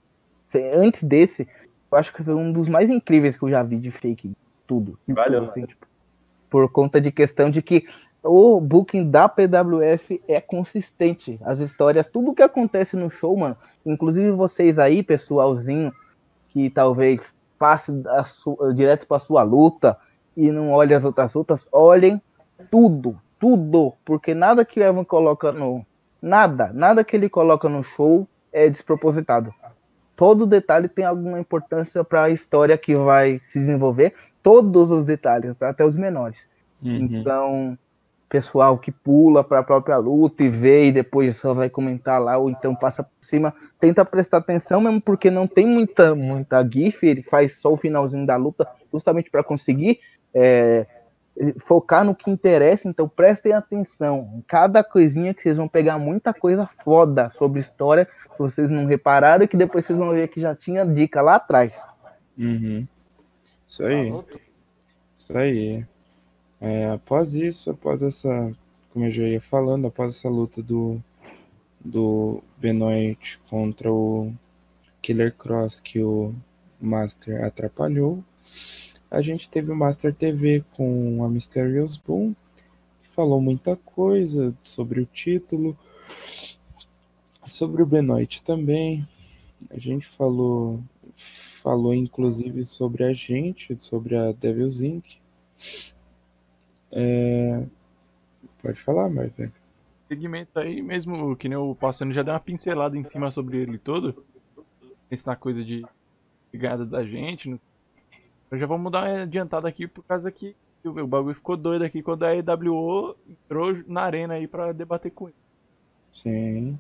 [0.76, 1.48] Antes desse,
[1.92, 4.34] eu acho que foi um dos mais incríveis que eu já vi de fake.
[4.66, 5.00] Tudo.
[5.08, 5.88] Valeu, tudo, assim, tipo,
[6.50, 7.88] por conta de questão de que
[8.24, 11.40] o booking da PWF é consistente.
[11.44, 13.56] As histórias, tudo que acontece no show, mano.
[13.86, 15.94] Inclusive vocês aí, pessoalzinho,
[16.50, 19.98] que talvez passe da su- direto pra sua luta
[20.36, 22.22] e não olhe as outras lutas, olhem
[22.70, 25.86] tudo, tudo, porque nada que Evan coloca no
[26.22, 29.54] nada, nada que ele coloca no show é despropositado.
[30.16, 35.56] Todo detalhe tem alguma importância para a história que vai se desenvolver, todos os detalhes,
[35.62, 36.38] até os menores.
[36.82, 36.96] Uhum.
[36.96, 37.78] Então,
[38.30, 42.38] pessoal que pula para a própria luta e vê e depois só vai comentar lá
[42.38, 47.06] ou então passa por cima, tenta prestar atenção mesmo porque não tem muita muita gif,
[47.06, 50.00] ele faz só o finalzinho da luta justamente para conseguir
[50.34, 50.86] é,
[51.60, 56.34] focar no que interessa, então prestem atenção em cada coisinha que vocês vão pegar muita
[56.34, 60.42] coisa foda sobre história que vocês não repararam e que depois vocês vão ver que
[60.42, 61.74] já tinha dica lá atrás.
[62.38, 62.88] Uhum.
[63.68, 64.12] Isso aí.
[64.12, 64.40] Tudo.
[65.16, 65.86] Isso aí.
[66.60, 68.52] É, após isso, após essa,
[68.92, 71.02] como eu já ia falando, após essa luta do,
[71.84, 74.34] do Benoit contra o
[75.02, 76.34] Killer Cross que o
[76.82, 78.24] Master atrapalhou,
[79.10, 82.36] a gente teve o Master TV com a Mysterious Boom,
[83.00, 85.78] que falou muita coisa sobre o título,
[87.46, 89.08] sobre o Benoit também.
[89.70, 90.82] A gente falou,
[91.14, 95.20] falou inclusive sobre a gente, sobre a Devil's Inc.
[96.92, 97.66] É,
[98.62, 99.52] Pode falar, Marvel.
[100.08, 103.78] segmento aí, mesmo que nem o Passando já deu uma pincelada em cima sobre ele
[103.78, 104.26] todo.
[105.12, 105.86] Ensinar coisa de
[106.52, 107.50] ligada da gente.
[107.50, 107.68] não sei.
[108.52, 112.02] Eu já vou dar uma adiantada aqui por causa que o bagulho ficou doido aqui
[112.02, 115.36] quando a EWO entrou na arena aí pra debater com ele.
[116.14, 116.80] Sim,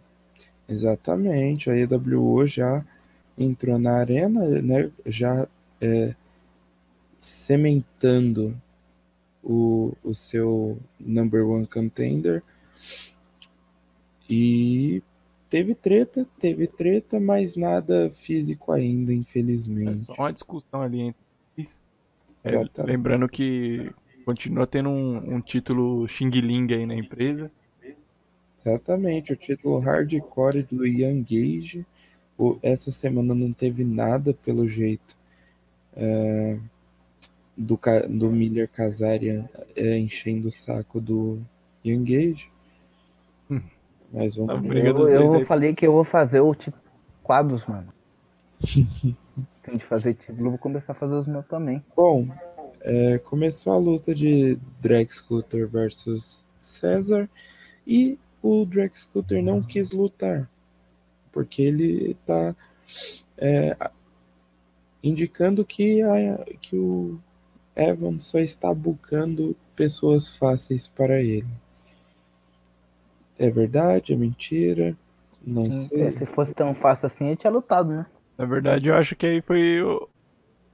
[0.67, 1.69] exatamente.
[1.69, 2.83] A EWO já
[3.37, 4.89] entrou na arena, né?
[5.05, 5.47] Já
[5.81, 6.15] é,
[7.19, 8.59] cementando
[9.47, 12.43] o, o seu number one contender.
[14.29, 15.01] E
[15.49, 20.03] teve treta, teve treta, mas nada físico ainda, É infelizmente.
[20.03, 21.27] só uma discussão ali entre.
[22.43, 23.91] É, lembrando que
[24.25, 27.49] continua tendo um, um título Xing Ling aí na empresa.
[28.59, 31.85] Exatamente, o título hardcore do Ian Gage.
[32.61, 35.17] Essa semana não teve nada, pelo jeito,
[35.95, 36.59] é,
[37.57, 37.79] do,
[38.09, 41.39] do Miller Kazarian é, enchendo o saco do
[41.83, 42.49] Ian Gage.
[43.49, 43.61] Hum.
[44.13, 44.67] Mas vamos Tá ver.
[44.69, 46.55] briga Eu, dos eu falei que eu vou fazer o
[47.23, 47.91] quadros, mano.
[49.63, 51.83] Sem de fazer título, eu vou começar a fazer os meus também.
[51.95, 52.27] Bom,
[52.81, 57.29] é, começou a luta de Drex Scooter versus César
[57.85, 60.49] e o Drex Scooter não quis lutar
[61.31, 62.55] porque ele tá
[63.37, 63.75] é,
[65.03, 67.19] indicando que, a- que o
[67.77, 71.47] Evan só está bucando pessoas fáceis para ele.
[73.37, 74.13] É verdade?
[74.13, 74.97] É mentira?
[75.45, 76.11] Não sei.
[76.11, 78.05] Se fosse tão fácil assim, ele tinha lutado, né?
[78.37, 80.09] Na verdade, eu acho que aí foi o.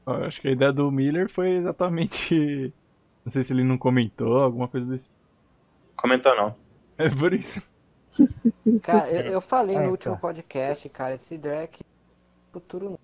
[0.08, 2.74] eu acho que a ideia do Miller foi exatamente.
[3.26, 5.10] Não sei se ele não comentou, alguma coisa desse.
[5.96, 6.56] Comentou não.
[6.98, 7.62] É por isso.
[8.84, 11.84] Cara, eu, eu falei Ah, no último podcast, cara, esse Drake
[12.52, 13.00] futuro não.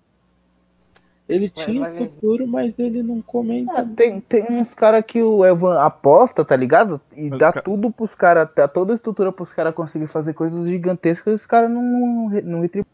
[1.30, 2.06] Ele Vai- tinha vai ver.
[2.06, 3.72] futuro, mas ele não comenta.
[3.72, 7.00] Ah, tem, tem uns caras que o Evan aposta, tá ligado?
[7.16, 10.34] E Mas dá ca- tudo pros caras, dá toda a estrutura pros caras conseguir fazer
[10.34, 12.84] coisas gigantescas e os caras não, não, não retribuem.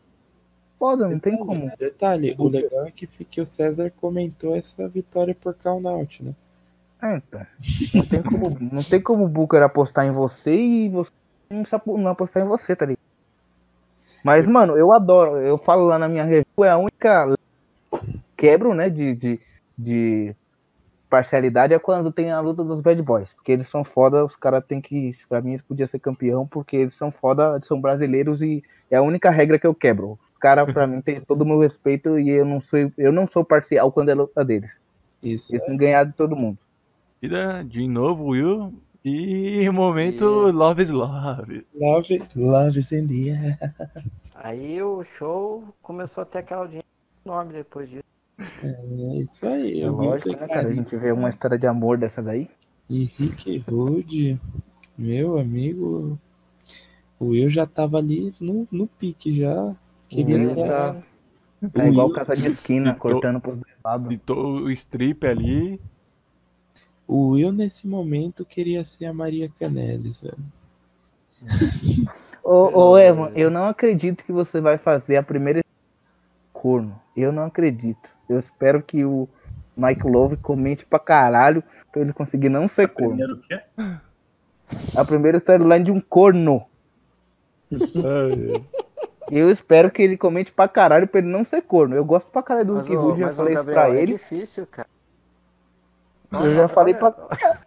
[0.78, 1.72] Foda, não tem como.
[1.78, 6.34] Detalhe, o legal é que, que o César comentou essa vitória por count né?
[7.02, 7.40] É, então.
[7.94, 11.10] Não tem como, não tem como o Booker apostar em você e você
[11.50, 11.64] não,
[11.96, 13.00] não apostar em você, tá ligado?
[14.22, 15.38] Mas, mano, eu adoro.
[15.38, 17.34] Eu falo lá na minha review, é a única
[18.36, 19.40] quebro, né, de, de,
[19.76, 20.36] de
[21.08, 23.32] parcialidade é quando tem a luta dos bad boys.
[23.34, 25.12] Porque eles são foda, os caras têm que.
[25.28, 28.96] Pra mim, eles podiam ser campeão, porque eles são foda, eles são brasileiros e é
[28.96, 30.18] a única regra que eu quebro.
[30.32, 33.26] Os caras, pra mim, tem todo o meu respeito e eu não sou, eu não
[33.26, 34.80] sou parcial quando é luta deles.
[35.22, 35.54] Isso.
[35.56, 36.58] Eles têm ganhado de todo mundo.
[37.20, 38.72] Vida de novo, Will.
[39.04, 41.64] E momento E- Love is Love.
[41.74, 43.58] Love, love is in the air.
[44.34, 46.84] Aí o show começou a ter aquela audiência
[47.24, 48.02] enorme depois disso.
[48.38, 49.80] É isso aí.
[49.80, 50.68] É eu lógico, né, cara?
[50.68, 52.48] A gente vê uma história de amor dessa daí.
[52.88, 54.38] E Rick Rude,
[54.96, 56.18] meu amigo,
[57.18, 59.74] o Will já tava ali no, no pique já.
[60.08, 60.96] Queria ser tá-
[61.62, 64.08] o É igual Will, casa de esquina, cortando pros dois lados.
[64.08, 65.80] Pintou o strip ali.
[67.08, 70.38] o Will nesse momento queria ser a Maria Canelis, velho.
[72.44, 75.60] Ô, ô Evan, eu não acredito que você vai fazer a primeira
[76.52, 77.00] corno.
[77.16, 78.15] Eu não acredito.
[78.28, 79.28] Eu espero que o
[79.76, 81.62] Mike Love comente pra caralho
[81.92, 83.16] pra ele conseguir não ser corno.
[83.16, 83.60] Primeiro o quê?
[84.96, 86.64] A primeira storyline de um corno.
[89.30, 91.94] Eu espero que ele comente pra caralho pra ele não ser corno.
[91.96, 94.12] Eu gosto pra caralho do Mas, Rick Rude, já falei isso Gabriel, pra é ele.
[94.12, 94.88] difícil, cara.
[96.32, 97.14] Eu já falei pra.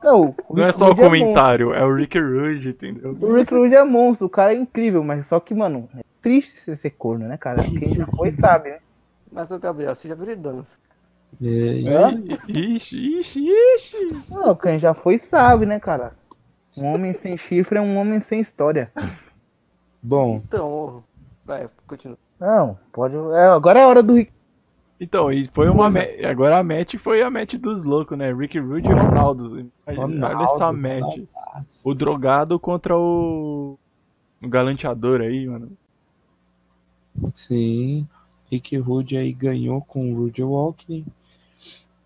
[0.04, 1.06] Não, o Não é só o monstro.
[1.06, 3.18] comentário, é o Rick Rude, entendeu?
[3.20, 6.60] O Rick Rude é monstro, o cara é incrível, mas só que, mano, é triste
[6.62, 7.64] você ser corno, né, cara?
[7.64, 8.80] Quem já foi sabe, né?
[9.32, 10.80] Mas o Gabriel, você já viu ele dança?
[11.42, 12.12] É?
[12.52, 13.98] Ixi, ixi, ixi.
[14.32, 16.14] Não, quem já foi sabe, né, cara?
[16.78, 18.92] Um homem sem chifre é um homem sem história.
[20.02, 21.04] Bom, Então,
[21.46, 22.18] vai, continua.
[22.40, 23.16] Não, pode.
[23.16, 24.32] É, agora é a hora do Rick.
[25.00, 26.00] Então, e foi uma ma-
[26.30, 28.34] agora a match foi a match dos loucos, né?
[28.34, 29.70] Rick Rude e Ronaldo.
[29.88, 31.20] Olha Ronaldo, essa match.
[31.86, 33.78] O drogado contra o
[34.42, 35.72] o galanteador aí, mano.
[37.34, 38.08] sim.
[38.52, 41.06] Rick Rude aí ganhou com o Rude Walking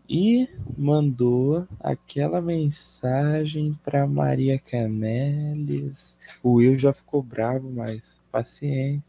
[0.10, 0.48] e
[0.78, 6.20] mandou aquela mensagem pra Maria Canelis.
[6.44, 9.04] O Will já ficou bravo, mas paciência.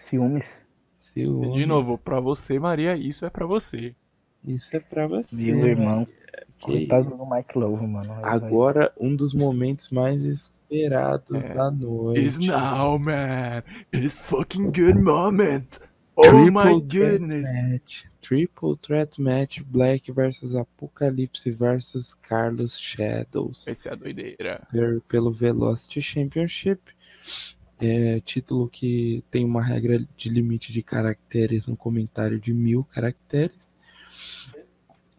[0.00, 0.60] Ciúmes.
[0.96, 1.54] Ciúmes.
[1.54, 3.94] de novo, pra você, Maria, isso é pra você.
[4.44, 5.36] Isso é pra você.
[5.52, 6.06] Viu, irmão?
[6.58, 8.12] Que Coitado do Mike Love, mano.
[8.22, 11.54] Agora, um dos momentos mais esperados É.
[11.54, 12.20] da noite.
[12.26, 13.62] It's now, man.
[13.92, 15.80] It's fucking good moment.
[16.14, 17.42] Oh Triple my threat goodness.
[17.42, 18.04] match.
[18.20, 23.66] Triple Threat Match Black versus Apocalipse versus Carlos Shadows.
[23.66, 24.68] Essa é a doideira.
[25.08, 26.80] Pelo Velocity Championship.
[27.80, 33.72] É, título que tem uma regra de limite de caracteres no comentário de mil caracteres.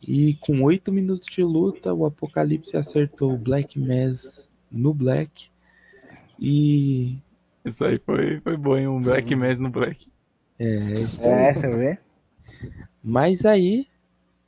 [0.07, 5.49] E com oito minutos de luta, o Apocalipse acertou o Black Mass no Black.
[6.39, 7.17] E
[7.65, 8.87] Isso aí foi, foi bom, hein?
[8.87, 10.12] Um Black Mass no Black.
[10.59, 11.31] É, isso aí.
[11.31, 11.99] É, você vê?
[13.03, 13.87] Mas aí,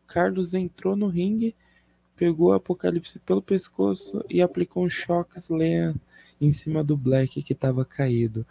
[0.07, 1.55] Carlos entrou no ringue,
[2.15, 5.95] pegou o Apocalipse pelo pescoço e aplicou um Shock Slam
[6.39, 8.45] em cima do Black que estava caído.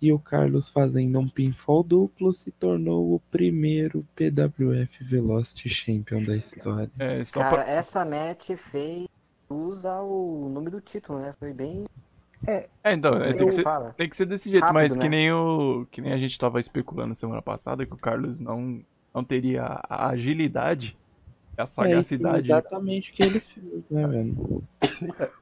[0.00, 6.36] E o Carlos, fazendo um pinfall duplo, se tornou o primeiro PWF Velocity Champion da
[6.36, 6.90] história.
[6.98, 7.70] É, só Cara, pra...
[7.70, 9.06] essa match fez
[9.48, 11.34] usa o nome do título, né?
[11.38, 11.86] Foi bem.
[12.46, 13.64] É, então, é, tem, é que ser,
[13.96, 15.08] tem que ser desse jeito, Rápido, mas que né?
[15.08, 15.86] nem o.
[15.90, 18.80] Que nem a gente tava especulando semana passada, que o Carlos não,
[19.14, 20.96] não teria a agilidade,
[21.58, 22.46] a É sagacidade.
[22.46, 24.62] exatamente o que ele fez, né, velho?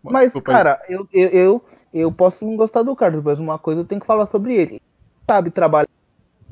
[0.02, 0.56] Mas, Desculpa aí.
[0.56, 4.00] cara, eu, eu, eu, eu posso não gostar do Carlos, mas uma coisa eu tenho
[4.00, 4.80] que falar sobre ele.
[5.30, 5.88] Sabe trabalhar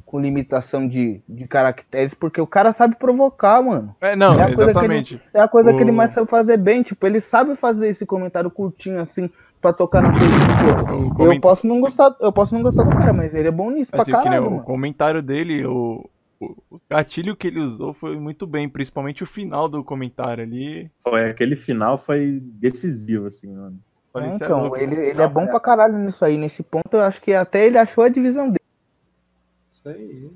[0.04, 3.96] com limitação de, de caracteres, porque o cara sabe provocar, mano.
[4.00, 5.20] É, não, É a coisa que exatamente.
[5.32, 8.04] É a coisa que ele O- mais sabe fazer bem, tipo, ele sabe fazer esse
[8.04, 9.30] comentário curtinho assim
[9.62, 11.22] pra tocar na coisa.
[11.22, 13.70] O Eu posso não gostar, eu posso não gostar do cara, mas ele é bom
[13.70, 14.62] nisso Assim, pra caralho, o mano.
[14.64, 16.04] comentário dele, o,
[16.40, 20.90] o, o gatilho que ele usou foi muito bem, principalmente o final do comentário ali.
[21.02, 23.78] Foi, aquele final foi decisivo, assim, mano.
[24.14, 24.76] É, é então, louco.
[24.76, 26.36] ele, ele é bom pra caralho nisso aí.
[26.36, 28.58] Nesse ponto, eu acho que até ele achou a divisão dele.
[29.70, 30.30] Isso aí.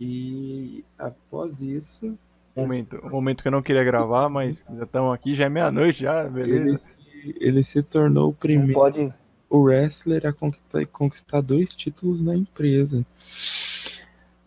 [0.00, 2.16] E após isso,
[2.58, 6.02] Momento, um momento que eu não queria gravar, mas já estamos aqui, já é meia-noite
[6.02, 6.96] já, ele beleza.
[7.40, 8.74] Ele se tornou o primeiro.
[8.74, 9.12] pode.
[9.48, 13.04] o wrestler a conquistar, conquistar dois títulos na empresa.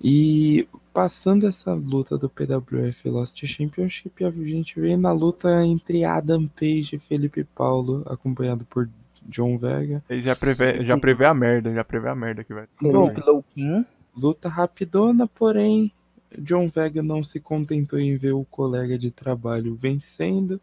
[0.04, 6.48] E passando essa luta do PWF Velocity Championship, a gente vê na luta entre Adam
[6.48, 8.90] Page e Felipe Paulo, acompanhado por
[9.26, 10.04] John Vega.
[10.10, 12.68] Ele já prevê, já prevê a merda, já prevê a merda que vai.
[12.80, 13.86] Felipe Louquinho.
[14.16, 15.92] Luta rapidona, porém
[16.38, 20.60] John Vega não se contentou em ver o colega de trabalho vencendo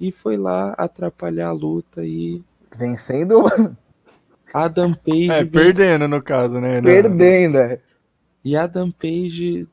[0.00, 2.42] e foi lá atrapalhar a luta e
[2.76, 3.42] Vencendo,
[4.52, 6.76] Adam Page É, perdendo no caso, né?
[6.76, 7.58] Não- perdendo.
[7.58, 7.80] é.
[8.44, 9.66] E Adam Page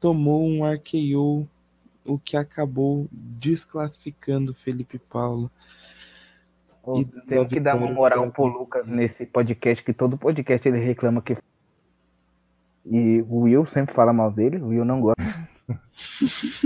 [0.00, 1.46] tomou um RKO,
[2.04, 5.50] o que acabou desclassificando Felipe Paulo.
[6.96, 11.20] E Tem que dar uma moral pro Lucas nesse podcast, que todo podcast ele reclama
[11.20, 11.36] que.
[12.86, 15.22] E o Will sempre fala mal dele, o Will não gosta.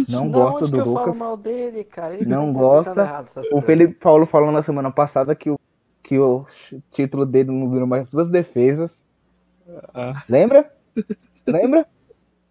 [0.09, 1.16] Não Da gosto onde do que eu falo Lucas.
[1.16, 2.14] mal dele, cara?
[2.14, 3.43] Ele Não tá gosta.
[3.52, 3.60] O.
[3.60, 5.59] Felipe Paulo falou na semana passada que o,
[6.02, 6.47] que o
[6.90, 9.05] título dele não virou mais duas defesas.
[9.94, 10.22] Ah.
[10.28, 10.70] Lembra?
[11.47, 11.86] Lembra?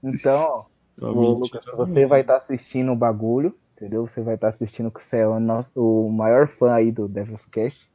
[0.03, 0.65] Então,
[0.99, 1.77] Ô, Lucas, não.
[1.77, 4.05] você vai estar assistindo o bagulho, entendeu?
[4.07, 7.45] Você vai estar assistindo que você é o, nosso, o maior fã aí do Devil's
[7.45, 7.89] Cast.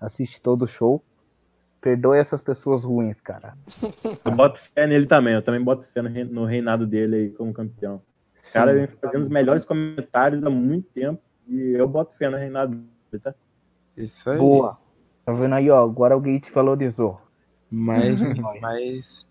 [0.00, 1.02] Assiste todo o show.
[1.80, 3.56] Perdoe essas pessoas ruins, cara.
[4.24, 5.34] Eu boto fé nele também.
[5.34, 8.02] Eu também boto fé no rein- no reinado dele aí como campeão.
[8.48, 11.20] O cara vem fazendo os melhores comentários há muito tempo.
[11.48, 13.34] E eu boto fé no reinado dele, tá?
[13.96, 14.38] Isso aí.
[14.38, 14.78] Boa.
[15.24, 15.82] Tá vendo aí, ó?
[15.82, 17.20] Agora alguém te valorizou.
[17.70, 18.20] Mas,
[18.60, 19.26] mas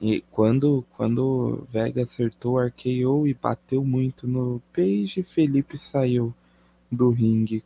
[0.00, 6.34] e quando, quando Vega acertou o RKO e bateu muito no Page, Felipe saiu
[6.90, 7.64] do ringue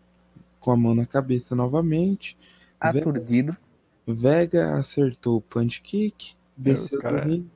[0.61, 2.37] com a mão na cabeça novamente.
[2.79, 3.53] Aturdido.
[3.53, 3.66] Vega
[4.79, 7.47] acertou o punch kick, desceu cara- do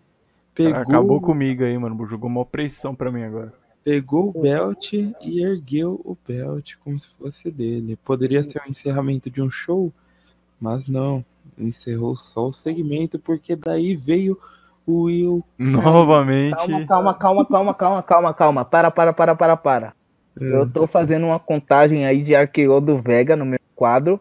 [0.55, 2.06] Cara, pegou, Acabou comigo aí, mano.
[2.06, 3.52] Jogou uma pressão pra mim agora.
[3.82, 7.97] pegou o belt e ergueu o belt como se fosse dele.
[8.05, 9.93] Poderia ser o encerramento de um show,
[10.60, 11.24] mas não.
[11.56, 14.39] Encerrou só o segmento, porque daí veio
[14.86, 15.44] o Will.
[15.59, 16.56] Novamente.
[16.56, 18.64] Calma, calma, calma, calma, calma, calma, calma.
[18.64, 19.94] Para, para, para, para, para.
[20.39, 24.20] Eu tô fazendo uma contagem aí de RKO do Vega no meu quadro.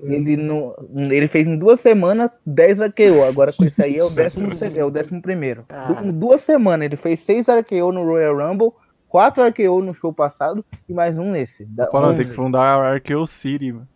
[0.00, 3.24] Ele, no, ele fez em duas semanas 10 RKO.
[3.26, 5.64] Agora com esse aí é o décimo, é o décimo primeiro.
[5.88, 8.72] Du- Em duas semanas ele fez 6 RKO no Royal Rumble,
[9.08, 11.66] 4 RKO no show passado e mais um nesse.
[11.90, 12.36] Falando, tem que 11.
[12.36, 13.88] fundar a Arqueo City, mano.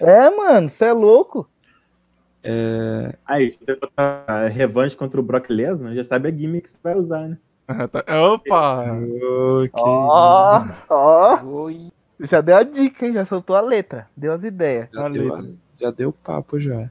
[0.00, 1.48] É, mano, você é louco.
[3.24, 6.70] Aí, se você botar a revanche contra o Brock Lesnar, já sabe a gimmick que
[6.70, 7.38] você vai usar, né?
[8.20, 8.98] Opa!
[9.74, 11.44] Ó, ó.
[11.44, 11.88] Oi.
[12.22, 13.12] Já deu a dica, hein?
[13.14, 14.08] Já soltou a letra.
[14.16, 14.88] Deu as ideias.
[14.92, 15.50] Já, A deu, letra.
[15.80, 16.90] já deu papo já.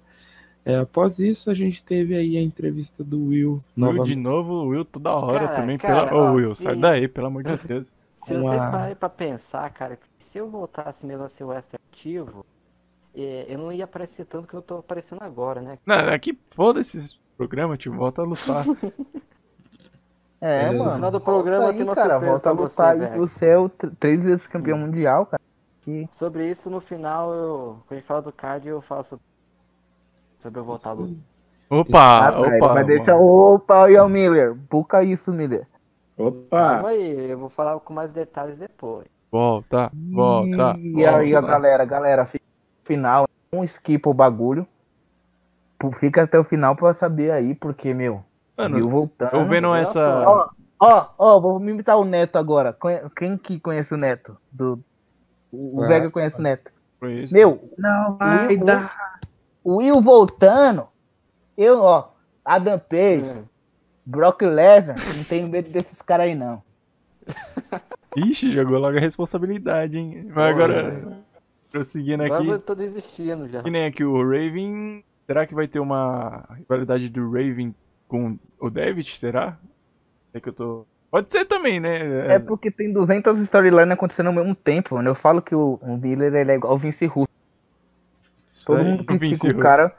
[0.63, 3.63] É, após isso, a gente teve aí a entrevista do Will.
[3.77, 5.77] Will de novo, o Will toda hora Cara, também.
[5.77, 6.21] cara, pela...
[6.21, 7.87] Ô, ó, Will, se- sai daí, pelo amor de Deus.
[8.15, 11.43] Se Com vocês a- pararem pra pensar, cara, que se eu voltasse mesmo a ser
[11.45, 12.45] o ativo,
[13.15, 15.79] eh, eu não ia aparecer tanto que eu tô aparecendo agora, né?
[15.83, 17.93] Não, aqui foda-se esse programa, tio.
[17.95, 18.63] Volta a lutar.
[20.41, 20.85] É, É, mano.
[20.85, 22.99] no final do programa aí, tem uma cara, surpresa volta pra a você, lutar aí,
[22.99, 23.19] velho.
[23.27, 25.41] Você é o tr- três vezes campeão mundial, cara.
[26.09, 29.23] Sobre isso, no final, eu, quando a gente fala do card, eu falo sobre,
[30.39, 31.15] sobre eu voltar a lutar.
[31.69, 32.73] Opa, Ah, opa.
[32.73, 33.15] vai deixar.
[33.17, 34.53] Opa, ó, Miller.
[34.53, 35.67] Buca isso, Miller.
[36.17, 36.73] Opa!
[36.75, 39.05] Calma aí, eu vou falar com mais detalhes depois.
[39.31, 40.75] Volta, volta.
[40.79, 43.27] E aí, ó, galera, galera, fica no final.
[43.51, 44.67] Não esquipa o bagulho.
[45.93, 48.23] Fica até o final pra saber aí, porque, meu,
[48.61, 49.33] Mano, viu voltando.
[49.35, 50.23] eu vendo essa.
[50.27, 52.75] Ó, ó, ó, vou me imitar o Neto agora.
[53.15, 54.37] Quem que conhece o Neto?
[54.51, 54.79] Do...
[55.51, 55.87] O Ah.
[55.87, 56.71] Vega conhece o Neto.
[57.31, 59.19] Meu, Não vai dar.
[59.63, 60.87] o Will voltando.
[61.57, 62.09] Eu, ó,
[62.45, 63.43] Adam Page, Hum.
[64.05, 66.61] Brock Lesnar, não tenho medo desses caras aí, não.
[68.15, 70.25] Ixi, jogou logo a responsabilidade, hein?
[70.33, 71.23] Mas agora,
[71.71, 73.63] prosseguindo Agora aqui, eu tô desistindo já.
[73.63, 75.03] que nem aqui o Raven.
[75.25, 77.73] Será que vai ter uma rivalidade do Raven
[78.11, 79.17] com o David?
[79.17, 79.57] Será?
[80.33, 80.85] É que eu tô.
[81.09, 82.35] Pode ser também, né?
[82.35, 85.09] É porque tem 200 storylines acontecendo ao mesmo tempo, mano.
[85.09, 87.31] Eu falo que o, o Miller ele é igual o Vince Russo.
[88.65, 88.83] Todo aí.
[88.83, 89.59] mundo critica Vince o Russo.
[89.59, 89.95] cara.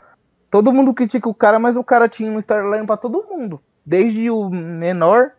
[0.51, 3.59] Todo mundo critica o cara, mas o cara tinha um storyline pra todo mundo.
[3.84, 5.32] Desde o menor,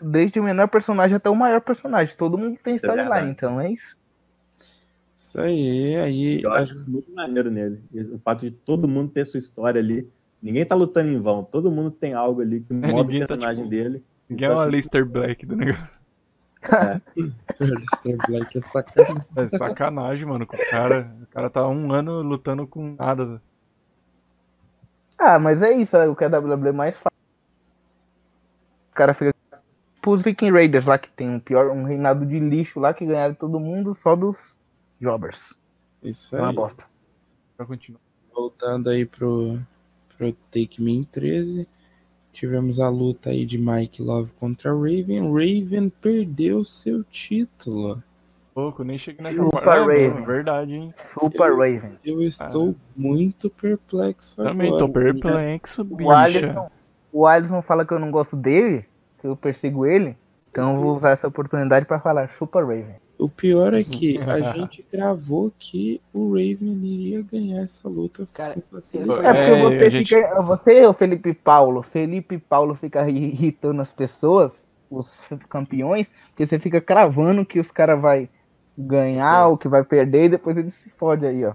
[0.00, 2.16] desde o menor personagem até o maior personagem.
[2.16, 3.30] Todo mundo tem storyline, verdade.
[3.32, 3.96] então é isso.
[5.16, 6.42] Isso aí, aí.
[6.42, 7.82] Eu acho isso muito maneiro nele.
[8.12, 10.08] O fato de todo mundo ter sua história ali.
[10.42, 11.42] Ninguém tá lutando em vão.
[11.42, 14.04] Todo mundo tem algo ali que move ninguém o tá, personagem tipo, dele.
[14.28, 15.98] Ninguém é o Alistair Black do negócio.
[17.60, 19.24] Alistair Black é sacanagem.
[19.36, 20.46] É sacanagem, mano.
[20.46, 23.42] com O cara, o cara tá um ano lutando com nada.
[25.18, 27.14] Ah, mas é isso, é o que a WWE mais faz.
[28.92, 29.34] O cara fica.
[29.96, 33.04] Tipo os Viking Raiders lá que tem um pior, um reinado de lixo lá que
[33.04, 34.54] ganharam todo mundo só dos
[35.00, 35.54] jobbers.
[36.02, 36.54] Isso É uma aí.
[36.54, 36.84] bosta.
[37.56, 38.00] Pra continuar.
[38.32, 39.58] Voltando aí pro,
[40.18, 41.66] pro Take Me 13.
[42.32, 45.32] Tivemos a luta aí de Mike Love contra Raven.
[45.32, 48.02] Raven perdeu seu título.
[48.54, 50.24] Pouco, nem cheguei nessa Super Raven.
[50.24, 50.94] verdade, hein?
[51.14, 51.92] Super Raven.
[52.04, 54.84] Eu estou muito perplexo Também agora.
[54.84, 56.12] tô perplexo, O bicha.
[56.16, 56.70] Alisson,
[57.12, 58.84] o Alisson fala que eu não gosto dele,
[59.20, 60.16] que eu persigo ele.
[60.50, 62.96] Então eu vou usar essa oportunidade pra falar Super Raven.
[63.18, 68.28] O pior é que a gente gravou que o Raven iria ganhar essa luta.
[68.32, 70.40] Cara, É porque É, você a gente- fica.
[70.42, 75.12] Você, o Felipe Paulo, Felipe Paulo fica irritando as pessoas, os
[75.48, 78.28] campeões, porque você fica cravando que os caras vai
[78.78, 81.54] ganhar ou que vai perder e depois ele se fode aí, ó.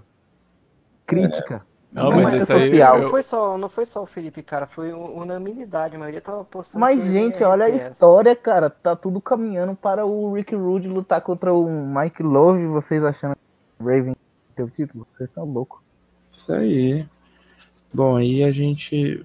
[1.06, 1.64] Crítica.
[1.94, 2.76] Não, Não, mas mas isso aí.
[2.76, 5.94] Não eu- foi, só, não foi só o Felipe, cara, foi unanimidade.
[5.94, 6.80] A maioria tava postando.
[6.80, 8.68] Mas, gente, ia olha a história, cara.
[8.68, 12.66] Tá tudo caminhando para o Rick Rude lutar contra o Mike Love.
[12.66, 14.16] Vocês achando que o Raven
[14.56, 15.06] tem o título?
[15.16, 15.78] Vocês estão loucos.
[16.28, 17.06] Isso aí.
[17.92, 19.24] Bom, aí a gente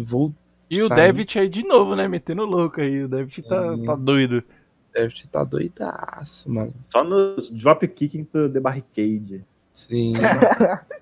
[0.00, 0.30] vou
[0.70, 0.88] E o.
[0.90, 2.06] Devitt aí de novo, né?
[2.06, 3.04] Metendo louco aí.
[3.04, 3.84] O Devitt tá, Sim.
[3.86, 4.44] tá doido.
[4.92, 6.72] deve estar doidaço, mano.
[6.92, 9.42] Só nos drop kick into the barricade.
[9.74, 10.14] Sim.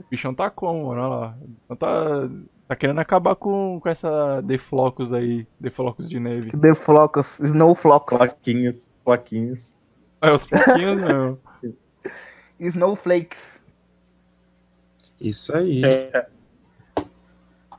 [0.01, 1.01] O bichão tá como, mano?
[1.03, 1.35] Olha lá.
[1.65, 2.29] Então tá,
[2.69, 5.47] tá querendo acabar com, com essa Deflocos aí.
[5.61, 6.51] Deflocos de neve.
[6.57, 9.75] The Flocos, Snowflocos, Floquinhos, floquinhos.
[10.21, 11.39] É os pouquinhos mesmo.
[12.61, 13.39] Snowflakes.
[15.21, 15.83] Isso aí.
[15.85, 16.27] É,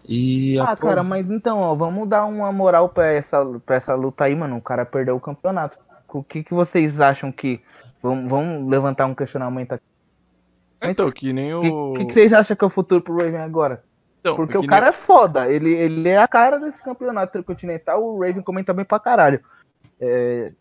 [0.08, 3.94] E Ah, após- cara, mas então, ó, vamos dar uma moral pra essa, pra essa
[3.96, 4.58] luta aí, mano.
[4.58, 5.78] O cara perdeu o campeonato.
[6.12, 7.62] O que, que vocês acham que.
[8.02, 9.84] Vamos, vamos levantar um questionamento aqui.
[10.84, 11.94] Então, que nem O o.
[11.94, 13.84] que, que, vocês acham que é o futuro pro Raven agora?
[14.20, 15.50] Então, Porque que o nem- cara é foda.
[15.52, 18.04] Ele, ele é a cara desse campeonato intercontinental.
[18.04, 19.42] O Raven comenta bem pra caralho.
[20.00, 20.52] É,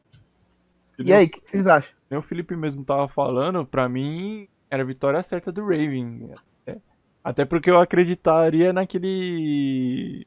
[0.98, 1.90] E nem aí, o que, que vocês acham?
[2.10, 6.30] Nem o Felipe mesmo tava falando, pra mim era a vitória certa do Raven.
[6.66, 6.76] É.
[7.22, 10.26] Até porque eu acreditaria naquele.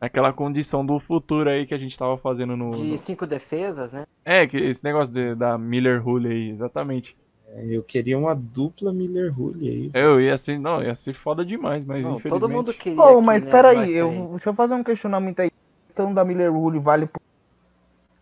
[0.00, 2.70] naquela condição do futuro aí que a gente tava fazendo no.
[2.70, 4.06] De cinco defesas, né?
[4.24, 7.16] É, que esse negócio de- da Miller Rule aí, exatamente.
[7.54, 9.90] Eu queria uma dupla Miller Rule aí.
[9.94, 10.58] Eu ia ser.
[10.58, 12.40] Não, ia ser foda demais, mas Não, infelizmente.
[12.40, 12.96] todo mundo queria.
[12.96, 15.50] Pô, aqui, mas né, peraí, eu, deixa eu fazer um questionamento aí.
[15.92, 17.20] Então da Miller Rule vale pro,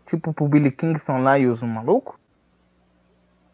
[0.06, 2.14] tipo pro Billy Kingston lá e os malucos?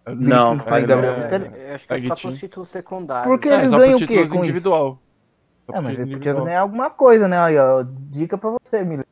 [0.06, 1.34] Não, Gabriel é?
[1.34, 3.28] É, eu acho que é só pros títulos secundários.
[3.28, 4.44] Porque É, eles ganham o quê títulos com isso?
[4.44, 4.98] individual.
[5.66, 7.38] Só É, mas eles podiam ganhar alguma coisa, né?
[7.38, 9.06] Aí, ó, dica pra você, Miller.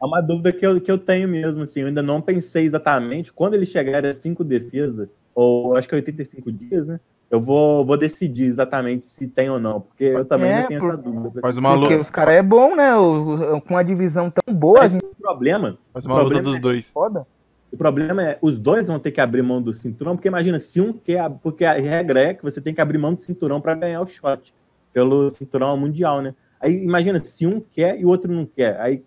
[0.00, 3.32] É uma dúvida que eu, que eu tenho mesmo, assim, eu ainda não pensei exatamente
[3.32, 7.00] quando ele chegar a cinco defesas, ou acho que é 85 dias, né?
[7.30, 10.88] Eu vou, vou decidir exatamente se tem ou não, porque eu também É, tenho por-
[10.94, 11.40] essa dúvida.
[11.42, 12.02] Faz uma Porque luta.
[12.02, 12.96] os caras é bom, né?
[12.96, 16.42] O- o- com a divisão tão boa, a gente O problema, Faz uma luta problema
[16.44, 16.90] dos é- dois.
[16.90, 17.26] foda.
[17.70, 20.80] o problema é os dois vão ter que abrir mão do cinturão, porque imagina, se
[20.80, 23.74] um quer, porque a regra é que você tem que abrir mão do cinturão para
[23.74, 24.54] ganhar o shot
[24.90, 26.34] pelo cinturão mundial, né?
[26.58, 29.02] Aí imagina, se um quer e o outro não quer, aí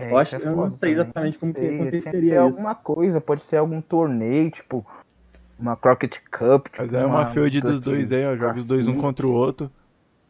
[0.00, 0.92] É, Eu acho- isso é eu não sei também.
[0.94, 2.40] exatamente como que Sei, aconteceria tem que ser isso.
[2.40, 4.86] alguma coisa, pode ser algum torneio, tipo
[5.58, 6.66] uma Crockett Cup.
[6.68, 8.34] Tipo, Mas é uma feud dos dois aí, ó.
[8.34, 9.70] Joga os dois um contra o outro.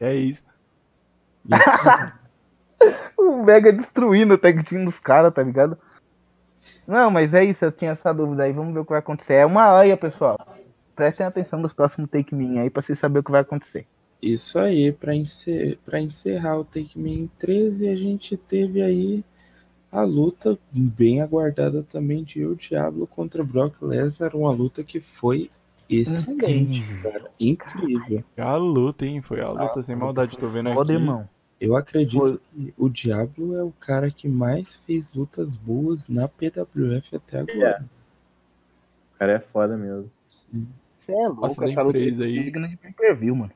[0.01, 0.45] É isso.
[3.17, 5.77] O Vega destruindo o tag team dos caras, tá ligado?
[6.87, 9.35] Não, mas é isso, eu tinha essa dúvida aí, vamos ver o que vai acontecer.
[9.35, 10.39] É uma aia, pessoal.
[10.97, 13.87] Prestem atenção nos próximos take me aí pra vocês saberem o que vai acontecer.
[14.23, 19.25] Isso aí, para encer pra encerrar o Take Me em 13, a gente teve aí
[19.91, 25.51] a luta bem aguardada também de El Diablo contra Brock Lesnar, uma luta que foi
[25.89, 28.23] excelente, cara, incrível.
[28.37, 29.21] A luta, hein?
[29.21, 30.77] Foi a luta sem maldade, tô vendo aqui.
[30.77, 31.29] Foda, irmão.
[31.61, 32.39] Eu acredito Foi.
[32.39, 37.85] que o Diablo é o cara que mais fez lutas boas na PWF até agora.
[39.15, 40.11] o cara é foda mesmo.
[40.29, 40.67] Sim.
[40.97, 42.09] Você é louco, Nossa, essa luta aí.
[42.09, 43.53] é digna de pay-per-view, mano.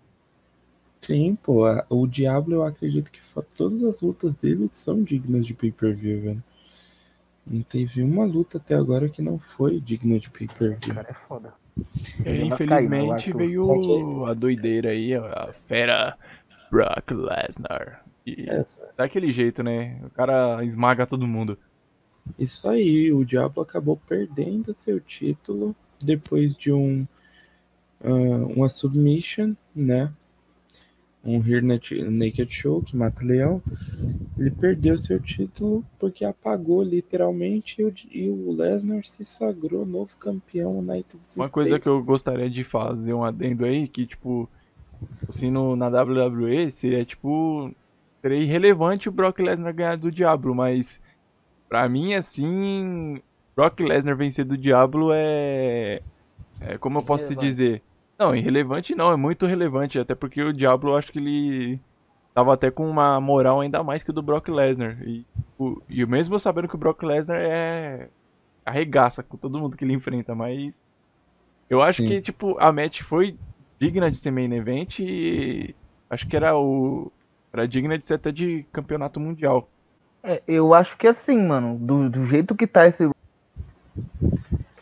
[1.04, 5.46] Sim, pô, a- o Diablo eu acredito que fa- todas as lutas dele são dignas
[5.46, 6.44] de pay-per-view, velho.
[7.46, 10.94] Não teve uma luta até agora que não foi digna de O pay-per-view.
[10.94, 11.52] cara é foda.
[12.24, 16.16] É, Ele vai infelizmente né, veio a doideira aí, a fera
[16.70, 18.02] Brock Lesnar.
[18.26, 20.00] E É, só- daquele jeito, né?
[20.06, 21.58] O cara esmaga todo mundo.
[22.38, 27.06] Isso aí, o Diablo acabou perdendo seu título depois de um
[28.02, 30.10] ah, uma submission, né?
[31.24, 33.62] Um Here Naked Show que mata leão.
[34.38, 40.78] Ele perdeu seu título porque apagou literalmente e o, o Lesnar se sagrou novo campeão
[40.78, 44.48] United Uma coisa que eu gostaria de fazer um adendo aí, que tipo,
[45.28, 47.72] assim, no, na WWE seria tipo,
[48.20, 51.00] seria irrelevante o Brock Lesnar ganhar do Diablo, mas
[51.68, 53.22] pra mim, assim,
[53.56, 56.02] Brock Lesnar vencer do Diablo é,
[56.60, 57.82] é como eu posso dizer,
[58.18, 61.80] não, irrelevante não, é muito relevante, até porque o Diablo eu acho que ele
[62.34, 65.24] tava até com uma moral ainda mais que o do Brock Lesnar, e,
[65.58, 68.08] o, e mesmo sabendo que o Brock Lesnar é
[68.64, 70.84] arregaça com todo mundo que ele enfrenta, mas
[71.68, 72.08] eu acho Sim.
[72.08, 73.36] que, tipo, a match foi
[73.78, 75.74] digna de ser main event e
[76.08, 77.10] acho que era o.
[77.52, 79.68] Era digna de ser até de campeonato mundial.
[80.22, 83.08] É, eu acho que assim, mano, do, do jeito que tá esse.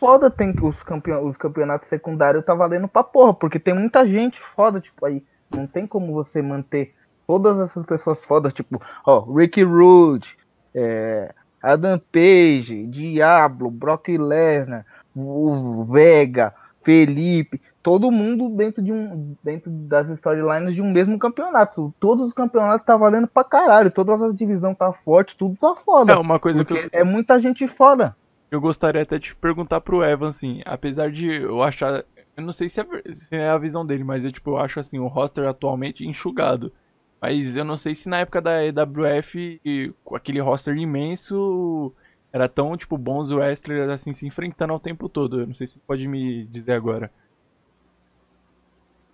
[0.03, 4.05] Foda tem que os, campeon os campeonatos secundários tá valendo pra porra, porque tem muita
[4.05, 5.23] gente foda, tipo, aí.
[5.49, 6.93] Não tem como você manter
[7.25, 10.37] todas essas pessoas fodas, tipo, ó, Ricky Rude,
[10.75, 14.85] é, Adam Page, Diablo, Brock Lesnar,
[15.15, 16.53] o Vega,
[16.83, 17.61] Felipe.
[17.81, 21.93] todo mundo dentro de um dentro das storylines de um mesmo campeonato.
[21.97, 26.11] Todos os campeonatos tá valendo pra caralho, todas as divisões tá forte, tudo tá foda.
[26.11, 28.13] É uma coisa que eu, é muita gente foda.
[28.53, 32.05] Eu gostaria até de perguntar pro Evan, assim, apesar de eu achar.
[32.37, 34.79] Eu não sei se é, se é a visão dele, mas eu, tipo, eu acho
[34.79, 36.71] assim, o roster atualmente enxugado.
[37.19, 39.59] Mas eu não sei se na época da EWF,
[40.03, 41.91] com aquele roster imenso,
[42.31, 45.39] era tão, tipo, bons wrestlers assim se enfrentando ao tempo todo.
[45.41, 47.09] Eu não sei se você pode me dizer agora.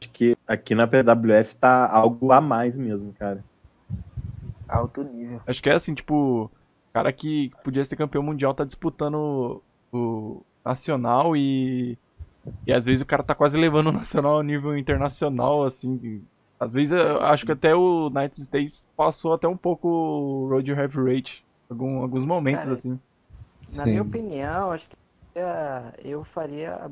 [0.01, 3.41] Acho que aqui na PWF tá algo a mais mesmo, cara.
[4.67, 5.39] Alto nível.
[5.47, 6.51] Acho que é assim, tipo,
[6.93, 9.61] cara que podia ser campeão mundial tá disputando
[9.91, 11.97] o, nacional e.
[12.65, 16.23] E às vezes o cara tá quase levando o nacional ao nível internacional, assim.
[16.59, 20.69] Às vezes eu acho que até o United States passou até um pouco o Road
[20.71, 21.45] Heavy Rate.
[21.69, 22.99] Algum, alguns momentos, Cara, assim.
[23.75, 23.89] Na Sim.
[23.91, 24.95] minha opinião, acho que
[25.35, 26.89] é, eu faria a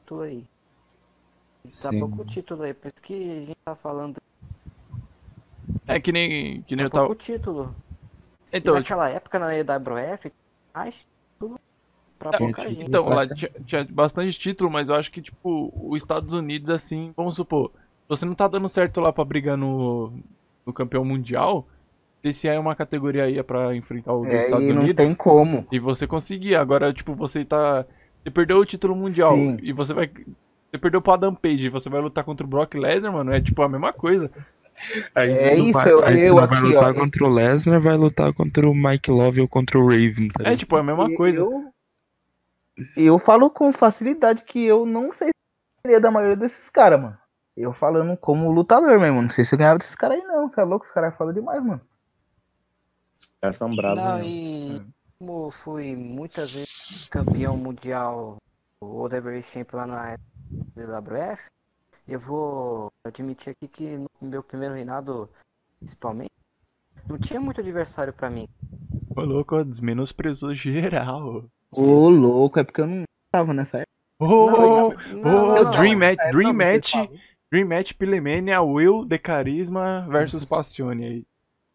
[0.00, 0.44] título aí.
[1.64, 1.98] Tá Sim.
[2.00, 4.16] pouco título aí, por isso que a gente tá falando.
[5.86, 7.06] É que nem, que nem Tá eu tava.
[7.06, 7.22] pouco
[8.52, 10.32] E Então, tipo, naquela época na EWF,
[10.74, 11.58] mais título
[12.18, 12.82] pra É, pouca gente.
[12.82, 17.12] Então, lá tinha, tinha bastante título, mas eu acho que, tipo, os Estados Unidos, assim,
[17.16, 17.70] vamos supor,
[18.08, 20.12] você não tá dando certo lá pra brigar no,
[20.66, 21.66] no campeão mundial,
[22.22, 25.66] esse é uma categoria aí pra enfrentar os É, Estados e não Unidos tem como.
[25.72, 26.54] e você conseguir.
[26.54, 27.84] Agora, tipo, você tá.
[28.22, 29.56] Você perdeu o título mundial Sim.
[29.62, 30.08] e você vai.
[30.70, 33.40] Você perdeu pro Adam Page e você vai lutar contra o Brock Lesnar, mano, é
[33.40, 34.30] tipo a mesma coisa.
[35.14, 36.94] Aí É isso, vai, eu- aí eu não vai aqui, lutar ó.
[36.94, 40.56] contra o Lesnar, vai lutar contra o Mike Love ou contra o Raven, tá É
[40.56, 41.40] tipo a mesma coisa.
[41.40, 41.72] Eu,
[42.96, 45.30] eu falo com facilidade que eu não sei
[45.86, 47.18] se da maioria desses caras, mano.
[47.56, 49.20] Eu falando como lutador mesmo.
[49.20, 50.48] Não sei se eu ganhava desses caras aí, não.
[50.48, 50.86] Você é louco?
[50.86, 51.80] Os caras falam demais, mano.
[53.18, 54.02] Os caras são bravos.
[54.02, 54.30] Não, mesmo.
[54.30, 54.82] e
[55.18, 58.36] como fui muitas vezes campeão mundial,
[58.80, 60.16] o World Heavyweight Champion lá na
[60.76, 61.50] WWF,
[62.06, 65.28] eu vou admitir aqui que no meu primeiro reinado,
[65.78, 66.30] principalmente,
[67.08, 68.48] não tinha muito adversário pra mim.
[69.16, 71.44] Ô, louco, desmenosprezou geral.
[71.70, 73.92] Ô, louco, é porque eu não tava nessa época.
[74.18, 75.70] Ô, Não, ô, isso- não, ô, não, não.
[75.72, 76.92] Dream Match, É, Dream Match.
[77.50, 81.26] Dream Match Pilemania, Will de Carisma versus Passione aí.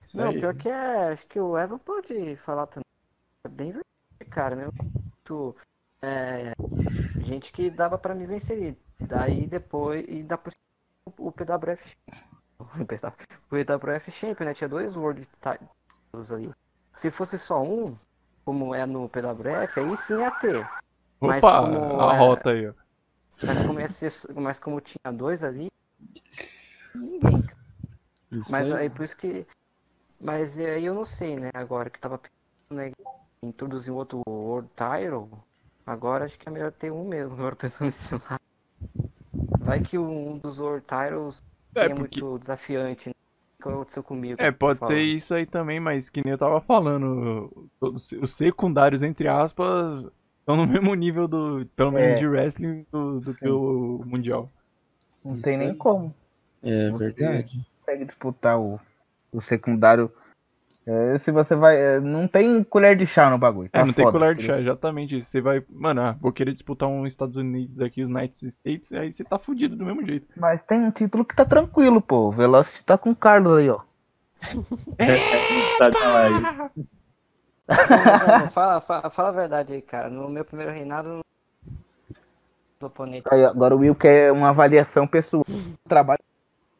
[0.03, 0.39] Isso Não, aí.
[0.39, 2.83] pior que é, acho que o Evan pode falar também.
[3.43, 4.67] É bem verdade, cara, né?
[5.23, 5.55] Tu,
[6.01, 6.53] é,
[7.25, 8.77] gente que dava pra me vencer.
[8.99, 10.53] Daí depois, e dá por
[11.19, 11.95] o PWF.
[12.59, 14.53] O PWF Champion, né?
[14.53, 16.51] Tinha dois World Titles ali.
[16.95, 17.95] Se fosse só um,
[18.43, 20.67] como é no PWF, aí sim ia ter.
[21.21, 22.73] mas Opa, como a é- rota aí, ó.
[23.45, 25.69] Mas como, ser- mas como tinha dois ali,
[26.95, 27.43] ninguém.
[28.31, 28.73] Isso Mas aí.
[28.73, 29.45] aí por isso que.
[30.19, 31.51] Mas aí eu não sei, né?
[31.53, 32.91] Agora que tava pensando né,
[33.43, 35.29] em introduzir um outro World Title,
[35.85, 38.39] agora acho que é melhor ter um mesmo, agora pensando nisso lá.
[39.67, 41.43] Vai que um dos Titles
[41.75, 43.13] É, é, porque- muito desafiante, né?
[43.59, 44.41] O que aconteceu comigo?
[44.41, 49.01] É, pode ser isso aí também, mas que nem eu tava falando, os os secundários,
[49.03, 50.05] entre aspas,
[50.39, 52.19] estão no mesmo nível do, pelo menos É.
[52.19, 54.49] de wrestling do, do que o mundial.
[55.25, 55.75] Não Isso tem nem aí.
[55.75, 56.13] como.
[56.63, 57.65] É Você- verdade.
[57.79, 58.79] Consegue disputar o,
[59.33, 60.11] o secundário.
[60.87, 61.75] É, se você vai.
[61.75, 63.67] é, não tem colher de chá no bagulho.
[63.73, 65.21] É, tá não tem foda, colher de chá, exatamente.
[65.21, 69.11] Você vai, mano, ah, vou querer disputar um Estados Unidos aqui, os United States, aí
[69.11, 70.27] você tá fudido do mesmo jeito.
[70.37, 72.29] Mas tem um título que tá tranquilo, pô.
[72.29, 73.81] O Velocity tá com o Carlos aí, ó.
[75.77, 76.71] Tá, tá.
[77.67, 80.09] Não, Evan, fala, fala, fala a verdade aí, cara.
[80.09, 81.19] No meu primeiro reinado,
[82.79, 83.31] os oponentes.
[83.31, 86.19] Aí, agora o Will quer uma avaliação pessoal do trabalho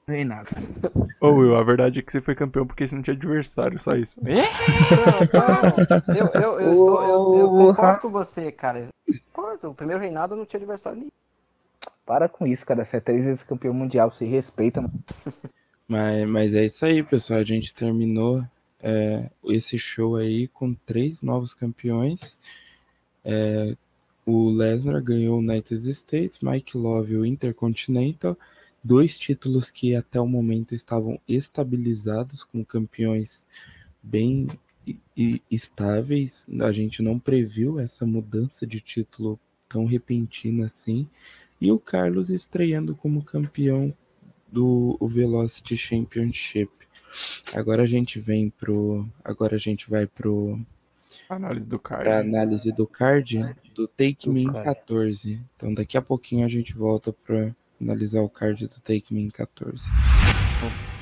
[0.07, 0.49] Reinado.
[1.21, 3.93] Ô Will, a verdade é que você foi campeão porque você não tinha adversário, só
[3.95, 4.17] isso.
[4.21, 8.87] Não, não, eu, eu, eu, estou, eu, eu concordo com você, cara.
[9.33, 9.69] Concordo.
[9.69, 11.11] O primeiro reinado não tinha adversário nenhum.
[12.05, 12.85] Para com isso, cara.
[12.85, 14.13] Você é três vezes campeão mundial.
[14.13, 14.93] Se respeita, mano.
[15.89, 17.39] Mas, mas é isso aí, pessoal.
[17.39, 18.43] A gente terminou
[18.81, 22.37] é, esse show aí com três novos campeões.
[23.23, 23.73] É,
[24.25, 28.37] o Lesnar ganhou o United States, Mike Love o Intercontinental,
[28.83, 33.45] dois títulos que até o momento estavam estabilizados com campeões
[34.01, 34.47] bem
[35.49, 36.47] estáveis.
[36.61, 41.07] A gente não previu essa mudança de título tão repentina assim.
[41.59, 43.93] E o Carlos estreando como campeão
[44.49, 46.71] do o Velocity Championship.
[47.53, 49.07] Agora a gente vem pro.
[49.23, 50.59] Agora a gente vai pro
[51.29, 52.09] Análise do pra card.
[52.09, 54.63] análise do card do Take Do Me in card.
[54.63, 55.41] 14.
[55.55, 59.29] Então daqui a pouquinho a gente volta pra analisar o card do Take Me in
[59.29, 59.85] 14.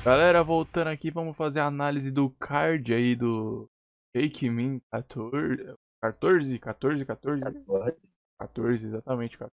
[0.04, 3.68] Galera, voltando aqui, vamos fazer a análise do card aí do
[4.14, 5.74] Take Me 14.
[6.02, 7.42] 14, 14, 14.
[8.38, 9.50] 14, exatamente, cara.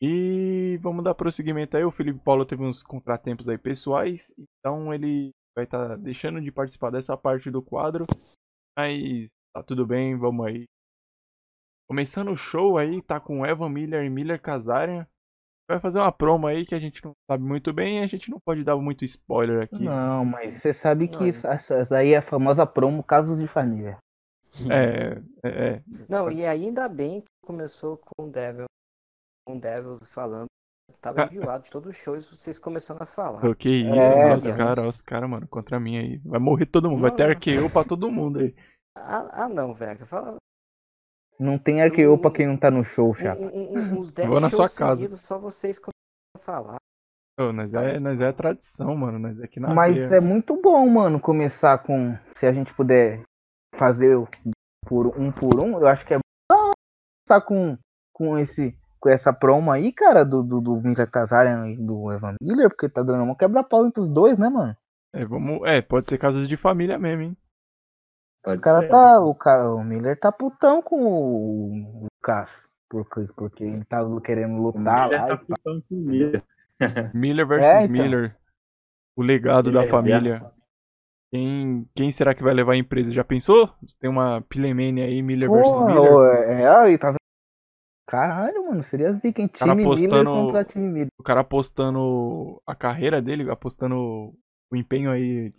[0.00, 1.84] E vamos dar prosseguimento aí.
[1.84, 6.90] O Felipe Paulo teve uns contratempos aí pessoais, então ele vai estar deixando de participar
[6.90, 8.04] dessa parte do quadro.
[8.76, 10.64] Mas tá tudo bem, vamos aí.
[11.88, 15.06] Começando o show aí, tá com Evan Miller e Miller Kazarian.
[15.68, 18.30] Vai fazer uma promo aí que a gente não sabe muito bem e a gente
[18.30, 19.82] não pode dar muito spoiler aqui.
[19.82, 23.98] Não, mas você sabe que essa essa aí é a famosa promo Casos de Família.
[24.70, 25.82] É, é, é.
[26.08, 28.66] Não, e ainda bem que começou com o Devil,
[29.46, 30.46] com o Devils falando.
[31.00, 33.44] Tava enjoado de todos os shows, vocês começando a falar.
[33.44, 34.56] O que isso, É, mano, os cara.
[34.56, 36.18] caras, os caras, mano, contra mim aí.
[36.18, 37.30] Vai morrer todo mundo, vai Não, ter não.
[37.30, 38.54] arqueio pra todo mundo aí.
[38.96, 40.04] Ah, ah não, velho.
[40.06, 40.36] Fala
[41.42, 43.40] Não tem arqueou pra Tu- quem não tá no show, chapa.
[43.42, 44.96] um- um- uns 10 Vou na sua shows casa.
[44.96, 45.92] seguidos, só vocês começam
[46.36, 46.76] a falar.
[47.40, 49.18] Ô, nós, é, nós é tradição, mano.
[49.18, 52.16] Nós é aqui na Mas é muito bom, mano, começar com.
[52.36, 53.22] Se a gente puder
[53.76, 54.16] fazer
[54.86, 56.72] por um por um, eu acho que é bom
[57.26, 57.78] começar com,
[58.12, 62.34] com, esse, com essa promo aí, cara, do, do, do Miller Kazarian e do Evan
[62.40, 64.76] Miller, porque tá dando uma quebra-pau entre os dois, né, mano?
[65.14, 67.36] É, vamos, é, pode ser casos de família mesmo, hein?
[68.42, 68.88] Pode o cara ser.
[68.88, 69.20] tá.
[69.20, 72.68] O, cara, o Miller tá putão com o, Cass.
[72.90, 75.28] Porque, porque ele tá querendo lutar Miller lá.
[75.28, 76.42] tá e putando com o Miller.
[77.14, 77.92] Miller versus É, então.
[77.92, 78.36] Miller.
[79.16, 80.20] O legado da Miller família.
[80.38, 80.52] versus-
[81.30, 83.10] Quem, quem será que vai levar a empresa?
[83.10, 83.70] Já pensou?
[84.00, 86.12] Tem uma Pilemania aí, Miller versus Porra, Miller.
[86.12, 87.14] ô, é, aí, tá?
[88.08, 89.48] Caralho, mano, seria zica, hein?
[89.48, 91.08] Time Miller apostando- contra time Miller.
[91.18, 93.96] O cara apostando a carreira dele, apostando
[94.70, 95.52] o empenho aí.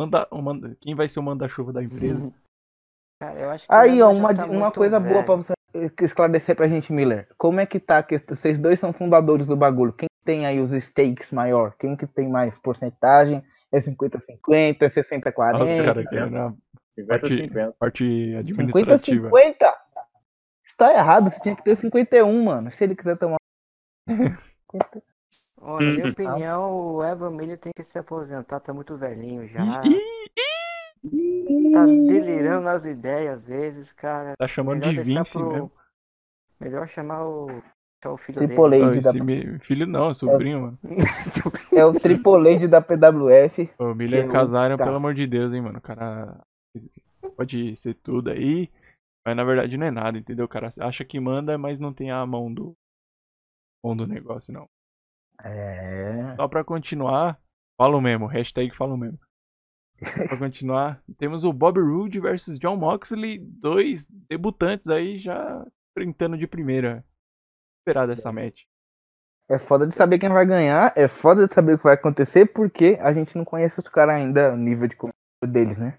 [0.00, 2.32] Manda, manda, quem vai ser o manda-chuva da empresa?
[3.20, 5.26] Cara, eu acho que o Aí, ó, uma, tá uma coisa boa velho.
[5.26, 5.52] pra você
[6.00, 7.28] esclarecer pra gente, Miller.
[7.36, 8.02] Como é que tá?
[8.02, 9.92] Que vocês dois são fundadores do bagulho.
[9.92, 11.74] Quem tem aí os stakes maior?
[11.78, 13.44] Quem que tem mais porcentagem?
[13.70, 14.80] É 50-50?
[14.80, 15.34] É 60-40?
[15.36, 16.54] Olha os caras querendo a
[16.98, 17.74] 50-50.
[17.78, 19.28] parte administrativa.
[19.28, 19.74] 50-50?
[20.64, 22.70] Está errado, você tinha que ter 51, mano.
[22.70, 23.36] Se ele quiser tomar.
[25.60, 26.10] Ó, na minha Hum.
[26.10, 29.82] opinião, o Evan Miller tem que se aposentar, tá muito velhinho já.
[31.72, 34.34] Tá delirando nas ideias às vezes, cara.
[34.38, 35.72] Tá chamando Melhor de Vince pro- mesmo.
[36.60, 37.62] Melhor chamar o,
[38.04, 40.78] o filho Lady da- me- filho não, é sobrinho, mano.
[41.74, 43.70] É o Triple H da PWF.
[43.78, 45.78] O Miller Que é Casarian, pelo amor de Deus, hein, mano.
[45.78, 46.40] O cara
[47.36, 48.68] pode ser tudo aí,
[49.26, 50.44] mas na verdade não é nada, entendeu?
[50.44, 52.74] O cara acha que manda, mas não tem a mão do
[53.84, 54.66] mão do negócio, não.
[55.44, 56.34] É.
[56.36, 57.40] Só pra continuar,
[57.80, 59.18] falo mesmo, hashtag falo mesmo.
[60.02, 65.64] Só pra continuar, temos o Bobby Roode versus John Moxley, dois debutantes aí já
[65.96, 67.04] enfrentando de primeira.
[67.82, 68.62] Esperar dessa match.
[69.48, 72.46] É foda de saber quem vai ganhar, é foda de saber o que vai acontecer,
[72.46, 75.12] porque a gente não conhece os caras ainda, o nível de comando
[75.46, 75.98] deles, né?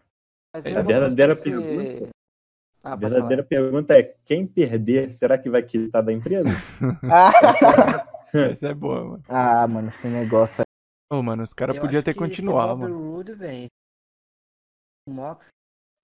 [0.55, 2.09] Mas É, a verdadeira se- pergunta-
[2.83, 6.49] Ah, A verdadeira pergunta é: quem perder, será que vai quitar da empresa?
[8.53, 9.23] Essa é boa, mano.
[9.27, 10.63] ah, mano, esse negócio
[11.11, 13.21] Ô, mano, os caras podiam ter continuado, mano.
[15.05, 15.49] O Mox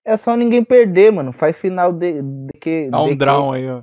[0.04, 1.32] é só ninguém perder, mano.
[1.32, 2.90] Faz final de, de que.
[2.90, 3.82] Dá um draw aí, ó.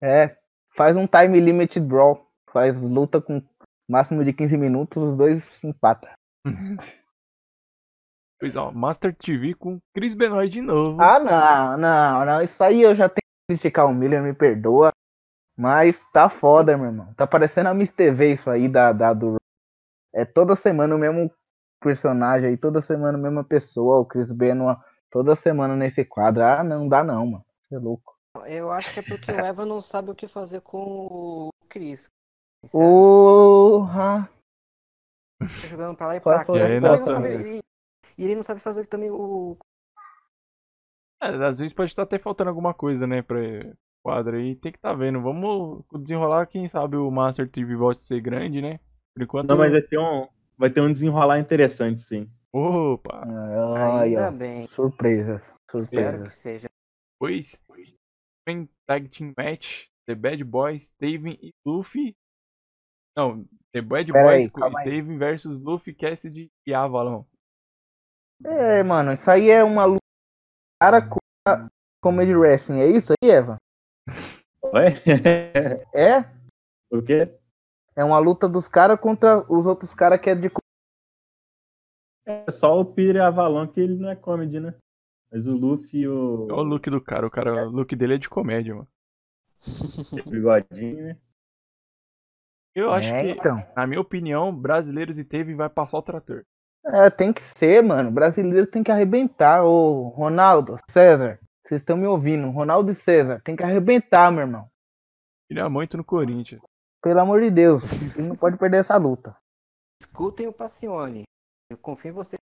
[0.00, 0.36] É,
[0.76, 2.24] faz um time limit draw.
[2.50, 3.42] Faz luta com
[3.90, 6.10] máximo de 15 minutos, os dois empatam.
[8.40, 11.00] Pois ó, Master TV com Chris Benoit de novo.
[11.00, 12.42] Ah, não, não, não.
[12.42, 14.90] Isso aí eu já tenho que criticar o Miller, me perdoa.
[15.56, 17.14] Mas tá foda, meu irmão.
[17.14, 19.36] Tá parecendo a Miss TV isso aí da, da do.
[20.12, 21.30] É toda semana o mesmo
[21.80, 26.42] personagem aí, toda semana a mesma pessoa, o Chris Benoit, toda semana nesse quadro.
[26.42, 27.44] Ah, não dá não, mano.
[27.62, 28.14] Você é louco.
[28.46, 32.08] Eu acho que é porque o Evan não sabe o que fazer com o Chris.
[32.72, 34.28] Porra!
[35.38, 36.52] Tá jogando pra lá e pra cá.
[36.52, 37.60] a Ele não sabe, ele,
[38.18, 39.56] e ele não sabe fazer também o.
[41.22, 43.38] É, às vezes pode estar até faltando alguma coisa, né, pra
[44.04, 44.54] quadro aí.
[44.56, 45.20] Tem que tá vendo.
[45.22, 48.78] Vamos desenrolar, quem sabe o Master TV volte a ser grande, né?
[49.16, 49.48] Por enquanto.
[49.48, 50.28] Não, mas vai ter um,
[50.58, 52.30] vai ter um desenrolar interessante, sim.
[52.52, 53.24] Opa!
[53.76, 54.66] Ai, Ainda ó, bem.
[54.66, 55.42] surpresas,
[55.74, 56.34] Espero que surpresas.
[56.34, 56.68] seja.
[57.18, 57.58] Pois.
[58.46, 59.86] Vem Tag Team Match.
[60.06, 62.14] The Bad Boys, Taven e Luffy.
[63.16, 64.74] Não, The Bad Pera Boys aí.
[64.84, 67.24] Taven versus Luffy, Cassidy e Avalon.
[68.44, 70.00] É, mano, isso aí é uma luta
[70.82, 71.18] cara com
[71.48, 71.68] a
[72.02, 73.56] Comedy Wrestling, é isso aí, Eva?
[74.62, 74.86] Oi?
[75.94, 76.24] É?
[76.90, 77.32] o quê?
[77.96, 80.50] É uma luta dos caras contra os outros caras que é de.
[82.26, 84.74] É só o Peter Avalon que ele não é comedy, né?
[85.30, 87.26] Mas o Luffy e o, Olha o look do cara.
[87.26, 88.88] O, cara, o look dele é de comédia, mano.
[90.30, 91.18] bigodinho, né?
[92.74, 93.64] Eu acho é, que, então.
[93.76, 96.44] na minha opinião, brasileiros e Taven vai passar o trator.
[96.86, 98.10] É, tem que ser, mano.
[98.10, 99.64] Brasileiro tem que arrebentar.
[99.64, 102.50] Ô, Ronaldo, César, vocês estão me ouvindo.
[102.50, 104.64] Ronaldo e César, tem que arrebentar, meu irmão.
[105.50, 106.60] Ele é muito no Corinthians.
[107.02, 107.82] Pelo amor de Deus,
[108.18, 109.36] ele não pode perder essa luta.
[110.00, 111.24] Escutem o Passione.
[111.70, 112.36] Eu confio em você.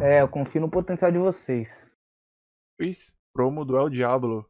[0.00, 1.90] É, eu confio no potencial de vocês.
[2.78, 4.48] Depois, promo do El Diablo.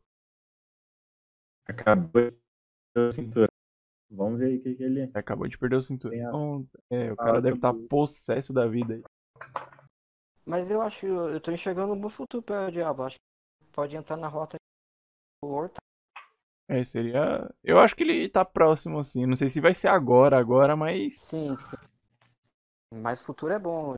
[1.68, 3.48] Acabou de perder o cinturão.
[4.10, 5.10] Vamos ver aí o que, que ele.
[5.14, 6.66] Acabou de perder o cinturão.
[6.90, 9.02] É, o Ah, cara deve estar sobre- possesso da vida aí.
[10.44, 13.04] Mas eu acho, eu tô enxergando um bom futuro para o Diabo.
[13.04, 13.22] Acho que
[13.72, 14.56] pode entrar na rota
[15.42, 15.74] do World
[16.68, 17.52] É, seria.
[17.62, 19.26] Eu acho que ele tá próximo, assim.
[19.26, 21.76] Não sei se vai ser agora, agora, mas Sim, sim.
[22.94, 23.94] Mas futuro é bom.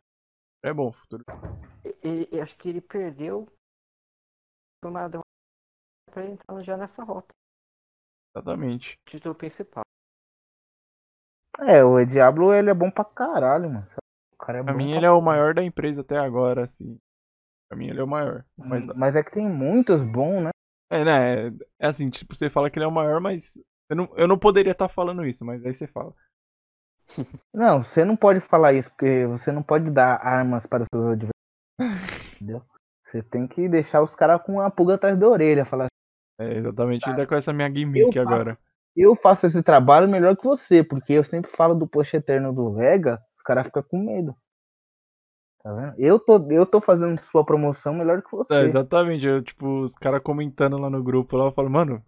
[0.64, 1.24] é bom o futuro.
[2.02, 3.46] E, e- acho que ele perdeu
[4.80, 5.24] por uma derrota
[6.10, 7.34] pra ele entrar já nessa rota.
[8.34, 8.96] Exatamente.
[9.04, 9.84] Título principal.
[11.60, 13.86] É, o Diablo ele é bom pra caralho, mano.
[14.32, 16.64] O cara é Pra bom mim, pra ele é o maior da empresa até agora,
[16.64, 16.98] assim.
[17.74, 18.44] Pra mim, ele é o maior.
[18.56, 20.50] Mas, Mas é que tem muitos bons, né?
[20.90, 21.46] é, né?
[21.80, 23.58] É, assim, tipo, você fala que ele é o maior, mas.
[23.90, 26.14] Eu não, eu não poderia estar falando isso, mas aí você fala.
[27.52, 31.04] Não, você não pode falar isso, porque você não pode dar armas para os seus
[31.12, 31.34] adversários.
[32.40, 32.62] entendeu?
[33.06, 35.64] Você tem que deixar os caras com a pulga atrás da orelha.
[35.66, 35.88] Falar,
[36.40, 38.58] É, exatamente, ainda com essa minha gimmick Eu faço- agora.
[38.96, 42.72] eu faço esse trabalho melhor que você, porque eu sempre falo do post eterno do
[42.72, 44.34] Vega, os caras ficam com medo.
[45.64, 45.94] Tá vendo?
[45.98, 48.54] Eu tô, eu tô fazendo sua promoção melhor que você.
[48.54, 49.26] É, exatamente.
[49.26, 52.04] Eu, tipo, os caras comentando lá no grupo lá, eu falo, mano.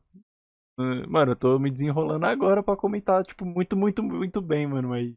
[0.78, 4.90] eh, Mano, eu tô me desenrolando agora pra comentar, tipo, muito, muito, muito bem, mano,
[4.90, 5.10] mas.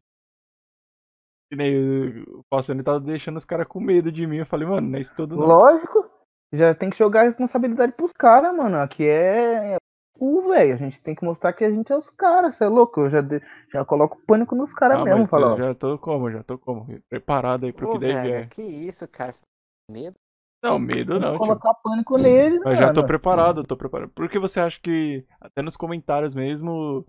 [1.50, 4.38] Que nem o Falcione tava deixando os caras com medo de mim.
[4.38, 5.46] Eu falei, mano, não é isso tudo não.
[5.48, 6.08] Lógico.
[6.52, 8.78] Já tem que jogar a responsabilidade pros caras, mano.
[8.78, 9.76] Aqui é
[10.20, 10.74] o velho.
[10.74, 12.56] A gente tem que mostrar que a gente é os caras.
[12.56, 13.00] Você é louco?
[13.00, 13.40] Eu já, de-
[13.72, 15.28] já coloco pânico nos caras Ah, mesmo.
[15.32, 16.86] eu ó, já tô como, já tô como.
[17.08, 18.48] Preparado aí pro Ô, que daí vier.
[18.48, 19.32] que isso, cara?
[19.32, 19.42] Você
[19.88, 20.16] tem medo?
[20.62, 21.38] Não, medo não, tio.
[21.38, 23.08] colocar pânico nele, Mas já tô mano.
[23.08, 24.10] preparado, tô preparado.
[24.10, 27.06] Por que você acha que, até nos comentários mesmo,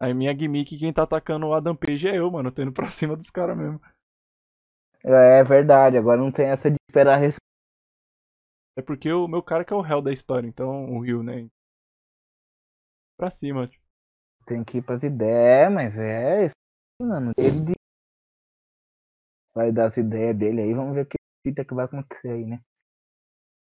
[0.00, 2.48] a minha gimmick, quem tá atacando o Adam Page é eu, mano.
[2.48, 3.80] Eu tô indo pra cima dos caras mesmo.
[5.04, 5.96] É verdade.
[5.96, 7.40] Agora não tem essa de esperar a resposta.
[8.78, 11.48] É porque o meu cara que é o réu da história, então o Rio, né?
[13.16, 13.84] Pra cima, tipo.
[14.46, 16.54] Tem que ir pras ideias, mas é isso,
[17.00, 17.32] mano.
[17.36, 17.74] Ele
[19.54, 20.74] vai dar as ideias dele aí.
[20.74, 22.60] Vamos ver o que fita que vai acontecer aí, né?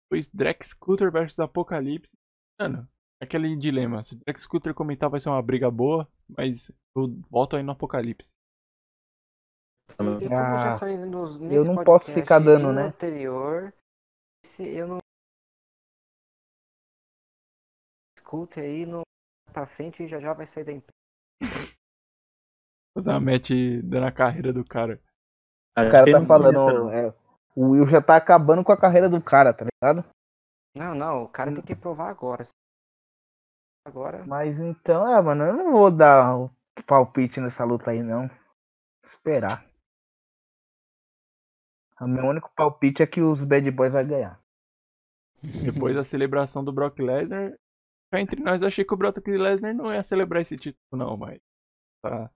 [0.05, 2.17] Depois Drex Scooter versus Apocalipse.
[2.61, 2.89] Mano,
[3.21, 4.03] aquele dilema.
[4.03, 7.73] Se o Drex Scooter comentar vai ser uma briga boa, mas eu volto aí no
[7.73, 8.31] Apocalipse.
[9.99, 12.83] Eu já Ah, nos, eu nesse não posso ficar dando, né?
[12.83, 13.75] anterior,
[14.45, 14.99] se eu não
[18.17, 19.03] escute aí no
[19.59, 20.95] pra frente já já vai sair da empresa.
[22.95, 23.51] Fazer uma match
[23.83, 25.01] dando a carreira do cara.
[25.73, 26.91] O cara tá falando.
[26.91, 27.15] é,
[27.57, 30.05] o Will já tá acabando com a carreira do cara, tá ligado?
[30.75, 32.45] Não, não, o cara tem que provar agora.
[33.85, 36.51] Agora, Mas então, é, mano, eu não vou dar o
[36.87, 38.31] palpite nessa luta aí, não.
[39.05, 39.65] Esperar.
[42.01, 44.41] O meu único palpite é que os Bad Boys vai ganhar.
[45.65, 47.59] Depois da celebração do Brock Lesnar.
[48.11, 51.17] Cá entre nós, eu achei que o Brock Lesnar não ia celebrar esse título, não,
[51.17, 51.39] mas.
[52.03, 52.31] Tá.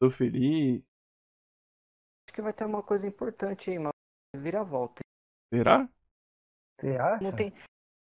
[0.00, 0.82] Tô feliz.
[2.28, 3.90] acho que vai ter uma coisa importante aí, uma
[4.36, 5.00] vira-volta.
[5.52, 5.88] Será?
[6.80, 7.24] Acha?
[7.24, 7.52] Não tem,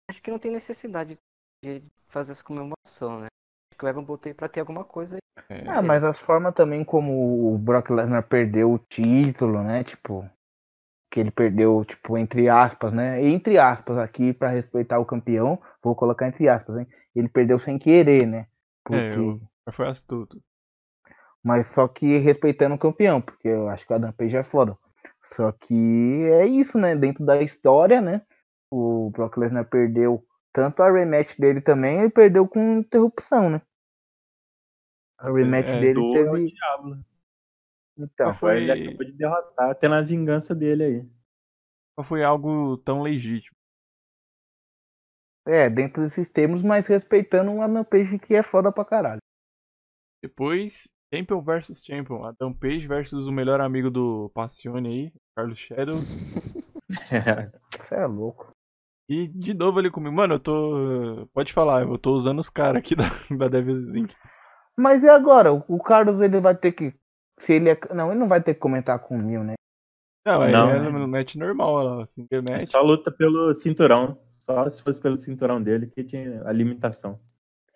[0.08, 1.18] acho que não tem necessidade
[1.64, 3.26] de fazer essa comemoração, né?
[3.72, 5.20] Acho que o Evan botei pra ter alguma coisa aí.
[5.48, 9.82] É, Ah, mas as formas também como o Brock Lesnar perdeu o título, né?
[9.82, 10.30] Tipo,
[11.12, 13.20] que ele perdeu, tipo, entre aspas, né?
[13.24, 16.86] Entre aspas aqui, pra respeitar o campeão, vou colocar entre aspas, hein?
[17.14, 18.46] Ele perdeu sem querer, né?
[18.84, 19.00] Porque...
[19.00, 19.40] É, eu-
[19.72, 20.42] foi astuto.
[21.42, 24.76] Mas só que respeitando o campeão, porque eu acho que o Adam Page é foda.
[25.22, 25.74] Só que
[26.32, 26.94] é isso, né?
[26.96, 28.22] Dentro da história, né?
[28.70, 33.62] O Brock Lesnar perdeu tanto a rematch dele também, ele perdeu com interrupção, né?
[35.18, 36.46] A rematch É, dele teve.
[36.46, 37.04] Diablo.
[37.96, 41.08] Então, foi- Ele acabou de derrotar, tendo a vingança dele aí.
[41.96, 43.56] Não foi algo tão legítimo.
[45.46, 49.20] É, dentro desses termos, mas respeitando o Adam Page que é foda pra caralho.
[50.22, 52.24] Depois, Champion versus Champion.
[52.24, 55.96] Adam Page versus o melhor amigo do Passione aí, Carlos Shadow.
[56.88, 58.50] Você é louco.
[59.08, 60.14] E de novo ele comigo.
[60.14, 61.28] Mano, eu tô.
[61.34, 63.04] Pode falar, eu tô usando os caras aqui da,
[63.36, 64.14] da Devil's Inc.
[64.78, 65.52] Mas e agora?
[65.52, 66.94] O Carlos ele vai ter que.
[67.40, 67.78] Se ele é...
[67.92, 69.54] Não, ele não vai ter que comentar com o Mil, né?
[70.24, 70.88] Não, Não, é né?
[70.90, 72.70] no match normal lá, assim, internet.
[72.70, 74.18] Só luta pelo cinturão.
[74.50, 77.20] Só se fosse pelo cinturão dele que tinha a limitação.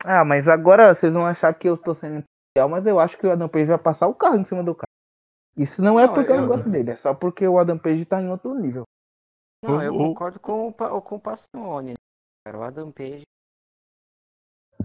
[0.05, 3.27] Ah, mas agora vocês vão achar que eu tô sendo imparcial, mas eu acho que
[3.27, 4.89] o Adam Page vai passar o carro em cima do cara.
[5.57, 7.79] Isso não é Não, porque eu não eu- gosto dele, é só porque o Adam
[7.79, 8.83] Page tá em outro nível.
[9.65, 10.73] Não, eu concordo com, o
[11.03, 11.95] com o Passione, né?
[12.45, 12.59] cara.
[12.59, 13.23] O Adam Page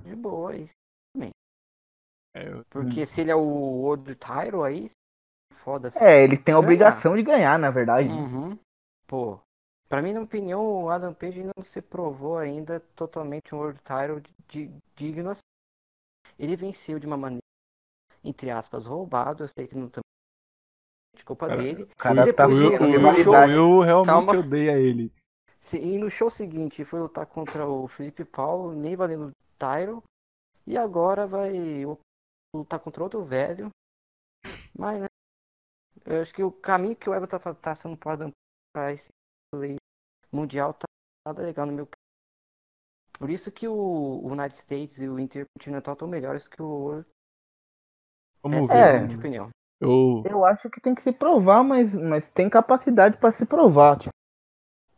[0.03, 0.71] de boa, isso
[1.13, 1.31] também.
[2.35, 4.85] É, eu- Porque se ele é o World Title, aí
[5.51, 6.05] foda assim.
[6.05, 8.07] É, ele tem a obrigação de ganhar, na verdade.
[8.07, 8.57] Uhum.
[9.07, 9.39] Pô,
[9.89, 14.21] pra mim, na opinião, o Adam Page não se provou ainda totalmente um World Title
[14.47, 15.41] de, digno assim.
[16.37, 17.43] Ele venceu de uma maneira,
[18.23, 19.43] entre aspas, roubado.
[19.43, 20.01] Eu sei que não tem
[21.17, 21.85] de culpa Cara, dele.
[21.97, 24.37] cara e depois tá no, Will, o no Will- show, Will realmente Calma.
[24.39, 25.11] odeia ele.
[25.59, 30.01] se- e no show seguinte foi lutar contra o Felipe Paulo, nem valendo Tyro.
[30.65, 31.51] E agora vai
[32.55, 33.69] lutar contra outro velho.
[34.77, 35.07] Mas, né?
[36.05, 38.31] Eu acho que o caminho que o Evan tá fazendo tá sendo pro Adam
[38.73, 38.93] pra
[39.51, 39.75] play
[40.31, 40.85] mundial tá
[41.27, 41.87] nada legal no meu
[43.17, 47.03] Por isso que o, o United States e o Intercontinental estão melhores que o
[48.41, 48.79] Vamos Essa ver.
[48.79, 48.99] é a É.
[49.05, 49.49] minha opinião.
[49.81, 53.97] Eu, Eu acho que tem que se provar, mas, mas tem capacidade pra se provar.
[53.97, 54.13] Tipo.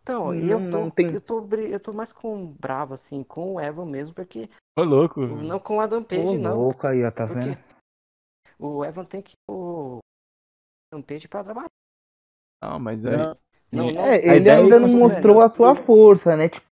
[0.02, 3.24] Então, e Não- eu tô, não tem- eu tô, eu tô mais com bravo assim
[3.24, 5.22] com o Evan mesmo, porque ô louco.
[5.22, 7.56] não com o Adam Page Ô, não, louco aí, ó, tá vendo?
[8.60, 10.00] o Evan tem que o
[10.92, 11.70] Adam Page pra trabalhar.
[12.64, 13.18] Não, mas aí.
[13.18, 13.32] Não.
[13.72, 16.50] Não, não, É, ele ainda é não você- mostrou a sua força, né?
[16.50, 16.66] Tipo,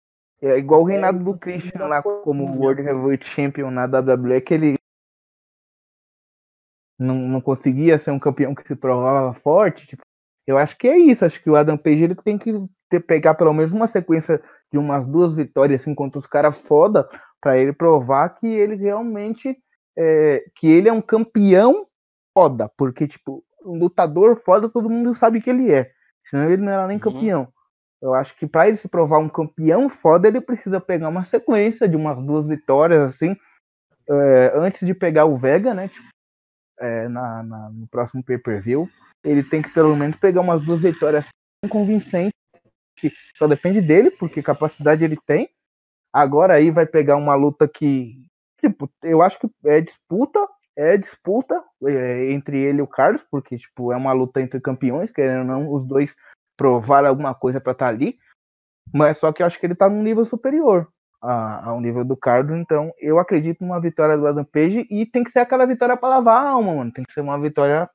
[0.43, 4.75] é igual o reinado do Christian lá como World Heavyweight Champion na WWE, que ele
[6.99, 9.87] não, não conseguia ser um campeão que se provava forte.
[9.87, 10.03] Tipo,
[10.47, 11.25] eu acho que é isso.
[11.25, 12.53] Acho que o Adam Page ele tem que
[12.89, 14.43] ter, pegar pelo menos uma sequência
[14.73, 17.09] de umas duas vitórias assim, contra os caras foda
[17.41, 19.57] pra ele provar que ele realmente
[19.97, 21.87] é, que ele é um campeão
[22.37, 25.91] foda, porque tipo, um lutador foda todo mundo sabe que ele é.
[26.29, 27.03] Senão ele não era nem Uhum.
[27.03, 27.49] campeão.
[28.01, 31.89] Eu acho que para ele se provar um campeão foda, ele precisa pegar uma sequência
[31.89, 33.37] de umas duas vitórias, assim,
[34.09, 35.89] é, antes de pegar o Vega, né?
[35.89, 36.07] Tipo,
[36.81, 38.89] é, na, na- no próximo pay-per-view.
[39.25, 41.27] Ele tem que pelo menos pegar umas duas vitórias
[41.69, 42.33] convincentes,
[42.97, 45.49] que só depende dele, porque capacidade ele tem.
[46.13, 48.25] Agora aí vai pegar uma luta que,
[48.61, 50.39] tipo, eu acho que é disputa,
[50.79, 55.11] é disputa é, entre ele e o Carlos, porque, tipo, é uma luta entre campeões,
[55.11, 56.15] querendo ou não, os dois
[56.57, 58.17] provaram alguma coisa pra estar ali.
[58.95, 60.89] Mas só que eu acho que ele tá num nível superior
[61.21, 65.25] a- ao nível do Carlos, então eu acredito numa vitória do Adam Page e tem
[65.25, 66.93] que ser aquela vitória pra lavar a alma, mano.
[66.93, 67.91] Tem que ser uma vitória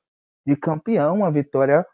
[0.46, 1.86] de campeão, uma vitória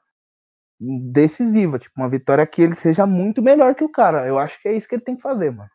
[0.80, 4.26] decisiva, tipo, uma vitória que ele seja muito melhor que o cara.
[4.26, 5.70] Eu acho que é isso que ele tem que fazer, mano.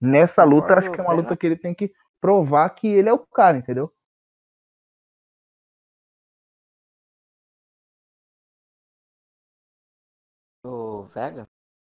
[0.00, 3.12] Nessa luta, acho que é uma luta que ele tem que provar que ele é
[3.12, 3.90] o cara, entendeu?
[10.66, 11.48] O Vega.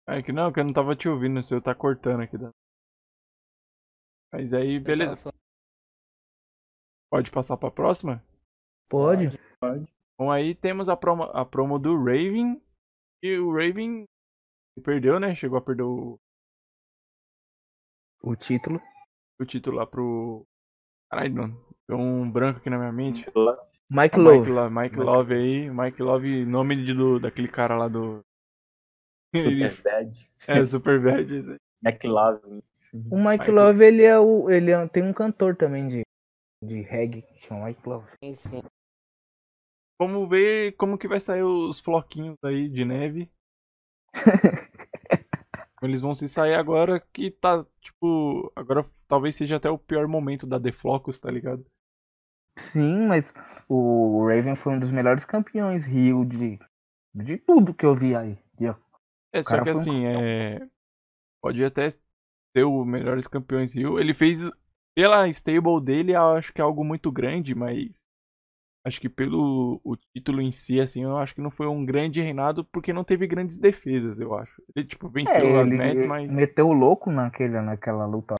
[0.07, 2.37] É que não, que eu não tava te ouvindo, o seu tá cortando aqui.
[2.37, 2.51] da-
[4.33, 5.33] Mas aí, beleza.
[7.11, 8.23] Pode passar pra próxima?
[8.89, 9.27] Pode.
[10.19, 12.61] Bom, aí temos a promo, a promo do Raven.
[13.23, 14.05] E o Raven
[14.83, 15.33] perdeu, né?
[15.33, 16.19] Chegou a perder o,
[18.21, 18.81] O título.
[19.39, 20.45] o título lá pro.
[21.09, 21.65] Caralho, mano.
[21.87, 23.25] Deu um branco aqui na minha mente.
[23.25, 23.37] Mike
[23.89, 24.51] Mike Love.
[24.51, 25.69] Love, Mike Love aí.
[25.69, 28.23] Mike Love, nome de, do, daquele cara lá do.
[29.43, 30.31] Super bad.
[30.47, 31.33] é, Super Bad.
[31.33, 31.57] aí.
[31.83, 32.61] McLovin.
[33.11, 34.49] O Mike Mike- Love, ele é o.
[34.49, 36.01] Ele é- tem um cantor também de,
[36.63, 38.07] de reggae que chama Mike Love.
[38.23, 38.61] Sim, sim.
[39.99, 43.29] Vamos ver como que vai sair os floquinhos aí de neve.
[45.81, 50.47] Eles vão se sair agora que tá, tipo, agora talvez seja até o pior momento
[50.47, 51.65] da The Flocos, tá ligado?
[52.57, 53.33] Sim, mas
[53.67, 56.57] o Raven foi um dos melhores campeões Rio de,
[57.13, 58.37] de tudo que eu vi aí.
[59.35, 60.67] É, só que foi um assim, é...
[61.41, 63.99] Pode até ser o melhores campeões Rio.
[63.99, 64.49] Ele fez,
[64.95, 68.03] pela stable dele, eu acho que é algo muito grande, mas...
[68.87, 72.21] Acho que pelo o título em si, assim, eu acho que não foi um grande
[72.21, 74.61] reinado, porque não teve grandes defesas, eu acho.
[74.75, 76.31] Ele, tipo, venceu É, as matches, mas...
[76.31, 78.35] meteu o louco naquele, naquela luta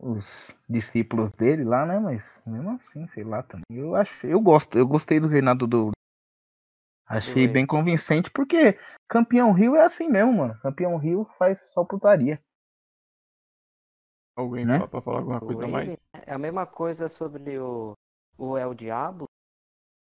[0.00, 1.98] os discípulos dele lá, né?
[1.98, 3.64] Mas mesmo assim, sei lá também.
[3.70, 5.90] Eu acho, eu gosto, eu gostei do reinado do.
[7.08, 8.78] Achei bem convincente, porque
[9.08, 10.58] campeão Rio é assim mesmo, mano.
[10.60, 12.38] Campeão Rio faz só putaria.
[14.36, 14.78] Alguém né?
[14.78, 16.06] pra, pra falar alguma O coisa a mais?
[16.26, 17.94] é a mesma coisa sobre o,
[18.36, 19.26] o El Diablo.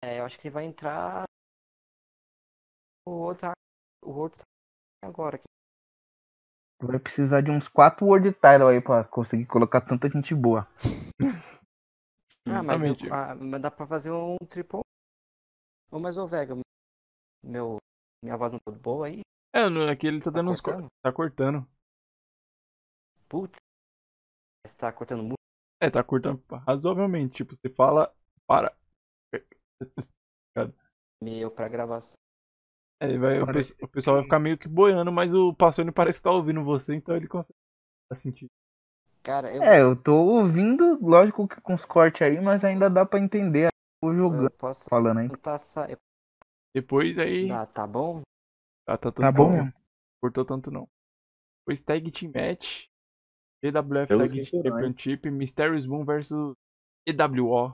[0.03, 1.23] É, eu acho que ele vai entrar
[3.05, 3.51] o outro,
[4.03, 4.41] o outro
[5.03, 5.39] agora.
[6.81, 10.67] Vai precisar de uns quatro World Title aí pra conseguir colocar tanta gente boa.
[12.49, 14.79] Ah, mas, eu- ah, mas dá pra fazer um triple.
[15.91, 16.55] Ô, mas ô Vega,
[17.43, 17.77] meu,
[18.23, 19.21] minha voz não tá boa aí?
[19.53, 20.61] É, no- aqui ele tá Tá dando uns...
[20.61, 20.87] co- cortando?
[21.01, 21.67] Tá cortando.
[23.29, 23.59] Putz,
[24.65, 25.37] você tá cortando muito.
[25.79, 27.35] É, tá cortando razoavelmente.
[27.37, 28.13] Tipo, você fala...
[28.45, 28.73] Para.
[31.21, 32.15] meu pra gravação.
[32.99, 35.91] É, vai, o, Parece pe- o pessoal vai ficar meio que boiando, mas o Passoni
[35.91, 37.53] parece que tá ouvindo você, então ele consegue
[38.15, 38.47] sentir.
[39.23, 43.05] Cara, eu, É, eu tô ouvindo, lógico que com os cortes aí, mas ainda dá
[43.05, 43.67] pra entender
[44.03, 45.27] o eu jogando posso falando aí.
[45.29, 45.97] tentar sair.
[46.81, 47.49] Depois aí.
[47.51, 48.21] Ah, tá bom?
[48.85, 49.51] Tá, tá, Tá bom?
[49.63, 49.73] Não
[50.21, 50.87] cortou tanto não.
[51.61, 52.85] Depois Tag Team Match.
[53.63, 54.45] EWF Tag Team?
[54.63, 55.31] Championship.
[55.31, 56.53] Mysterious Moon versus
[57.07, 57.73] EWO.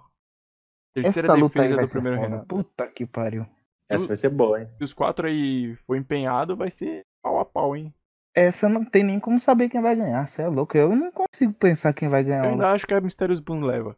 [0.96, 2.22] Terceira Essa defesa do primeiro.
[2.22, 2.46] Renato.
[2.48, 3.46] Puta que pariu.
[3.90, 4.70] Essa vai ser boa, hein?
[4.78, 7.94] Se os quatro aí for empenhado, vai ser pau a pau, hein?
[8.34, 10.78] Essa não tem nem como saber quem vai ganhar, você é louco.
[10.78, 12.46] Eu não consigo pensar quem vai ganhar.
[12.46, 13.98] Eu ainda acho que a Mysterious Moon leva.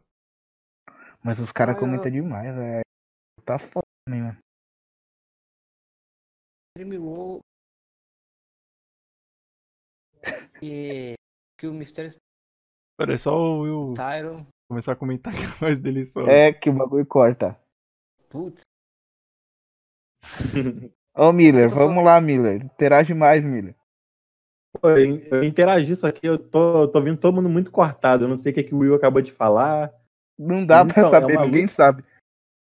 [1.22, 2.82] Mas os caras Ah, eu- comentam demais, velho.
[3.44, 4.22] Tá foda também,
[6.98, 7.40] Roll.
[10.62, 11.14] E
[11.58, 12.10] que o Mistério
[12.98, 14.46] Pera, é só o Will Tyron.
[14.68, 16.26] começar a comentar que a voz dele só.
[16.26, 17.58] É que o bagulho corta.
[18.28, 18.62] Putz,
[21.16, 22.64] Ô, Miller, Eu vamos lá, Miller.
[22.64, 23.74] Interage mais, Miller.
[24.80, 28.24] Pô, eu, eu interagi, só que eu tô, tô vendo todo mundo muito cortado.
[28.24, 29.92] Eu não sei o que, que o Will acabou de falar.
[30.38, 32.04] Não dá Mas pra então, é saber, uma ninguém sabe.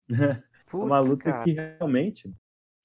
[0.68, 1.44] É uma luta cara.
[1.44, 2.28] que realmente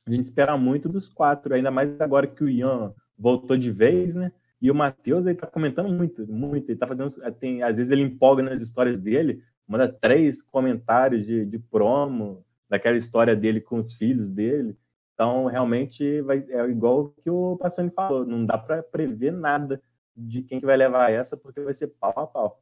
[0.06, 4.16] a gente espera muito dos quatro, ainda mais agora que o Ian voltou de vez,
[4.16, 4.32] né?
[4.62, 6.70] E o Matheus, ele tá comentando muito, muito.
[6.70, 7.10] Ele tá fazendo.
[7.40, 12.96] Tem, às vezes ele empolga nas histórias dele, manda três comentários de, de promo daquela
[12.98, 14.78] história dele com os filhos dele.
[15.14, 19.82] Então, realmente, vai, é igual que o Passoni falou: não dá para prever nada
[20.16, 22.62] de quem que vai levar essa, porque vai ser pau a pau.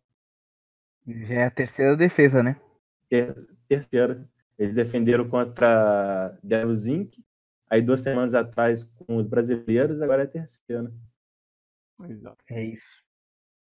[1.07, 2.59] Já é a terceira defesa, né?
[3.09, 3.35] Ter-
[3.67, 4.27] Terceira.
[4.57, 7.17] Eles defenderam contra Devil's Inc.
[7.69, 10.91] Aí, duas semanas atrás, com os brasileiros, agora é terceira.
[12.07, 12.37] Exato.
[12.49, 13.03] É isso.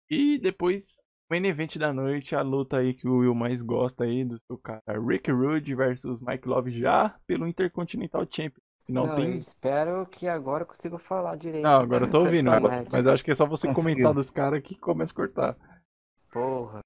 [0.08, 0.96] E depois,
[1.28, 4.38] o main event da noite, a luta aí que o Will mais gosta aí do
[4.46, 8.62] seu cara, Rick Rude versus Mike Love já pelo Intercontinental Champion.
[8.88, 9.30] Não, Não, tem.
[9.32, 11.62] eu espero que agora eu consiga falar direito.
[11.62, 12.50] Não, agora eu tô ouvindo.
[12.50, 12.84] Agora-.
[12.90, 13.92] Mas eu acho que é só você Conseguiu.
[13.94, 15.56] comentar dos caras que começa a cortar.
[16.32, 16.80] Porra.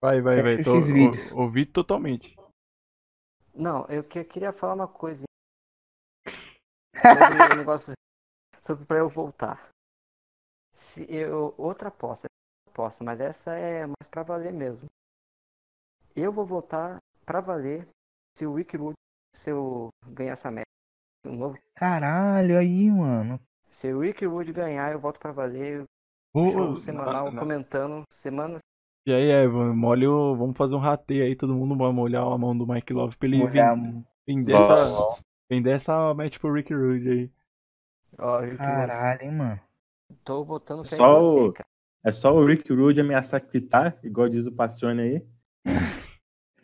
[0.00, 0.62] Vai, vai, vai.
[0.62, 2.36] Tô, ou- ouvi totalmente.
[3.52, 5.24] Não, eu que- queria falar uma coisa
[7.02, 7.92] sobre o negócio.
[8.60, 9.68] Sobre pra eu voltar.
[10.74, 12.26] Se eu, outra aposta,
[12.68, 14.88] aposta, mas essa é mais pra valer mesmo.
[16.14, 17.86] Eu vou voltar pra valer
[18.36, 18.94] se o Wikiwood,
[19.34, 20.64] se eu ganhar essa meta.
[21.26, 23.40] Um novo, Caralho, aí, mano.
[23.68, 25.84] se o Wikiwood ganhar, eu volto pra valer.
[26.34, 28.02] Ô, semanal, na- na- comentando.
[28.10, 28.58] Semana.
[29.06, 30.36] E aí, Evan, molha o...
[30.36, 33.28] vamos fazer um rateio aí, todo mundo vai molhar a mão do Mike Love pra
[33.28, 34.52] ele vender, vender,
[35.46, 37.30] essa, vender essa match pro Rick Rude aí.
[38.18, 39.60] Ó, Wikiwood, Caralho, hein, mano.
[40.24, 41.66] tô botando fé Só em você, o- cara.
[42.04, 45.26] É só o Rick Rude ameaçar quitar, igual diz o Passione aí.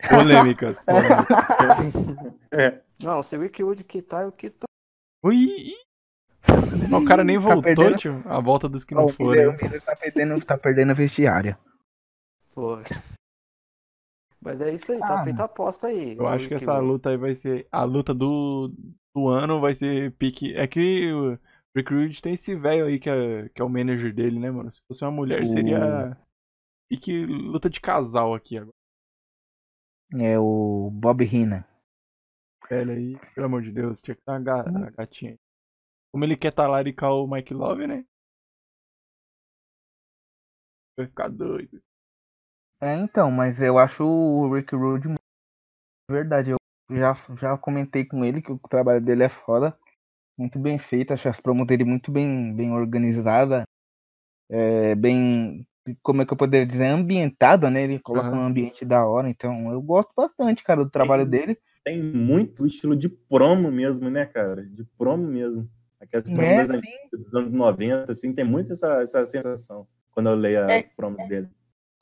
[0.09, 0.83] Polêmicas.
[0.83, 1.93] polêmicas.
[2.99, 4.65] Não, se o Wikiwood quitar, eu quito.
[5.23, 5.73] Ui!
[6.93, 7.97] O cara nem Tá voltou, perdendo?
[7.97, 8.21] tio.
[8.25, 9.49] A volta dos que não o Miller, foram.
[9.51, 11.57] o Miller tá perdendo, tá perdendo a vestiária.
[12.53, 12.77] Pô.
[14.43, 16.17] Mas é isso aí, Ah, tá feita a aposta aí.
[16.17, 16.87] Eu o acho que essa Wikiwood.
[16.93, 17.67] luta aí vai ser.
[17.71, 18.71] A luta do,
[19.15, 20.53] do ano vai ser pique.
[20.55, 21.37] É que o
[21.75, 24.71] Rick Rude tem esse velho aí que é, que é o manager dele, né, mano?
[24.71, 26.17] Se fosse uma mulher, seria.
[26.89, 28.73] Pique luta de casal aqui agora.
[30.15, 31.67] É o Bob Hina.
[32.69, 35.39] Velho aí, pelo amor de Deus, tinha que dar uma ga- uma gatinha aí.
[36.11, 38.05] Como ele quer talaricar o Mike Love, né?
[40.95, 41.81] Vai ficar doido.
[42.83, 45.21] É, então, mas eu acho o Rick Rude muito-
[46.11, 46.51] verdade.
[46.51, 46.57] Eu
[46.91, 49.73] já, já comentei com ele que o trabalho dele é foda.
[50.37, 53.63] Muito bem feito, acho as promos dele muito bem, bem organizada.
[54.49, 55.65] É, bem.
[56.01, 56.87] Como é que eu poderia dizer?
[56.87, 57.83] Ambientada, né?
[57.83, 58.39] Ele coloca Aham.
[58.39, 59.29] um ambiente da hora.
[59.29, 61.57] Então, eu gosto bastante, cara, do trabalho dele.
[61.85, 64.65] Tem muito estilo de promo mesmo, né, cara?
[64.65, 65.69] De promo mesmo.
[66.01, 70.35] Aquelas promos É, antigas, dos anos 90, assim, tem muito essa, essa sensação quando eu
[70.35, 70.89] leio as É.
[70.97, 71.47] promos dele.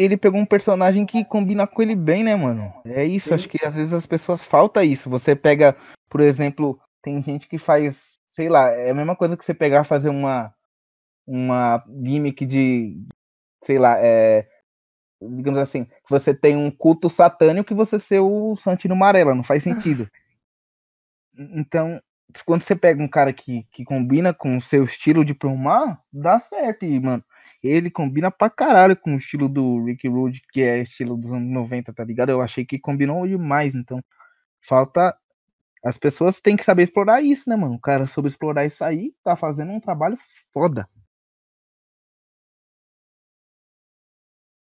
[0.03, 2.73] Ele pegou um personagem que combina com ele bem, né, mano?
[2.85, 3.35] É isso, Sim.
[3.35, 5.09] acho que às vezes as pessoas falta isso.
[5.09, 5.75] Você pega,
[6.09, 9.83] por exemplo, tem gente que faz, sei lá, é a mesma coisa que você pegar
[9.83, 10.53] fazer uma
[11.25, 13.05] uma gimmick de,
[13.63, 14.47] sei lá, é
[15.21, 19.43] digamos assim, que você tem um culto satânico que você ser o Santino Marella, não
[19.43, 20.09] faz sentido.
[21.33, 21.99] Então,
[22.45, 26.37] quando você pega um cara que, que combina com o seu estilo de promar, dá
[26.39, 27.23] certo, e, mano
[27.67, 31.51] ele combina pra caralho com o estilo do Rick Rude, que é estilo dos anos
[31.51, 32.29] 90, tá ligado?
[32.29, 34.03] Eu achei que combinou demais, então
[34.61, 35.17] falta.
[35.83, 37.75] As pessoas têm que saber explorar isso, né, mano?
[37.75, 40.17] O cara soube explorar isso aí, tá fazendo um trabalho
[40.53, 40.87] foda.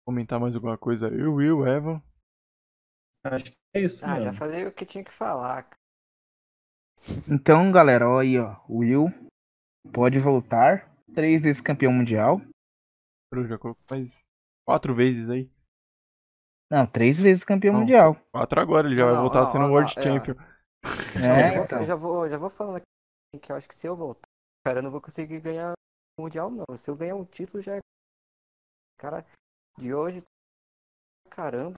[0.05, 1.07] Comentar mais alguma coisa?
[1.07, 2.01] Eu, Will, Evan.
[3.25, 5.63] Acho que é isso Ah, já falei o que tinha que falar.
[5.63, 5.77] cara.
[7.29, 8.57] Então, galera, ó aí, ó.
[8.67, 9.07] O Will
[9.93, 10.91] pode voltar.
[11.13, 12.41] Três vezes campeão mundial.
[13.41, 14.23] Eu já colocou mais
[14.65, 15.49] quatro vezes aí.
[16.71, 17.81] Não, três vezes campeão Não.
[17.81, 18.15] mundial.
[18.31, 20.33] Quatro agora, ele já Não, vai voltar não, sendo não, World é, Champion.
[21.15, 21.77] É, eu, já então.
[21.77, 22.85] vou, já, vou, já vou falando aqui
[23.41, 24.27] que eu acho que se eu voltar,
[24.65, 25.73] cara, eu não vou conseguir ganhar
[26.17, 26.77] o Mundial, não.
[26.77, 27.79] Se eu ganhar um título, já é.
[28.99, 29.25] Cara,
[29.77, 30.23] de hoje.
[31.29, 31.75] Caramba.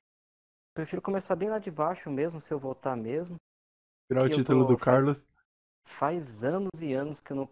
[0.74, 3.38] Prefiro começar bem lá de baixo mesmo, se eu voltar mesmo.
[4.12, 5.28] Tirar o eu título tô- do faz- Carlos.
[5.88, 7.50] Faz anos e anos que eu não.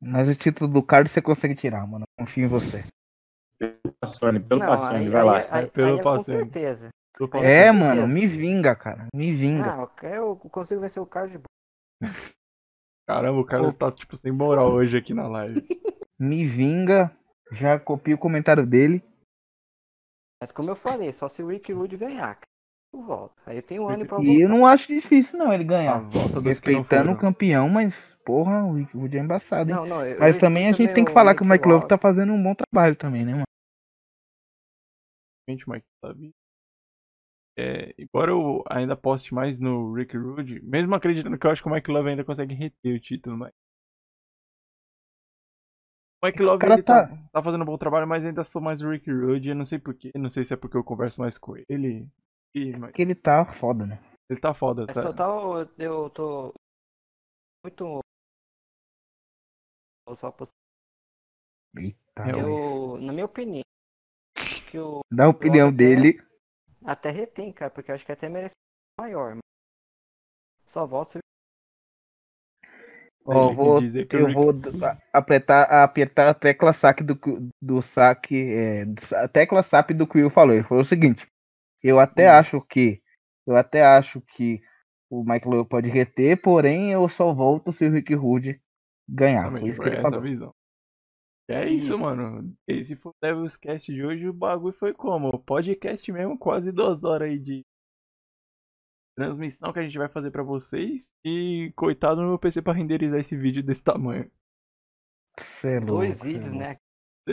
[0.00, 2.04] Mas o título do Carlos você consegue tirar, mano.
[2.18, 2.84] Confio em você.
[4.00, 5.36] Passione, pelo não, Passione, aí, vai aí, lá.
[5.38, 6.88] aí, aí, Pelo é com certeza.
[7.42, 9.08] É, com mano, me vinga, cara.
[9.12, 9.74] Me vinga.
[9.74, 12.14] Ah, eu consigo vencer o de boa.
[13.08, 15.66] Caramba, o Carlos tá, tipo, sem moral hoje aqui na live.
[16.18, 17.10] Me vinga.
[17.50, 19.02] Já copio o comentário dele.
[20.42, 22.46] Mas como eu falei, só se o Rick Rude ganhar, cara,
[22.92, 23.34] eu volto.
[23.46, 24.48] Aí eu tenho um ano pra E eu voltar.
[24.48, 26.02] não acho difícil, não, ele A ganhar.
[26.42, 29.76] Respeitando o campeão, mas, porra, o Rick Rude é embaçado, hein?
[29.76, 31.74] Não, não, eu- Mas eu também a gente tem que falar que o Mike Love
[31.82, 31.88] Love.
[31.88, 33.44] tá fazendo um bom trabalho também, né, mano?
[35.46, 36.32] Realmente, Mike Love.
[37.60, 41.68] É, embora eu ainda poste mais no Rick Rude, mesmo acreditando que eu acho que
[41.68, 43.52] o Mike Love ainda consegue reter o título, mas.
[46.22, 47.06] O Mike Love cara ele tá...
[47.08, 49.48] tá- Tá, fazendo um bom trabalho, mas ainda sou mais o Rick Rude.
[49.50, 52.08] Eu não sei porquê, não sei se é porque eu converso mais com ele.
[52.54, 53.98] E, mas Porque ele tá foda, né?
[54.28, 55.02] ele tá foda, Mas tá?
[55.02, 56.52] total, eu- eu tô
[57.64, 58.00] muito.
[60.06, 60.50] eu Só poss-
[61.76, 63.62] Eita, É, eu, na minha opinião,
[64.70, 66.20] que o Dá a opinião até- dele.
[66.84, 68.54] até retém, cara, porque eu acho que até merece
[68.98, 69.34] maior.
[69.34, 69.42] mas
[70.66, 71.18] Só volta se
[73.50, 74.50] quis vou, dizer que o eu vou
[75.12, 77.18] apertar, apertar a tecla saque do,
[77.60, 78.36] do saque.
[78.52, 78.82] É,
[79.16, 80.54] a tecla SAP do que o falou.
[80.54, 81.26] Ele falou o seguinte:
[81.82, 82.34] Eu até Hum.
[82.34, 83.02] acho que.
[83.46, 84.60] Eu até acho que
[85.10, 88.60] o Mike Love pode reter, porém eu só volto se o Rick Rude
[89.08, 89.44] ganhar.
[89.44, 90.20] Também Foi isso que ele essa falou.
[90.20, 90.54] visão.
[91.50, 92.00] É isso, Isso.
[92.02, 92.54] mano.
[92.66, 94.28] Esse foi o Devil's Cast de hoje.
[94.28, 95.38] O bagulho foi como?
[95.44, 97.64] Podcast mesmo, quase duas horas aí de
[99.16, 101.10] transmissão que a gente vai fazer pra vocês.
[101.24, 104.30] E coitado no meu PC pra renderizar esse vídeo desse tamanho.
[105.40, 106.76] Cê é dois louco, é vídeos, né?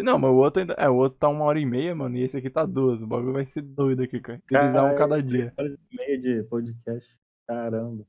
[0.04, 0.74] Não, mas o outro ainda.
[0.78, 2.16] É, o outro tá uma hora e meia, mano.
[2.18, 3.02] E esse aqui tá duas.
[3.02, 4.42] O bagulho vai ser doido aqui, cara.
[4.50, 5.54] Renderizar um cada dia.
[5.58, 7.16] Hora e meia de podcast.
[7.48, 8.06] Caramba.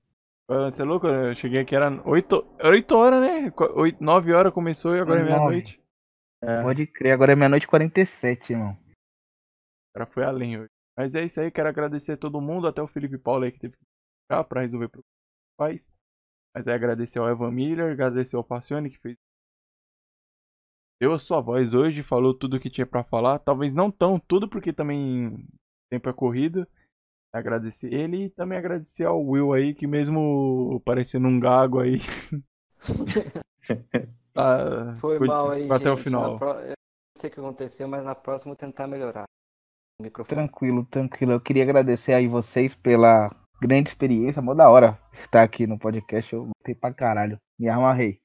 [0.49, 1.07] Você é louco?
[1.09, 3.51] Eu cheguei aqui, era oito, era oito horas, né?
[3.51, 5.83] Qu- Oito, nove horas começou e agora é meia-noite.
[6.43, 8.71] É, Pode crer, agora é meia-noite e 47, irmão.
[8.71, 8.79] O
[9.99, 10.69] cara foi além hoje.
[10.97, 13.59] Mas é isso aí, quero agradecer a todo mundo, até o Felipe Paulo aí que
[13.59, 13.85] teve que
[14.31, 15.03] ficar pra resolver pro
[15.61, 15.89] faz.
[16.55, 19.17] Mas é agradecer ao Evan Miller, agradecer ao Passione que fez.
[21.01, 23.39] Deu a sua voz hoje, falou tudo que tinha pra falar.
[23.39, 25.39] Talvez não tão tudo, porque também o
[25.90, 26.66] tempo é corrido.
[27.35, 32.01] Agradecer ele e também agradecer ao Will aí, que mesmo parecendo um gago aí.
[34.32, 36.32] tá, Foi foi- mal aí, até o final.
[36.32, 36.74] Na pro- Eu não
[37.18, 39.24] sei o que aconteceu, mas na próxima eu vou tentar melhorar.
[40.01, 40.35] O microfone.
[40.35, 41.32] Tranquilo, tranquilo.
[41.32, 44.40] Eu queria agradecer aí vocês pela grande experiência.
[44.43, 46.32] Mó da hora estar aqui no podcast.
[46.32, 47.39] Eu gostei pra caralho.
[47.59, 48.20] Me amarrei.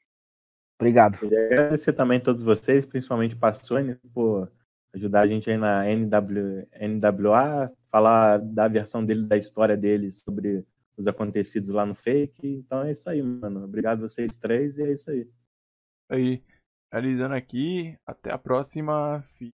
[0.81, 1.19] Obrigado.
[1.19, 4.51] Queria agradecer também a todos vocês, principalmente o Passione, por
[4.95, 10.65] ajudar a gente aí na NW, NWA, falar da versão dele, da história dele sobre
[10.97, 12.47] os acontecidos lá no fake.
[12.47, 13.63] Então é isso aí, mano.
[13.63, 15.29] Obrigado vocês três e é isso aí.
[16.09, 16.43] aí.
[16.91, 17.95] Realizando aqui.
[18.03, 19.23] Até a próxima.
[19.35, 19.53] Fique